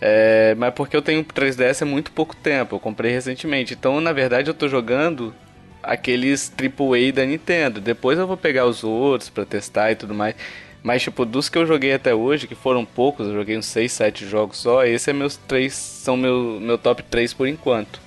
É, 0.00 0.54
mas 0.56 0.72
porque 0.74 0.96
eu 0.96 1.02
tenho 1.02 1.24
3DS 1.24 1.82
há 1.82 1.84
muito 1.84 2.12
pouco 2.12 2.36
tempo, 2.36 2.76
eu 2.76 2.80
comprei 2.80 3.12
recentemente. 3.12 3.74
Então, 3.74 4.00
na 4.00 4.12
verdade, 4.12 4.48
eu 4.48 4.54
tô 4.54 4.68
jogando 4.68 5.34
aqueles 5.82 6.52
AAA 6.56 7.12
da 7.12 7.24
Nintendo. 7.24 7.80
Depois 7.80 8.18
eu 8.18 8.26
vou 8.26 8.36
pegar 8.36 8.66
os 8.66 8.84
outros 8.84 9.30
para 9.30 9.44
testar 9.44 9.92
e 9.92 9.96
tudo 9.96 10.14
mais. 10.14 10.34
Mas, 10.82 11.02
tipo, 11.02 11.24
dos 11.24 11.48
que 11.48 11.58
eu 11.58 11.66
joguei 11.66 11.92
até 11.92 12.14
hoje, 12.14 12.46
que 12.46 12.54
foram 12.54 12.84
poucos, 12.84 13.26
eu 13.26 13.34
joguei 13.34 13.58
uns 13.58 13.66
6, 13.66 13.90
7 13.90 14.26
jogos 14.26 14.58
só, 14.58 14.84
esse 14.84 15.10
é 15.10 15.12
meus 15.12 15.36
três, 15.36 15.74
são 15.74 16.16
meu, 16.16 16.58
meu 16.60 16.78
top 16.78 17.02
3 17.02 17.34
por 17.34 17.48
enquanto. 17.48 18.00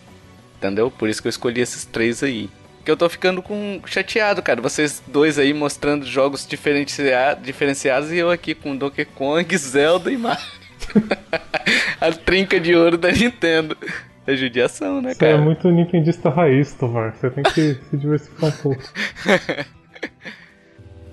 Entendeu? 0.58 0.90
Por 0.90 1.10
isso 1.10 1.22
que 1.22 1.28
eu 1.28 1.30
escolhi 1.30 1.60
esses 1.60 1.86
três 1.86 2.24
aí. 2.24 2.50
Que 2.84 2.90
eu 2.92 2.98
tô 2.98 3.08
ficando 3.10 3.42
com 3.42 3.80
chateado, 3.86 4.42
cara. 4.42 4.62
Vocês 4.62 5.02
dois 5.08 5.38
aí 5.38 5.54
mostrando 5.54 6.06
jogos 6.06 6.48
diferencia 6.48 7.38
diferenciados 7.42 8.12
e 8.12 8.18
eu 8.18 8.30
aqui 8.32 8.56
com 8.56 8.76
Donkey 8.76 9.06
Kong, 9.06 9.46
Zelda 9.58 10.12
e 10.12 10.18
Mario. 10.18 10.44
A 12.02 12.12
trinca 12.12 12.60
de 12.60 12.76
ouro 12.76 12.98
da 12.98 13.12
Nintendo. 13.12 13.78
É 14.26 14.36
judiação, 14.36 15.02
né, 15.02 15.14
Você 15.14 15.20
cara? 15.20 15.32
é 15.34 15.38
muito 15.38 15.68
nintendista 15.70 16.30
raiz, 16.30 16.74
Tovar. 16.74 17.16
Você 17.16 17.30
tem 17.32 17.44
que 17.44 17.52
se 17.90 17.98
diversificar 17.98 18.50
um 18.50 18.52
pouco. 18.54 18.82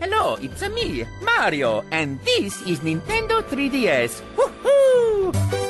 Hello, 0.01 0.39
it's 0.41 0.61
me, 0.69 1.05
Mario, 1.23 1.83
and 1.91 2.19
this 2.25 2.61
is 2.67 2.81
Nintendo 2.81 3.43
3DS. 3.43 4.23
Woohoo! 4.37 5.68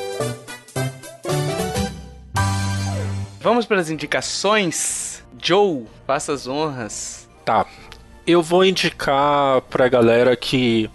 Vamos 3.41 3.65
para 3.65 3.79
as 3.79 3.89
indicações. 3.89 5.23
Joe, 5.41 5.85
faça 6.05 6.33
as 6.33 6.45
honras. 6.45 7.29
Tá. 7.45 7.65
Eu 8.27 8.43
vou 8.43 8.65
indicar 8.65 9.61
pra 9.61 9.87
galera 9.87 10.35
que 10.35 10.89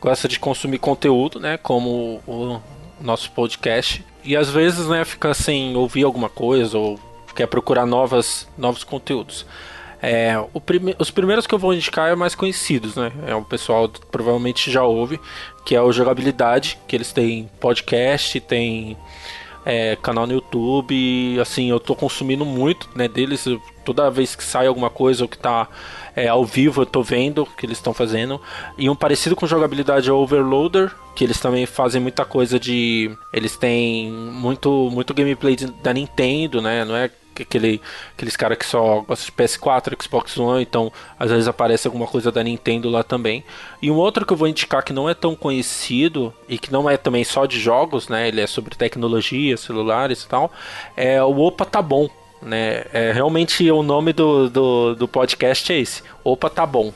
gosta 0.00 0.26
de 0.26 0.38
consumir 0.38 0.78
conteúdo, 0.78 1.38
né? 1.38 1.56
Como 1.56 2.20
o 2.26 2.60
nosso 3.00 3.30
podcast. 3.30 4.04
E 4.24 4.36
às 4.36 4.50
vezes, 4.50 4.88
né, 4.88 5.04
fica 5.04 5.32
sem 5.32 5.76
ouvir 5.76 6.02
alguma 6.02 6.28
coisa 6.28 6.76
ou 6.76 6.98
quer 7.36 7.46
procurar 7.46 7.86
novas, 7.86 8.48
novos 8.58 8.82
conteúdos. 8.82 9.46
É, 10.02 10.34
prime 10.66 10.94
os 10.98 11.10
primeiros 11.10 11.46
que 11.46 11.54
eu 11.54 11.58
vou 11.58 11.72
indicar 11.72 12.10
é 12.10 12.14
mais 12.14 12.34
conhecidos, 12.34 12.96
né? 12.96 13.10
É 13.26 13.34
o 13.34 13.42
pessoal 13.42 13.88
provavelmente 13.88 14.70
já 14.70 14.82
ouve, 14.82 15.18
que 15.64 15.74
é 15.74 15.80
o 15.80 15.92
Jogabilidade, 15.92 16.78
que 16.86 16.94
eles 16.94 17.12
têm 17.12 17.48
podcast, 17.58 18.38
tem 18.40 18.98
é, 19.64 19.96
canal 19.96 20.26
no 20.26 20.32
YouTube, 20.32 21.38
assim, 21.40 21.70
eu 21.70 21.80
tô 21.80 21.94
consumindo 21.94 22.44
muito, 22.44 22.88
né, 22.94 23.08
deles, 23.08 23.46
toda 23.84 24.10
vez 24.10 24.34
que 24.34 24.44
sai 24.44 24.66
alguma 24.66 24.90
coisa 24.90 25.24
ou 25.24 25.28
que 25.28 25.38
tá 25.38 25.68
é, 26.16 26.28
ao 26.28 26.44
vivo 26.44 26.82
eu 26.82 26.86
tô 26.86 27.02
vendo 27.02 27.42
o 27.42 27.46
que 27.46 27.66
eles 27.66 27.78
estão 27.78 27.92
fazendo. 27.92 28.40
E 28.78 28.88
um 28.88 28.94
parecido 28.94 29.34
com 29.34 29.46
jogabilidade 29.46 30.08
é 30.08 30.12
o 30.12 30.16
Overloader, 30.16 30.94
que 31.14 31.24
eles 31.24 31.40
também 31.40 31.66
fazem 31.66 32.00
muita 32.00 32.24
coisa 32.24 32.58
de. 32.58 33.10
Eles 33.32 33.56
têm 33.56 34.10
muito, 34.10 34.90
muito 34.92 35.14
gameplay 35.14 35.56
da 35.82 35.92
Nintendo, 35.92 36.62
né? 36.62 36.84
Não 36.84 36.96
é 36.96 37.10
aquele, 37.42 37.80
aqueles 38.14 38.36
caras 38.36 38.58
que 38.58 38.66
só 38.66 39.00
gostam 39.00 39.26
de 39.26 39.32
PS4, 39.32 40.02
Xbox 40.02 40.38
One, 40.38 40.62
então 40.62 40.92
às 41.18 41.30
vezes 41.30 41.48
aparece 41.48 41.86
alguma 41.86 42.06
coisa 42.06 42.30
da 42.30 42.42
Nintendo 42.42 42.88
lá 42.88 43.02
também. 43.02 43.44
E 43.82 43.90
um 43.90 43.96
outro 43.96 44.24
que 44.24 44.32
eu 44.32 44.36
vou 44.36 44.48
indicar 44.48 44.82
que 44.84 44.92
não 44.92 45.08
é 45.08 45.14
tão 45.14 45.34
conhecido 45.34 46.32
e 46.48 46.58
que 46.58 46.72
não 46.72 46.88
é 46.88 46.96
também 46.96 47.24
só 47.24 47.46
de 47.46 47.58
jogos, 47.58 48.08
né? 48.08 48.28
Ele 48.28 48.40
é 48.40 48.46
sobre 48.46 48.74
tecnologia, 48.74 49.56
celulares 49.56 50.22
e 50.22 50.28
tal, 50.28 50.52
é 50.96 51.22
o 51.22 51.38
Opa 51.38 51.64
Tá 51.64 51.82
Bom. 51.82 52.08
Né? 52.42 52.84
É, 52.92 53.10
realmente 53.10 53.70
o 53.70 53.82
nome 53.82 54.12
do, 54.12 54.50
do, 54.50 54.94
do 54.94 55.08
podcast 55.08 55.72
é 55.72 55.78
esse. 55.78 56.02
Opa, 56.22 56.50
tá 56.50 56.66
bom 56.66 56.92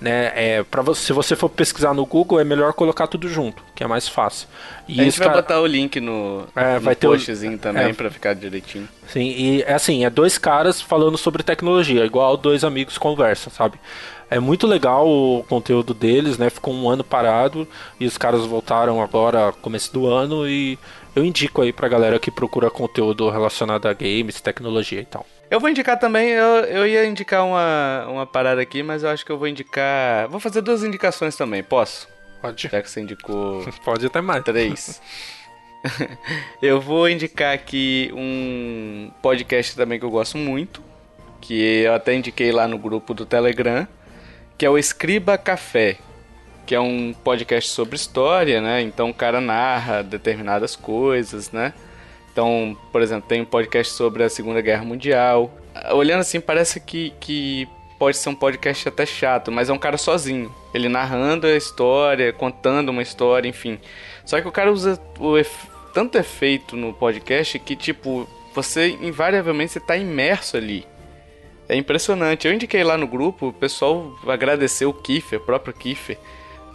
né? 0.00 0.32
É, 0.34 0.62
para 0.62 0.82
você, 0.82 1.06
se 1.06 1.12
você 1.12 1.34
for 1.34 1.48
pesquisar 1.48 1.92
no 1.94 2.06
Google, 2.06 2.40
é 2.40 2.44
melhor 2.44 2.72
colocar 2.72 3.06
tudo 3.06 3.28
junto, 3.28 3.62
que 3.74 3.82
é 3.82 3.86
mais 3.86 4.08
fácil. 4.08 4.48
E 4.86 5.00
a 5.00 5.04
gente 5.04 5.18
vai 5.18 5.28
cara... 5.28 5.42
botar 5.42 5.60
o 5.60 5.66
link 5.66 6.00
no, 6.00 6.46
é, 6.54 6.78
no 6.78 6.96
postzinho 6.96 7.56
o... 7.56 7.58
também 7.58 7.88
é, 7.88 7.92
para 7.92 8.10
ficar 8.10 8.34
direitinho. 8.34 8.88
Sim, 9.06 9.28
e 9.36 9.62
é 9.62 9.74
assim, 9.74 10.04
é 10.04 10.10
dois 10.10 10.38
caras 10.38 10.80
falando 10.80 11.18
sobre 11.18 11.42
tecnologia, 11.42 12.04
igual 12.04 12.36
dois 12.36 12.64
amigos 12.64 12.96
conversam, 12.98 13.52
sabe? 13.52 13.78
É 14.30 14.38
muito 14.38 14.66
legal 14.66 15.08
o 15.08 15.42
conteúdo 15.48 15.94
deles, 15.94 16.36
né? 16.36 16.50
Ficou 16.50 16.74
um 16.74 16.88
ano 16.90 17.02
parado 17.02 17.66
e 17.98 18.06
os 18.06 18.18
caras 18.18 18.44
voltaram 18.44 19.02
agora 19.02 19.52
começo 19.62 19.92
do 19.92 20.06
ano 20.06 20.46
e 20.46 20.78
eu 21.16 21.24
indico 21.24 21.62
aí 21.62 21.72
pra 21.72 21.88
galera 21.88 22.18
que 22.18 22.30
procura 22.30 22.70
conteúdo 22.70 23.30
relacionado 23.30 23.86
a 23.86 23.92
games, 23.94 24.40
tecnologia 24.40 25.00
e 25.00 25.06
tal. 25.06 25.26
Eu 25.50 25.58
vou 25.58 25.70
indicar 25.70 25.98
também, 25.98 26.28
eu, 26.28 26.44
eu 26.64 26.86
ia 26.86 27.06
indicar 27.06 27.44
uma, 27.44 28.06
uma 28.06 28.26
parada 28.26 28.60
aqui, 28.60 28.82
mas 28.82 29.02
eu 29.02 29.08
acho 29.08 29.24
que 29.24 29.32
eu 29.32 29.38
vou 29.38 29.48
indicar. 29.48 30.28
Vou 30.28 30.38
fazer 30.38 30.60
duas 30.60 30.84
indicações 30.84 31.36
também, 31.36 31.62
posso? 31.62 32.06
Pode. 32.42 32.68
Já 32.68 32.82
que 32.82 32.90
você 32.90 33.00
indicou 33.00 33.66
Pode 33.84 34.06
até 34.06 34.20
mais. 34.20 34.44
três. 34.44 35.00
eu 36.60 36.80
vou 36.80 37.08
indicar 37.08 37.54
aqui 37.54 38.10
um 38.14 39.10
podcast 39.22 39.74
também 39.74 39.98
que 39.98 40.04
eu 40.04 40.10
gosto 40.10 40.36
muito, 40.36 40.82
que 41.40 41.82
eu 41.82 41.94
até 41.94 42.14
indiquei 42.14 42.52
lá 42.52 42.68
no 42.68 42.76
grupo 42.76 43.14
do 43.14 43.24
Telegram, 43.24 43.88
que 44.58 44.66
é 44.66 44.70
o 44.70 44.76
Escriba 44.76 45.38
Café, 45.38 45.96
que 46.66 46.74
é 46.74 46.80
um 46.80 47.14
podcast 47.14 47.70
sobre 47.70 47.96
história, 47.96 48.60
né? 48.60 48.82
Então 48.82 49.08
o 49.08 49.14
cara 49.14 49.40
narra 49.40 50.02
determinadas 50.02 50.76
coisas, 50.76 51.50
né? 51.50 51.72
Então, 52.38 52.76
por 52.92 53.02
exemplo, 53.02 53.28
tem 53.28 53.40
um 53.40 53.44
podcast 53.44 53.92
sobre 53.92 54.22
a 54.22 54.28
Segunda 54.28 54.60
Guerra 54.60 54.84
Mundial. 54.84 55.50
Olhando 55.90 56.20
assim, 56.20 56.38
parece 56.40 56.78
que, 56.78 57.12
que 57.18 57.66
pode 57.98 58.16
ser 58.16 58.28
um 58.28 58.34
podcast 58.36 58.88
até 58.88 59.04
chato, 59.04 59.50
mas 59.50 59.68
é 59.68 59.72
um 59.72 59.78
cara 59.78 59.98
sozinho. 59.98 60.54
Ele 60.72 60.88
narrando 60.88 61.48
a 61.48 61.56
história, 61.56 62.32
contando 62.32 62.90
uma 62.90 63.02
história, 63.02 63.48
enfim. 63.48 63.76
Só 64.24 64.40
que 64.40 64.46
o 64.46 64.52
cara 64.52 64.70
usa 64.70 65.00
o 65.18 65.36
ef- 65.36 65.66
tanto 65.92 66.16
efeito 66.16 66.76
no 66.76 66.92
podcast 66.94 67.58
que, 67.58 67.74
tipo, 67.74 68.28
você 68.54 68.90
invariavelmente 69.02 69.72
você 69.72 69.80
tá 69.80 69.96
imerso 69.96 70.56
ali. 70.56 70.86
É 71.68 71.74
impressionante. 71.74 72.46
Eu 72.46 72.54
indiquei 72.54 72.84
lá 72.84 72.96
no 72.96 73.08
grupo, 73.08 73.48
o 73.48 73.52
pessoal 73.52 74.16
agradeceu 74.28 74.90
o 74.90 74.94
Kiffer, 74.94 75.40
o 75.40 75.44
próprio 75.44 75.74
Kiffer. 75.74 76.16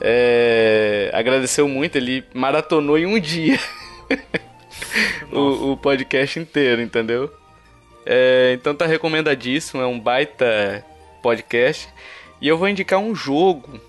É, 0.02 1.10
agradeceu 1.14 1.70
muito, 1.70 1.96
ele 1.96 2.22
maratonou 2.34 2.98
em 2.98 3.06
um 3.06 3.18
dia 3.18 3.58
o, 5.32 5.72
o 5.72 5.78
podcast 5.78 6.40
inteiro, 6.40 6.82
entendeu? 6.82 7.32
É, 8.06 8.52
então 8.54 8.76
tá 8.76 8.86
recomendadíssimo, 8.86 9.82
é 9.82 9.88
um 9.88 10.00
baita 10.00 10.86
podcast. 11.22 11.88
E 12.42 12.48
eu 12.48 12.58
vou 12.58 12.68
indicar 12.68 13.00
um 13.00 13.16
jogo 13.16 13.80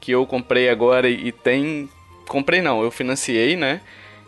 que 0.00 0.10
eu 0.10 0.26
comprei 0.26 0.68
agora 0.68 1.08
e 1.08 1.30
tem. 1.30 1.88
Comprei 2.26 2.62
não, 2.62 2.82
eu 2.82 2.90
financiei, 2.90 3.56
né? 3.56 3.80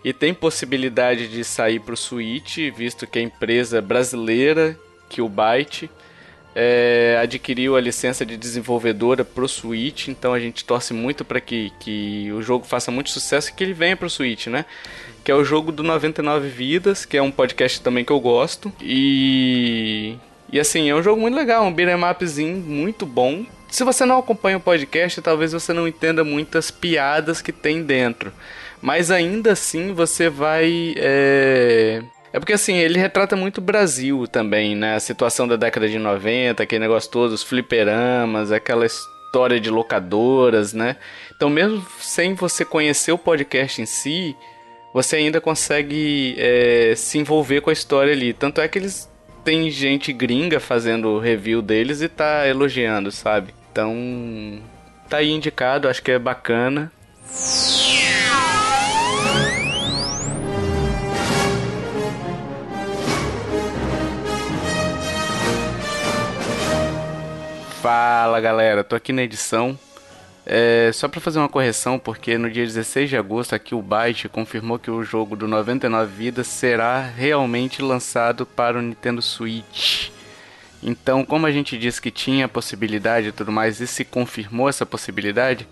E 0.05 0.12
tem 0.12 0.35
possibilidade 0.35 1.29
de 1.29 1.45
sair 1.45 1.81
pro 1.81 1.97
Switch, 1.97 2.59
visto 2.77 3.07
que 3.07 3.18
a 3.18 3.23
empresa 3.23 3.81
brasileira, 3.81 4.77
que 5.09 5.23
o 5.23 5.29
Byte, 5.29 5.89
é, 6.55 7.18
adquiriu 7.23 7.77
a 7.77 7.81
licença 7.81 8.27
de 8.27 8.37
desenvolvedora 8.37 9.25
pro 9.25 9.49
Switch, 9.49 10.09
então 10.09 10.35
a 10.35 10.41
gente 10.41 10.64
torce 10.64 10.93
muito 10.93 11.25
para 11.25 11.41
que, 11.41 11.73
que 11.79 12.31
o 12.33 12.43
jogo 12.43 12.66
faça 12.66 12.91
muito 12.91 13.11
sucesso 13.11 13.51
e 13.51 13.53
que 13.55 13.62
ele 13.62 13.73
venha 13.73 13.97
pro 13.97 14.11
Switch, 14.11 14.49
né? 14.49 14.64
Que 15.25 15.31
é 15.31 15.35
o 15.35 15.45
jogo 15.45 15.70
do 15.70 15.83
99 15.83 16.49
Vidas, 16.49 17.05
que 17.05 17.16
é 17.16 17.23
um 17.23 17.31
podcast 17.31 17.81
também 17.81 18.05
que 18.05 18.12
eu 18.12 18.20
gosto. 18.20 18.73
E. 18.81 20.16
E 20.53 20.61
assim, 20.61 20.91
é 20.91 20.95
um 20.95 21.03
jogo 21.03 21.20
muito 21.20 21.35
legal, 21.35 21.64
um 21.64 21.73
beat'em 21.73 22.05
upzinho 22.05 22.57
muito 22.59 23.07
bom. 23.07 23.47
Se 23.70 23.85
você 23.85 24.05
não 24.05 24.18
acompanha 24.18 24.59
o 24.59 24.61
podcast, 24.61 25.23
talvez 25.23 25.53
você 25.53 25.73
não 25.73 25.89
entenda 25.89 26.23
muitas 26.23 26.70
piadas 26.70 27.41
que 27.41 27.53
tem 27.53 27.83
dentro. 27.83 28.31
Mas 28.83 29.11
ainda 29.11 29.53
assim 29.53 29.95
você 29.95 30.29
vai. 30.29 30.93
É... 30.99 32.03
é 32.35 32.39
porque 32.39 32.53
assim, 32.53 32.75
ele 32.75 32.99
retrata 32.99 33.35
muito 33.35 33.59
o 33.59 33.62
Brasil 33.62 34.27
também, 34.27 34.77
né? 34.77 34.97
A 34.97 35.01
situação 35.01 35.49
da 35.49 35.57
década 35.57 35.89
de 35.89 35.99
90, 35.99 36.62
aquele 36.62 36.81
negócio 36.81 37.11
todo, 37.11 37.33
os 37.33 37.43
fliperamas, 37.43 38.53
aquela 38.53 38.85
história 38.85 39.59
de 39.59 39.70
locadoras, 39.70 40.75
né? 40.75 40.97
Então, 41.35 41.49
mesmo 41.49 41.83
sem 41.99 42.35
você 42.35 42.66
conhecer 42.66 43.12
o 43.12 43.18
podcast 43.18 43.81
em 43.81 43.87
si, 43.87 44.37
você 44.93 45.16
ainda 45.16 45.40
consegue 45.40 46.34
é, 46.38 46.95
se 46.97 47.18
envolver 47.18 47.61
com 47.61 47.70
a 47.70 47.72
história 47.72 48.12
ali. 48.12 48.32
Tanto 48.32 48.61
é 48.61 48.68
que 48.68 48.78
eles 48.78 49.11
têm 49.45 49.70
gente 49.70 50.12
gringa 50.12 50.61
fazendo 50.61 51.18
review 51.18 51.62
deles 51.62 52.03
e 52.03 52.09
tá 52.09 52.47
elogiando, 52.47 53.11
sabe? 53.11 53.55
Então, 53.70 54.61
tá 55.09 55.18
aí 55.18 55.30
indicado, 55.30 55.88
acho 55.88 56.03
que 56.03 56.11
é 56.11 56.18
bacana. 56.18 56.93
Fala 67.80 68.40
galera, 68.40 68.84
tô 68.84 68.95
aqui 68.95 69.12
na 69.12 69.22
edição. 69.22 69.76
É, 70.45 70.90
só 70.93 71.07
para 71.07 71.20
fazer 71.20 71.38
uma 71.38 71.49
correção, 71.49 71.99
porque 71.99 72.36
no 72.36 72.51
dia 72.51 72.64
16 72.64 73.11
de 73.11 73.16
agosto 73.16 73.55
aqui 73.55 73.74
o 73.74 73.82
Byte 73.82 74.28
confirmou 74.28 74.78
que 74.78 74.90
o 74.90 75.05
jogo 75.05 75.36
do 75.36 75.47
99 75.47 76.12
Vidas 76.12 76.49
será 76.49 77.01
realmente 77.01 77.80
lançado 77.80 78.45
para 78.45 78.78
o 78.78 78.82
Nintendo 78.82 79.22
Switch. 79.22 80.11
Então, 80.82 81.24
como 81.24 81.47
a 81.47 81.53
gente 81.53 81.78
disse 81.78 82.03
que 82.03 82.11
tinha 82.11 82.49
possibilidade 82.49 83.28
e 83.28 83.32
tudo 83.32 83.53
mais, 83.53 83.80
e 83.80 83.86
se 83.86 84.05
confirmou 84.05 84.68
essa 84.68 84.84
possibilidade, 84.84 85.68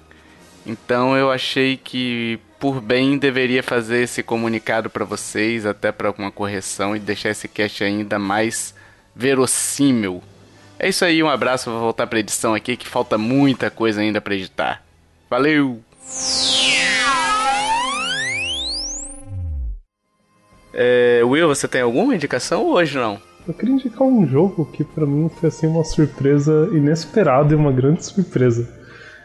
então 0.64 1.16
eu 1.16 1.32
achei 1.32 1.76
que 1.76 2.38
por 2.60 2.80
bem 2.80 3.18
deveria 3.18 3.62
fazer 3.62 4.02
esse 4.02 4.22
comunicado 4.22 4.88
para 4.88 5.04
vocês, 5.04 5.66
até 5.66 5.90
para 5.90 6.08
alguma 6.08 6.30
correção 6.30 6.94
e 6.94 7.00
deixar 7.00 7.30
esse 7.30 7.48
cast 7.48 7.82
ainda 7.82 8.18
mais 8.20 8.72
verossímil. 9.16 10.22
É 10.82 10.88
isso 10.88 11.04
aí, 11.04 11.22
um 11.22 11.28
abraço, 11.28 11.70
vou 11.70 11.78
voltar 11.78 12.06
pra 12.06 12.20
edição 12.20 12.54
aqui 12.54 12.74
que 12.74 12.88
falta 12.88 13.18
muita 13.18 13.70
coisa 13.70 14.00
ainda 14.00 14.18
pra 14.18 14.34
editar. 14.34 14.82
Valeu! 15.28 15.78
É, 20.72 21.20
Will, 21.22 21.48
você 21.48 21.68
tem 21.68 21.82
alguma 21.82 22.14
indicação 22.14 22.64
hoje 22.64 22.96
não? 22.96 23.20
Eu 23.46 23.52
queria 23.52 23.74
indicar 23.74 24.08
um 24.08 24.26
jogo 24.26 24.64
que 24.72 24.82
pra 24.82 25.04
mim 25.04 25.28
foi 25.28 25.50
assim 25.50 25.66
uma 25.66 25.84
surpresa 25.84 26.70
inesperada 26.72 27.52
e 27.52 27.56
uma 27.56 27.72
grande 27.72 28.02
surpresa. 28.02 28.66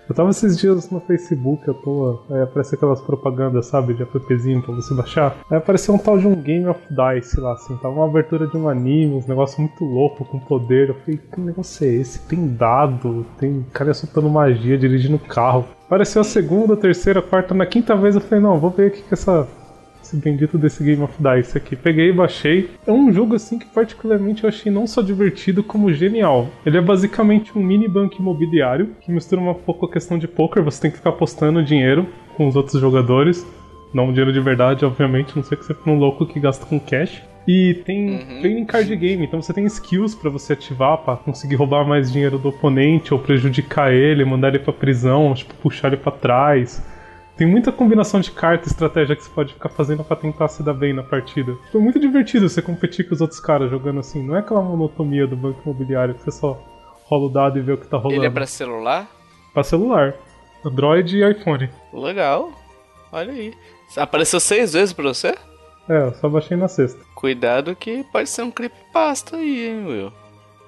Eu 0.08 0.14
tava 0.14 0.30
esses 0.30 0.58
dias 0.58 0.89
no 0.91 0.99
Facebook 0.99 1.70
à 1.70 1.74
toa, 1.74 2.24
aí 2.30 2.41
apareceu 2.41 2.76
aquelas 2.76 3.01
propagandas, 3.01 3.66
sabe, 3.66 3.93
de 3.93 4.03
appzinho 4.03 4.62
pra 4.62 4.76
você 4.76 4.93
baixar. 4.93 5.36
Aí 5.49 5.58
apareceu 5.58 5.95
um 5.95 5.97
tal 5.97 6.18
de 6.18 6.28
um 6.28 6.36
Game 6.36 6.68
of 6.68 6.80
Dice 6.89 7.39
lá, 7.39 7.53
assim, 7.53 7.76
tava 7.78 7.95
uma 7.95 8.06
abertura 8.06 8.45
de 8.47 8.56
um 8.56 8.70
anime, 8.70 9.16
uns 9.16 9.26
negócio 9.26 9.60
muito 9.60 9.84
louco, 9.84 10.24
com 10.26 10.39
poder. 10.39 10.89
Eu 10.89 10.95
falei, 10.95 11.18
que 11.18 11.41
negócio 11.41 11.88
é 11.88 11.91
esse? 11.91 12.20
Tem 12.28 12.47
dado, 12.47 13.26
tem 13.39 13.66
cara 13.74 13.93
soltando 13.93 14.30
magia, 14.30 14.78
dirigindo 14.78 15.18
carro. 15.18 15.66
Apareceu 15.86 16.22
a 16.22 16.26
segunda, 16.26 16.78
terceira, 16.78 17.22
quarta, 17.22 17.53
na 17.53 17.66
quinta 17.66 17.95
vez 17.95 18.16
eu 18.16 18.22
falei, 18.22 18.43
não, 18.43 18.60
vou 18.60 18.70
ver 18.70 18.89
o 18.89 18.91
que 18.91 19.01
que 19.01 19.14
essa 19.14 19.47
esse 20.06 20.16
bendito 20.16 20.58
desse 20.58 20.84
Game 20.84 21.01
of 21.01 21.14
Dice 21.18 21.58
aqui. 21.58 21.76
Peguei 21.76 22.10
e 22.10 22.14
baixei. 22.14 22.70
É 22.86 22.91
um 22.91 23.12
jogo 23.12 23.36
assim 23.36 23.58
que 23.58 23.66
particularmente 23.66 24.43
eu 24.43 24.49
achei 24.49 24.72
não 24.72 24.86
só 24.86 25.01
divertido 25.01 25.64
como 25.64 25.91
genial. 25.91 26.47
Ele 26.66 26.78
é 26.78 26.82
basicamente 26.82 27.58
um 27.58 27.64
mini 27.64 27.88
banco 27.88 28.16
imobiliário 28.20 28.95
que 29.01 29.12
mistura 29.12 29.41
um 29.41 29.53
pouco 29.53 29.88
a 29.88 29.91
questão 29.91 30.18
de 30.18 30.28
poker. 30.28 30.64
Você 30.64 30.84
tem 30.84 30.91
que 30.91 30.97
ficar 30.97 31.10
apostando 31.10 31.64
dinheiro 31.64 32.08
com 32.38 32.47
os 32.47 32.56
outros 32.56 32.80
jogadores. 32.80 33.45
Não 33.93 34.10
dinheiro 34.10 34.32
de 34.32 34.39
verdade, 34.39 34.86
obviamente. 34.86 35.36
Não 35.36 35.43
sei 35.43 35.58
que 35.58 35.66
você 35.66 35.74
for 35.74 35.89
um 35.89 35.97
louco 35.97 36.26
que 36.26 36.39
gasta 36.39 36.66
com 36.66 36.80
cash. 36.80 37.24
E 37.47 37.76
tem 37.86 38.39
trading 38.41 38.66
card 38.66 38.95
game, 38.95 39.24
então 39.24 39.39
você 39.39 39.53
tem 39.53 39.66
skills 39.66 40.16
pra 40.16 40.32
você 40.32 40.53
ativar 40.53 40.97
pra 40.97 41.16
conseguir 41.16 41.53
roubar 41.53 41.88
mais 41.88 42.12
dinheiro 42.12 42.39
do 42.39 42.49
oponente 42.49 43.14
ou 43.14 43.20
prejudicar 43.20 43.93
ele, 43.93 44.26
mandar 44.26 44.47
ele 44.47 44.58
pra 44.58 44.74
prisão, 44.74 45.32
tipo, 45.36 45.53
puxar 45.53 45.89
ele 45.89 45.97
pra 45.97 46.12
trás. 46.12 46.84
Tem 47.38 47.45
muita 47.45 47.71
combinação 47.71 48.21
de 48.21 48.31
carta 48.31 48.65
e 48.65 48.71
estratégia 48.71 49.15
que 49.15 49.23
você 49.23 49.29
pode 49.29 49.53
ficar 49.53 49.69
fazendo 49.69 50.03
pra 50.03 50.15
tentar 50.15 50.47
se 50.47 50.63
dar 50.63 50.73
bem 50.73 50.93
na 50.93 51.03
partida. 51.03 51.53
Foi 51.71 51.81
muito 51.81 51.99
divertido 51.99 52.47
você 52.47 52.61
competir 52.61 53.07
com 53.07 53.13
os 53.13 53.19
outros 53.19 53.39
caras 53.39 53.69
jogando 53.69 53.99
assim. 53.99 54.23
Não 54.23 54.36
é 54.36 54.39
aquela 54.39 54.61
monotonia 54.61 55.27
do 55.27 55.36
banco 55.36 55.59
imobiliário 55.65 56.15
que 56.15 56.23
você 56.23 56.31
só 56.31 56.57
rola 57.03 57.25
o 57.25 57.29
dado 57.29 57.59
e 57.59 57.61
vê 57.61 57.73
o 57.73 57.77
que 57.77 57.88
tá 57.88 57.97
rolando. 57.97 58.21
Ele 58.21 58.27
é 58.27 58.29
pra 58.29 58.45
celular? 58.45 59.07
Pra 59.53 59.63
celular. 59.63 60.13
Android 60.63 61.17
e 61.17 61.29
iPhone. 61.29 61.69
Legal. 61.93 62.51
Olha 63.11 63.33
aí. 63.33 63.53
Apareceu 63.97 64.39
seis 64.39 64.73
vezes 64.73 64.93
pra 64.93 65.03
você? 65.03 65.36
É, 65.88 66.07
eu 66.07 66.13
só 66.15 66.27
baixei 66.29 66.57
na 66.57 66.67
sexta. 66.67 66.99
Cuidado 67.13 67.75
que 67.75 68.03
pode 68.11 68.29
ser 68.29 68.41
um 68.41 68.49
creepypasta 68.49 69.38
aí, 69.38 69.67
hein, 69.67 69.86
Will? 69.86 70.13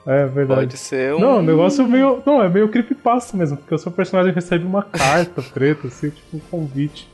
É 0.07 0.25
verdade. 0.25 0.61
Pode 0.61 0.77
ser 0.77 1.13
um. 1.15 1.19
Não, 1.19 1.39
o 1.39 1.41
negócio 1.41 1.83
é 1.83 1.87
meio. 1.87 2.23
Não, 2.25 2.41
é 2.41 2.47
meio 2.47 2.69
creepypasta 2.69 3.35
mesmo, 3.35 3.57
porque 3.57 3.75
o 3.75 3.77
seu 3.77 3.91
personagem 3.91 4.33
recebe 4.33 4.65
uma 4.65 4.81
carta 4.81 5.41
preta, 5.41 5.87
assim, 5.87 6.09
tipo 6.09 6.37
um 6.37 6.39
convite. 6.39 7.07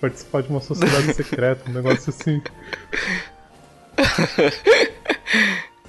Participar 0.00 0.42
de 0.42 0.48
uma 0.48 0.60
sociedade 0.60 1.12
secreta, 1.14 1.70
um 1.70 1.74
negócio 1.74 2.10
assim. 2.10 2.40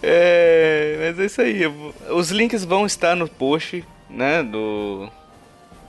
É, 0.06 0.98
mas 1.00 1.20
é 1.20 1.26
isso 1.26 1.42
aí. 1.42 1.62
Os 2.10 2.30
links 2.30 2.66
vão 2.66 2.86
estar 2.86 3.16
no 3.16 3.28
post, 3.28 3.86
né, 4.10 4.44
do 4.44 5.08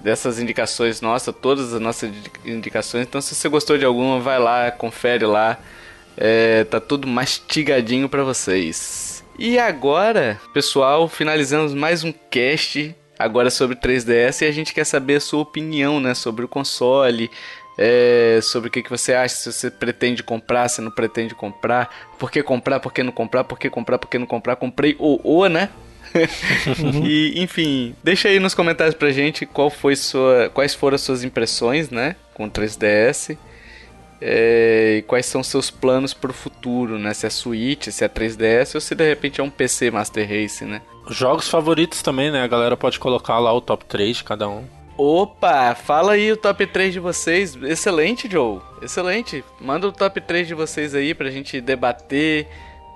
dessas 0.00 0.38
indicações 0.38 1.00
nossas, 1.00 1.34
todas 1.34 1.72
as 1.74 1.80
nossas 1.80 2.10
indi- 2.10 2.30
indicações. 2.44 3.06
Então, 3.06 3.20
se 3.20 3.34
você 3.34 3.48
gostou 3.48 3.76
de 3.78 3.84
alguma, 3.84 4.20
vai 4.20 4.38
lá, 4.38 4.70
confere 4.70 5.24
lá. 5.26 5.58
É, 6.16 6.62
tá 6.64 6.78
tudo 6.78 7.08
mastigadinho 7.08 8.08
pra 8.08 8.22
vocês. 8.22 9.13
E 9.38 9.58
agora, 9.58 10.40
pessoal, 10.52 11.08
finalizamos 11.08 11.74
mais 11.74 12.04
um 12.04 12.12
cast 12.30 12.94
agora 13.18 13.50
sobre 13.50 13.74
3DS 13.76 14.42
e 14.42 14.44
a 14.44 14.52
gente 14.52 14.72
quer 14.72 14.84
saber 14.84 15.16
a 15.16 15.20
sua 15.20 15.40
opinião, 15.40 15.98
né, 15.98 16.14
sobre 16.14 16.44
o 16.44 16.48
console. 16.48 17.30
é, 17.76 18.38
sobre 18.40 18.68
o 18.68 18.70
que, 18.70 18.84
que 18.84 18.90
você 18.90 19.12
acha, 19.12 19.34
se 19.34 19.52
você 19.52 19.68
pretende 19.68 20.22
comprar, 20.22 20.68
se 20.68 20.80
não 20.80 20.92
pretende 20.92 21.34
comprar, 21.34 21.90
por 22.16 22.30
que 22.30 22.40
comprar, 22.40 22.78
por 22.78 22.92
que 22.92 23.02
não 23.02 23.10
comprar, 23.10 23.42
por 23.42 23.58
que 23.58 23.68
comprar, 23.68 23.98
por 23.98 24.08
que 24.08 24.16
não 24.16 24.26
comprar, 24.26 24.54
comprei 24.54 24.94
ou 25.00 25.20
ou, 25.24 25.48
né? 25.48 25.68
e, 27.04 27.34
enfim, 27.42 27.96
deixa 28.04 28.28
aí 28.28 28.38
nos 28.38 28.54
comentários 28.54 28.94
pra 28.94 29.10
gente 29.10 29.44
qual 29.44 29.68
foi 29.68 29.96
sua, 29.96 30.48
quais 30.54 30.72
foram 30.72 30.94
as 30.94 31.00
suas 31.00 31.24
impressões, 31.24 31.90
né, 31.90 32.14
com 32.34 32.44
o 32.44 32.50
3DS. 32.50 33.36
É, 34.26 34.96
e 34.98 35.02
quais 35.02 35.26
são 35.26 35.42
seus 35.42 35.70
planos 35.70 36.14
pro 36.14 36.32
futuro, 36.32 36.98
né? 36.98 37.12
Se 37.12 37.26
é 37.26 37.30
Switch, 37.30 37.88
se 37.88 38.02
é 38.02 38.08
3DS 38.08 38.74
ou 38.74 38.80
se 38.80 38.94
de 38.94 39.06
repente 39.06 39.38
é 39.38 39.44
um 39.44 39.50
PC 39.50 39.90
Master 39.90 40.26
Race, 40.26 40.64
né? 40.64 40.80
Jogos 41.10 41.46
favoritos 41.46 42.00
também, 42.00 42.30
né? 42.30 42.42
A 42.42 42.46
galera 42.46 42.74
pode 42.74 42.98
colocar 42.98 43.38
lá 43.38 43.52
o 43.52 43.60
top 43.60 43.84
3 43.84 44.16
de 44.16 44.24
cada 44.24 44.48
um. 44.48 44.64
Opa, 44.96 45.74
fala 45.74 46.12
aí 46.12 46.32
o 46.32 46.38
top 46.38 46.66
3 46.66 46.94
de 46.94 47.00
vocês. 47.00 47.54
Excelente, 47.64 48.26
Joe. 48.30 48.60
Excelente. 48.80 49.44
Manda 49.60 49.88
o 49.88 49.92
top 49.92 50.18
3 50.22 50.48
de 50.48 50.54
vocês 50.54 50.94
aí 50.94 51.12
pra 51.12 51.30
gente 51.30 51.60
debater, 51.60 52.48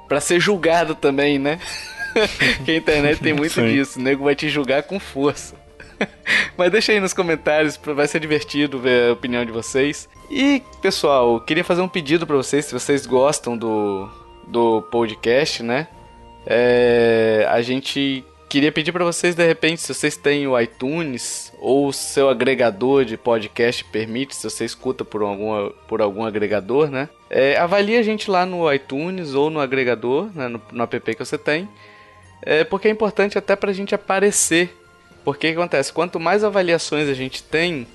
pra 0.08 0.22
ser 0.22 0.40
julgado 0.40 0.94
também, 0.94 1.38
né? 1.38 1.60
que 2.64 2.70
a 2.70 2.76
internet 2.76 3.20
tem 3.20 3.34
muito 3.34 3.52
Sim. 3.52 3.70
disso. 3.70 3.98
O 3.98 4.02
nego 4.02 4.24
vai 4.24 4.34
te 4.34 4.48
julgar 4.48 4.84
com 4.84 4.98
força. 4.98 5.54
Mas 6.56 6.72
deixa 6.72 6.92
aí 6.92 7.00
nos 7.00 7.12
comentários, 7.12 7.76
vai 7.76 8.06
ser 8.06 8.20
divertido 8.20 8.78
ver 8.78 9.10
a 9.10 9.12
opinião 9.12 9.44
de 9.44 9.52
vocês. 9.52 10.08
E, 10.30 10.62
pessoal, 10.82 11.40
queria 11.40 11.64
fazer 11.64 11.82
um 11.82 11.88
pedido 11.88 12.26
pra 12.26 12.36
vocês, 12.36 12.66
se 12.66 12.72
vocês 12.72 13.06
gostam 13.06 13.56
do, 13.56 14.08
do 14.46 14.82
podcast, 14.82 15.62
né? 15.62 15.88
É, 16.46 17.46
a 17.50 17.60
gente 17.60 18.24
queria 18.48 18.72
pedir 18.72 18.92
pra 18.92 19.04
vocês, 19.04 19.34
de 19.34 19.46
repente, 19.46 19.82
se 19.82 19.92
vocês 19.92 20.16
têm 20.16 20.46
o 20.46 20.58
iTunes 20.58 21.52
ou 21.60 21.88
o 21.88 21.92
seu 21.92 22.30
agregador 22.30 23.04
de 23.04 23.16
podcast 23.16 23.84
permite, 23.84 24.34
se 24.34 24.48
você 24.48 24.64
escuta 24.64 25.04
por, 25.04 25.22
alguma, 25.22 25.70
por 25.86 26.00
algum 26.00 26.24
agregador, 26.24 26.90
né? 26.90 27.08
É, 27.28 27.58
avalie 27.58 27.98
a 27.98 28.02
gente 28.02 28.30
lá 28.30 28.46
no 28.46 28.72
iTunes 28.72 29.34
ou 29.34 29.50
no 29.50 29.60
agregador, 29.60 30.30
né, 30.34 30.48
no, 30.48 30.60
no 30.72 30.82
app 30.82 31.14
que 31.14 31.24
você 31.24 31.36
tem. 31.36 31.68
É, 32.40 32.64
porque 32.64 32.88
é 32.88 32.90
importante 32.90 33.36
até 33.36 33.54
pra 33.54 33.72
gente 33.72 33.94
aparecer. 33.94 34.74
Porque 35.28 35.48
o 35.48 35.50
que 35.50 35.58
acontece? 35.58 35.92
Quanto 35.92 36.18
mais 36.18 36.42
avaliações 36.42 37.06
a 37.06 37.12
gente 37.12 37.42
tem, 37.42 37.86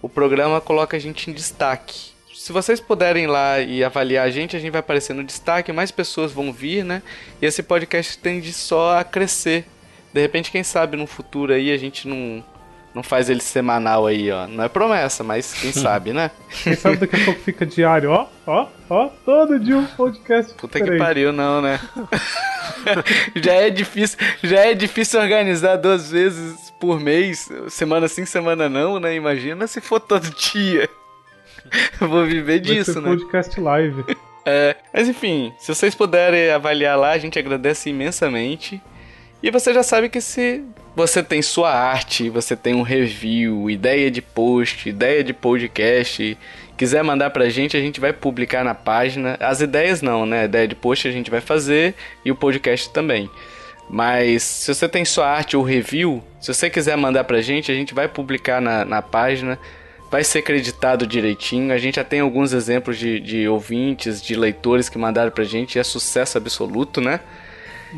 o 0.00 0.08
programa 0.08 0.58
coloca 0.58 0.96
a 0.96 1.00
gente 1.00 1.28
em 1.28 1.34
destaque. 1.34 2.12
Se 2.34 2.50
vocês 2.50 2.80
puderem 2.80 3.24
ir 3.24 3.26
lá 3.26 3.60
e 3.60 3.84
avaliar 3.84 4.26
a 4.26 4.30
gente, 4.30 4.56
a 4.56 4.58
gente 4.58 4.70
vai 4.70 4.80
aparecer 4.80 5.12
no 5.12 5.22
destaque, 5.22 5.70
mais 5.70 5.90
pessoas 5.90 6.32
vão 6.32 6.50
vir, 6.50 6.82
né? 6.86 7.02
E 7.42 7.44
esse 7.46 7.62
podcast 7.62 8.16
tende 8.16 8.54
só 8.54 8.98
a 8.98 9.04
crescer. 9.04 9.66
De 10.14 10.22
repente, 10.22 10.50
quem 10.50 10.62
sabe 10.62 10.96
no 10.96 11.06
futuro 11.06 11.52
aí 11.52 11.70
a 11.70 11.76
gente 11.76 12.08
não, 12.08 12.42
não 12.94 13.02
faz 13.02 13.28
ele 13.28 13.42
semanal 13.42 14.06
aí, 14.06 14.30
ó. 14.30 14.46
Não 14.46 14.64
é 14.64 14.68
promessa, 14.70 15.22
mas 15.22 15.52
quem 15.52 15.72
sabe, 15.76 16.14
né? 16.14 16.30
Quem 16.64 16.74
sabe 16.74 16.96
daqui 16.96 17.16
a 17.16 17.24
pouco 17.26 17.40
fica 17.40 17.66
diário, 17.66 18.12
ó, 18.12 18.26
ó, 18.46 18.66
ó, 18.88 19.08
todo 19.26 19.60
dia 19.60 19.76
um 19.76 19.84
podcast. 19.84 20.54
Puta 20.54 20.78
que 20.78 20.84
diferente. 20.84 21.04
pariu, 21.04 21.34
não, 21.34 21.60
né? 21.60 21.78
já 23.36 23.52
é 23.52 23.68
difícil, 23.68 24.18
já 24.42 24.60
é 24.60 24.72
difícil 24.72 25.20
organizar 25.20 25.76
duas 25.76 26.10
vezes 26.10 26.67
por 26.78 27.00
mês, 27.00 27.48
semana 27.68 28.08
sim, 28.08 28.24
semana 28.24 28.68
não, 28.68 28.98
né? 28.98 29.14
Imagina 29.14 29.66
se 29.66 29.80
for 29.80 30.00
todo 30.00 30.28
dia. 30.52 30.88
Eu 32.00 32.08
Vou 32.08 32.24
viver 32.24 32.60
Vai 32.62 32.74
disso, 32.74 32.92
ser 32.94 33.00
né? 33.00 33.08
podcast 33.08 33.60
live. 33.60 34.04
É, 34.50 34.76
mas 34.94 35.06
enfim, 35.06 35.52
se 35.58 35.74
vocês 35.74 35.94
puderem 35.94 36.50
avaliar 36.50 36.96
lá, 36.98 37.10
a 37.10 37.18
gente 37.18 37.38
agradece 37.38 37.90
imensamente. 37.90 38.80
E 39.42 39.50
você 39.50 39.74
já 39.74 39.82
sabe 39.82 40.08
que 40.08 40.22
se 40.22 40.64
você 40.96 41.22
tem 41.22 41.42
sua 41.42 41.70
arte, 41.70 42.30
você 42.30 42.56
tem 42.56 42.72
um 42.74 42.80
review, 42.80 43.68
ideia 43.68 44.10
de 44.10 44.22
post, 44.22 44.88
ideia 44.88 45.22
de 45.22 45.34
podcast, 45.34 46.38
quiser 46.78 47.04
mandar 47.04 47.28
pra 47.28 47.50
gente, 47.50 47.76
a 47.76 47.80
gente 47.80 48.00
vai 48.00 48.12
publicar 48.12 48.64
na 48.64 48.74
página. 48.74 49.36
As 49.38 49.60
ideias 49.60 50.00
não, 50.00 50.24
né? 50.24 50.42
A 50.42 50.44
ideia 50.46 50.66
de 50.66 50.74
post 50.74 51.06
a 51.06 51.12
gente 51.12 51.30
vai 51.30 51.42
fazer 51.42 51.94
e 52.24 52.30
o 52.32 52.34
podcast 52.34 52.90
também. 52.90 53.28
Mas 53.88 54.42
se 54.42 54.74
você 54.74 54.88
tem 54.88 55.04
sua 55.04 55.26
arte 55.26 55.56
ou 55.56 55.62
review, 55.62 56.22
se 56.40 56.52
você 56.52 56.68
quiser 56.68 56.96
mandar 56.96 57.24
pra 57.24 57.40
gente, 57.40 57.72
a 57.72 57.74
gente 57.74 57.94
vai 57.94 58.06
publicar 58.06 58.60
na, 58.60 58.84
na 58.84 59.00
página. 59.00 59.58
Vai 60.10 60.24
ser 60.24 60.38
acreditado 60.38 61.06
direitinho. 61.06 61.72
A 61.72 61.78
gente 61.78 61.96
já 61.96 62.04
tem 62.04 62.20
alguns 62.20 62.52
exemplos 62.52 62.98
de, 62.98 63.20
de 63.20 63.48
ouvintes, 63.48 64.22
de 64.22 64.34
leitores 64.34 64.88
que 64.88 64.98
mandaram 64.98 65.30
pra 65.30 65.44
gente. 65.44 65.76
E 65.76 65.78
é 65.78 65.84
sucesso 65.84 66.38
absoluto, 66.38 67.00
né? 67.00 67.20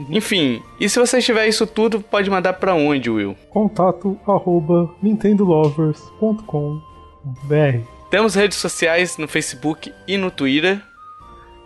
Enfim, 0.08 0.62
e 0.78 0.88
se 0.88 0.98
você 0.98 1.20
tiver 1.20 1.48
isso 1.48 1.66
tudo, 1.66 2.00
pode 2.00 2.30
mandar 2.30 2.54
pra 2.54 2.74
onde, 2.74 3.10
Will? 3.10 3.36
Contato 3.48 4.18
arroba 4.26 4.94
nintendolovers.com.br 5.02 7.78
Temos 8.08 8.34
redes 8.34 8.58
sociais 8.58 9.16
no 9.16 9.26
Facebook 9.26 9.92
e 10.06 10.16
no 10.16 10.30
Twitter. 10.30 10.80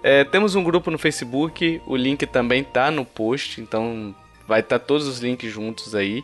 É, 0.07 0.23
temos 0.23 0.55
um 0.55 0.63
grupo 0.63 0.91
no 0.91 0.99
Facebook, 0.99 1.81
o 1.87 1.97
link 1.97 2.27
também 2.27 2.63
tá 2.63 2.91
no 2.91 3.07
post, 3.07 3.59
então 3.59 4.15
vai 4.47 4.61
estar 4.61 4.79
todos 4.79 5.09
os 5.09 5.21
links 5.21 5.51
juntos 5.51 5.95
aí. 5.95 6.23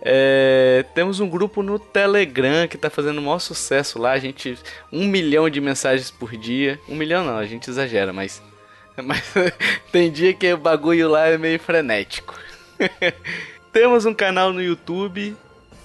É, 0.00 0.84
temos 0.94 1.18
um 1.18 1.28
grupo 1.28 1.60
no 1.60 1.80
Telegram 1.80 2.68
que 2.68 2.78
tá 2.78 2.88
fazendo 2.88 3.18
o 3.18 3.22
maior 3.22 3.40
sucesso 3.40 3.98
lá. 3.98 4.12
A 4.12 4.20
gente. 4.20 4.56
Um 4.92 5.04
milhão 5.08 5.50
de 5.50 5.60
mensagens 5.60 6.12
por 6.12 6.36
dia. 6.36 6.78
Um 6.88 6.94
milhão 6.94 7.24
não, 7.24 7.36
a 7.36 7.44
gente 7.44 7.68
exagera, 7.68 8.12
mas. 8.12 8.40
Mas 9.04 9.22
tem 9.92 10.10
dia 10.10 10.34
que 10.34 10.52
o 10.52 10.56
bagulho 10.56 11.08
lá 11.08 11.28
é 11.28 11.38
meio 11.38 11.60
frenético. 11.60 12.36
temos 13.72 14.04
um 14.04 14.12
canal 14.12 14.52
no 14.52 14.60
YouTube 14.60 15.36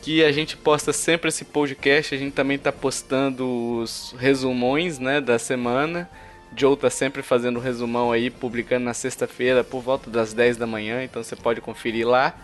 que 0.02 0.24
a 0.24 0.32
gente 0.32 0.58
posta 0.58 0.92
sempre 0.92 1.30
esse 1.30 1.46
podcast. 1.46 2.16
A 2.16 2.18
gente 2.18 2.34
também 2.34 2.58
tá 2.58 2.72
postando 2.72 3.48
os 3.78 4.16
resumões, 4.18 4.98
né, 4.98 5.22
da 5.22 5.38
semana. 5.38 6.10
Joe 6.56 6.78
tá 6.78 6.90
sempre 6.90 7.22
fazendo 7.22 7.58
o 7.58 7.60
resumão 7.60 8.12
aí, 8.12 8.30
publicando 8.30 8.86
na 8.86 8.94
sexta-feira 8.94 9.64
por 9.64 9.82
volta 9.82 10.10
das 10.10 10.34
10 10.34 10.58
da 10.58 10.68
manhã, 10.68 11.04
então 11.04 11.24
você 11.24 11.36
pode 11.36 11.62
conferir 11.62 12.08
lá. 12.08 12.36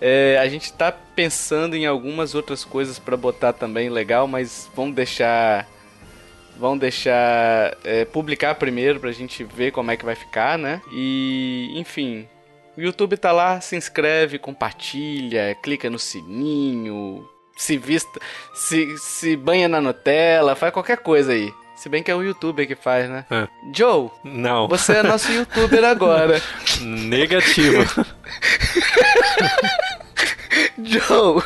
É, 0.00 0.38
a 0.40 0.48
gente 0.48 0.72
tá 0.72 0.92
pensando 0.92 1.74
em 1.74 1.86
algumas 1.86 2.34
outras 2.34 2.64
coisas 2.64 2.98
para 2.98 3.16
botar 3.16 3.52
também 3.52 3.88
legal, 3.88 4.28
mas 4.28 4.70
vamos 4.74 4.94
deixar 4.94 5.66
vamos 6.56 6.80
deixar 6.80 7.76
é, 7.84 8.04
publicar 8.04 8.54
primeiro 8.56 8.98
pra 8.98 9.12
gente 9.12 9.44
ver 9.44 9.70
como 9.70 9.90
é 9.90 9.96
que 9.96 10.04
vai 10.04 10.14
ficar, 10.14 10.58
né? 10.58 10.80
E 10.92 11.72
enfim, 11.74 12.28
o 12.76 12.80
YouTube 12.80 13.16
tá 13.16 13.32
lá, 13.32 13.60
se 13.60 13.76
inscreve, 13.76 14.38
compartilha, 14.38 15.56
clica 15.62 15.90
no 15.90 15.98
sininho, 15.98 17.28
se 17.56 17.76
vista, 17.76 18.20
se, 18.54 18.96
se 18.98 19.36
banha 19.36 19.68
na 19.68 19.80
Nutella, 19.80 20.54
faz 20.54 20.72
qualquer 20.72 20.98
coisa 20.98 21.32
aí. 21.32 21.52
Se 21.78 21.88
bem 21.88 22.02
que 22.02 22.10
é 22.10 22.14
o 22.14 22.22
YouTuber 22.22 22.66
que 22.66 22.74
faz, 22.74 23.08
né? 23.08 23.24
É. 23.30 23.46
Joe, 23.72 24.10
Não. 24.24 24.66
você 24.66 24.94
é 24.94 25.02
nosso 25.02 25.30
YouTuber 25.30 25.84
agora. 25.84 26.42
Negativo. 26.82 27.78
Joe, 30.82 31.42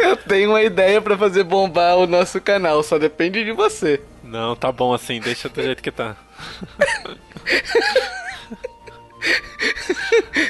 eu 0.00 0.16
tenho 0.16 0.50
uma 0.50 0.62
ideia 0.62 1.00
pra 1.00 1.16
fazer 1.16 1.44
bombar 1.44 1.96
o 1.96 2.06
nosso 2.08 2.40
canal, 2.40 2.82
só 2.82 2.98
depende 2.98 3.44
de 3.44 3.52
você. 3.52 4.00
Não, 4.24 4.56
tá 4.56 4.72
bom 4.72 4.92
assim, 4.92 5.20
deixa 5.20 5.48
do 5.48 5.62
jeito 5.62 5.80
que 5.82 5.92
tá. 5.92 6.16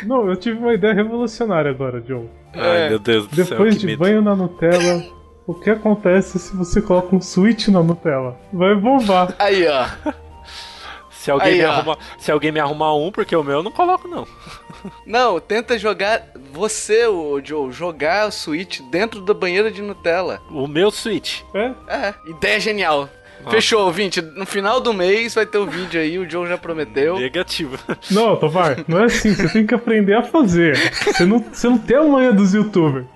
Não, 0.06 0.28
eu 0.28 0.36
tive 0.36 0.58
uma 0.58 0.74
ideia 0.74 0.94
revolucionária 0.94 1.70
agora, 1.70 2.02
Joe. 2.06 2.28
Ai, 2.54 2.88
meu 2.88 2.98
Deus 2.98 3.26
do 3.28 3.36
céu, 3.36 3.44
Depois 3.44 3.78
de 3.78 3.86
medo. 3.86 3.98
banho 3.98 4.22
na 4.22 4.34
Nutella, 4.34 5.04
o 5.47 5.55
que 5.55 5.70
acontece 5.70 6.38
se 6.38 6.55
você 6.55 6.80
coloca 6.80 7.14
um 7.14 7.20
switch 7.20 7.68
na 7.68 7.82
Nutella? 7.82 8.38
Vai 8.53 8.74
bombar. 8.74 9.34
Aí, 9.38 9.66
ó. 9.66 9.86
Se 11.11 11.30
alguém, 11.30 11.53
Aí, 11.53 11.59
me 11.59 11.64
ó. 11.64 11.70
arruma, 11.70 11.99
se 12.18 12.32
alguém 12.32 12.53
me 12.53 12.61
arrumar 12.61 12.95
um, 12.95 13.12
porque 13.12 13.34
o 13.34 13.45
meu 13.45 13.59
eu 13.59 13.62
não 13.62 13.70
coloco, 13.70 14.09
não. 14.09 14.26
Não, 15.07 15.38
tenta 15.38 15.78
jogar 15.78 16.26
você, 16.53 17.07
o 17.07 17.40
Joe, 17.40 17.70
jogar 17.70 18.26
o 18.26 18.32
Switch 18.32 18.80
dentro 18.90 19.20
da 19.20 19.32
banheira 19.32 19.70
de 19.70 19.80
Nutella. 19.80 20.43
O 20.51 20.66
meu 20.66 20.90
Switch. 20.90 21.43
É? 21.55 21.70
É, 21.86 22.14
ideia 22.26 22.59
genial. 22.59 23.09
Fechou, 23.49 23.84
ouvinte. 23.84 24.20
No 24.20 24.47
final 24.47 24.80
do 24.80 24.93
mês 24.93 25.34
vai 25.34 25.47
ter 25.47 25.59
o 25.59 25.66
vídeo 25.66 26.01
aí, 26.01 26.18
o 26.18 26.28
Joe 26.28 26.49
já 26.49 26.59
prometeu. 26.59 27.16
Negativo. 27.18 27.78
Não, 28.11 28.36
Tovar, 28.36 28.84
não 28.88 29.01
é 29.01 29.05
assim. 29.05 29.34
Você 29.34 29.49
tem 29.49 29.66
que 29.66 29.74
aprender 29.74 30.14
a 30.14 30.22
fazer. 30.22 30.76
Você 30.93 31.24
não, 31.24 31.38
você 31.38 31.68
não 31.68 31.78
tem 31.78 31.97
a 31.97 32.03
manha 32.03 32.32
dos 32.32 32.55
youtubers. 32.55 33.07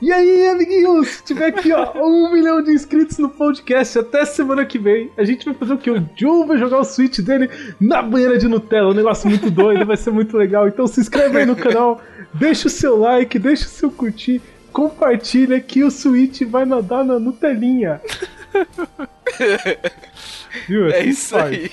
E 0.00 0.12
aí, 0.12 0.46
amiguinhos, 0.46 1.08
se 1.08 1.24
tiver 1.24 1.46
aqui, 1.46 1.72
ó, 1.72 1.90
um 1.96 2.32
milhão 2.32 2.62
de 2.62 2.70
inscritos 2.70 3.18
no 3.18 3.28
podcast 3.28 3.98
até 3.98 4.24
semana 4.24 4.64
que 4.64 4.78
vem, 4.78 5.10
a 5.16 5.24
gente 5.24 5.44
vai 5.44 5.54
fazer 5.54 5.72
o 5.72 5.78
quê? 5.78 5.90
O 5.90 6.08
Joe 6.16 6.46
vai 6.46 6.56
jogar 6.56 6.78
o 6.78 6.84
Switch 6.84 7.18
dele 7.18 7.50
na 7.80 8.00
banheira 8.00 8.38
de 8.38 8.46
Nutella, 8.46 8.90
um 8.90 8.94
negócio 8.94 9.28
muito 9.28 9.50
doido, 9.50 9.84
vai 9.84 9.96
ser 9.96 10.12
muito 10.12 10.36
legal. 10.36 10.68
Então 10.68 10.86
se 10.86 11.00
inscreve 11.00 11.38
aí 11.38 11.46
no 11.46 11.56
canal, 11.56 12.00
deixa 12.32 12.68
o 12.68 12.70
seu 12.70 12.96
like, 12.96 13.40
deixa 13.40 13.66
o 13.66 13.68
seu 13.68 13.90
curtir, 13.90 14.40
compartilha 14.72 15.60
que 15.60 15.82
o 15.82 15.90
Switch 15.90 16.42
vai 16.42 16.64
nadar 16.64 17.04
na 17.04 17.18
Nutelinha. 17.18 18.00
Viu? 20.68 20.88
É 20.90 21.00
Assim 21.00 21.08
isso 21.08 21.36
aí. 21.36 21.72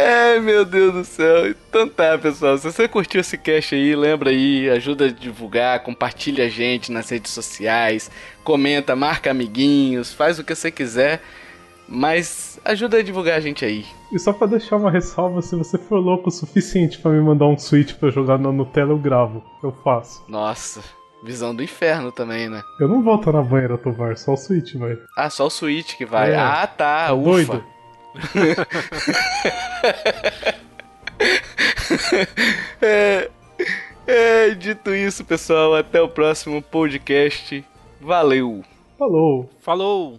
Ai, 0.00 0.38
meu 0.40 0.64
Deus 0.64 0.92
do 0.94 1.04
céu. 1.04 1.48
Então 1.48 1.88
tá, 1.88 2.16
pessoal. 2.16 2.56
Se 2.56 2.70
você 2.70 2.86
curtiu 2.86 3.20
esse 3.20 3.36
cast 3.36 3.74
aí, 3.74 3.96
lembra 3.96 4.30
aí, 4.30 4.70
ajuda 4.70 5.06
a 5.06 5.10
divulgar, 5.10 5.82
compartilha 5.82 6.44
a 6.44 6.48
gente 6.48 6.92
nas 6.92 7.10
redes 7.10 7.32
sociais, 7.32 8.10
comenta, 8.44 8.94
marca 8.94 9.30
amiguinhos, 9.30 10.12
faz 10.12 10.38
o 10.38 10.44
que 10.44 10.54
você 10.54 10.70
quiser. 10.70 11.20
Mas 11.90 12.60
ajuda 12.66 12.98
a 12.98 13.02
divulgar 13.02 13.38
a 13.38 13.40
gente 13.40 13.64
aí. 13.64 13.86
E 14.12 14.18
só 14.18 14.30
pra 14.32 14.46
deixar 14.46 14.76
uma 14.76 14.90
ressalva, 14.90 15.40
se 15.40 15.56
você 15.56 15.78
for 15.78 15.98
louco 15.98 16.28
o 16.28 16.32
suficiente 16.32 16.98
pra 16.98 17.10
me 17.10 17.20
mandar 17.20 17.46
um 17.46 17.56
Switch 17.58 17.94
pra 17.94 18.10
jogar 18.10 18.38
na 18.38 18.52
Nutella, 18.52 18.92
eu 18.92 18.98
gravo. 18.98 19.42
Eu 19.62 19.72
faço. 19.82 20.22
Nossa, 20.28 20.82
visão 21.24 21.54
do 21.54 21.62
inferno 21.62 22.12
também, 22.12 22.48
né? 22.50 22.60
Eu 22.78 22.88
não 22.88 23.02
volto 23.02 23.32
na 23.32 23.40
banheira, 23.42 23.78
Tovar, 23.78 24.18
só 24.18 24.34
o 24.34 24.36
Switch, 24.36 24.74
vai. 24.74 24.98
Ah, 25.16 25.30
só 25.30 25.46
o 25.46 25.50
Switch 25.50 25.96
que 25.96 26.04
vai. 26.04 26.32
É. 26.32 26.36
Ah, 26.36 26.66
tá, 26.66 27.06
Tá 27.06 27.14
ufa. 27.14 27.30
doido? 27.30 27.64
É, 32.80 33.30
é, 34.06 34.50
dito 34.50 34.94
isso, 34.94 35.24
pessoal, 35.24 35.74
até 35.74 36.00
o 36.00 36.08
próximo 36.08 36.62
podcast. 36.62 37.64
Valeu! 38.00 38.64
Falou. 38.98 39.48
Falou! 39.60 40.18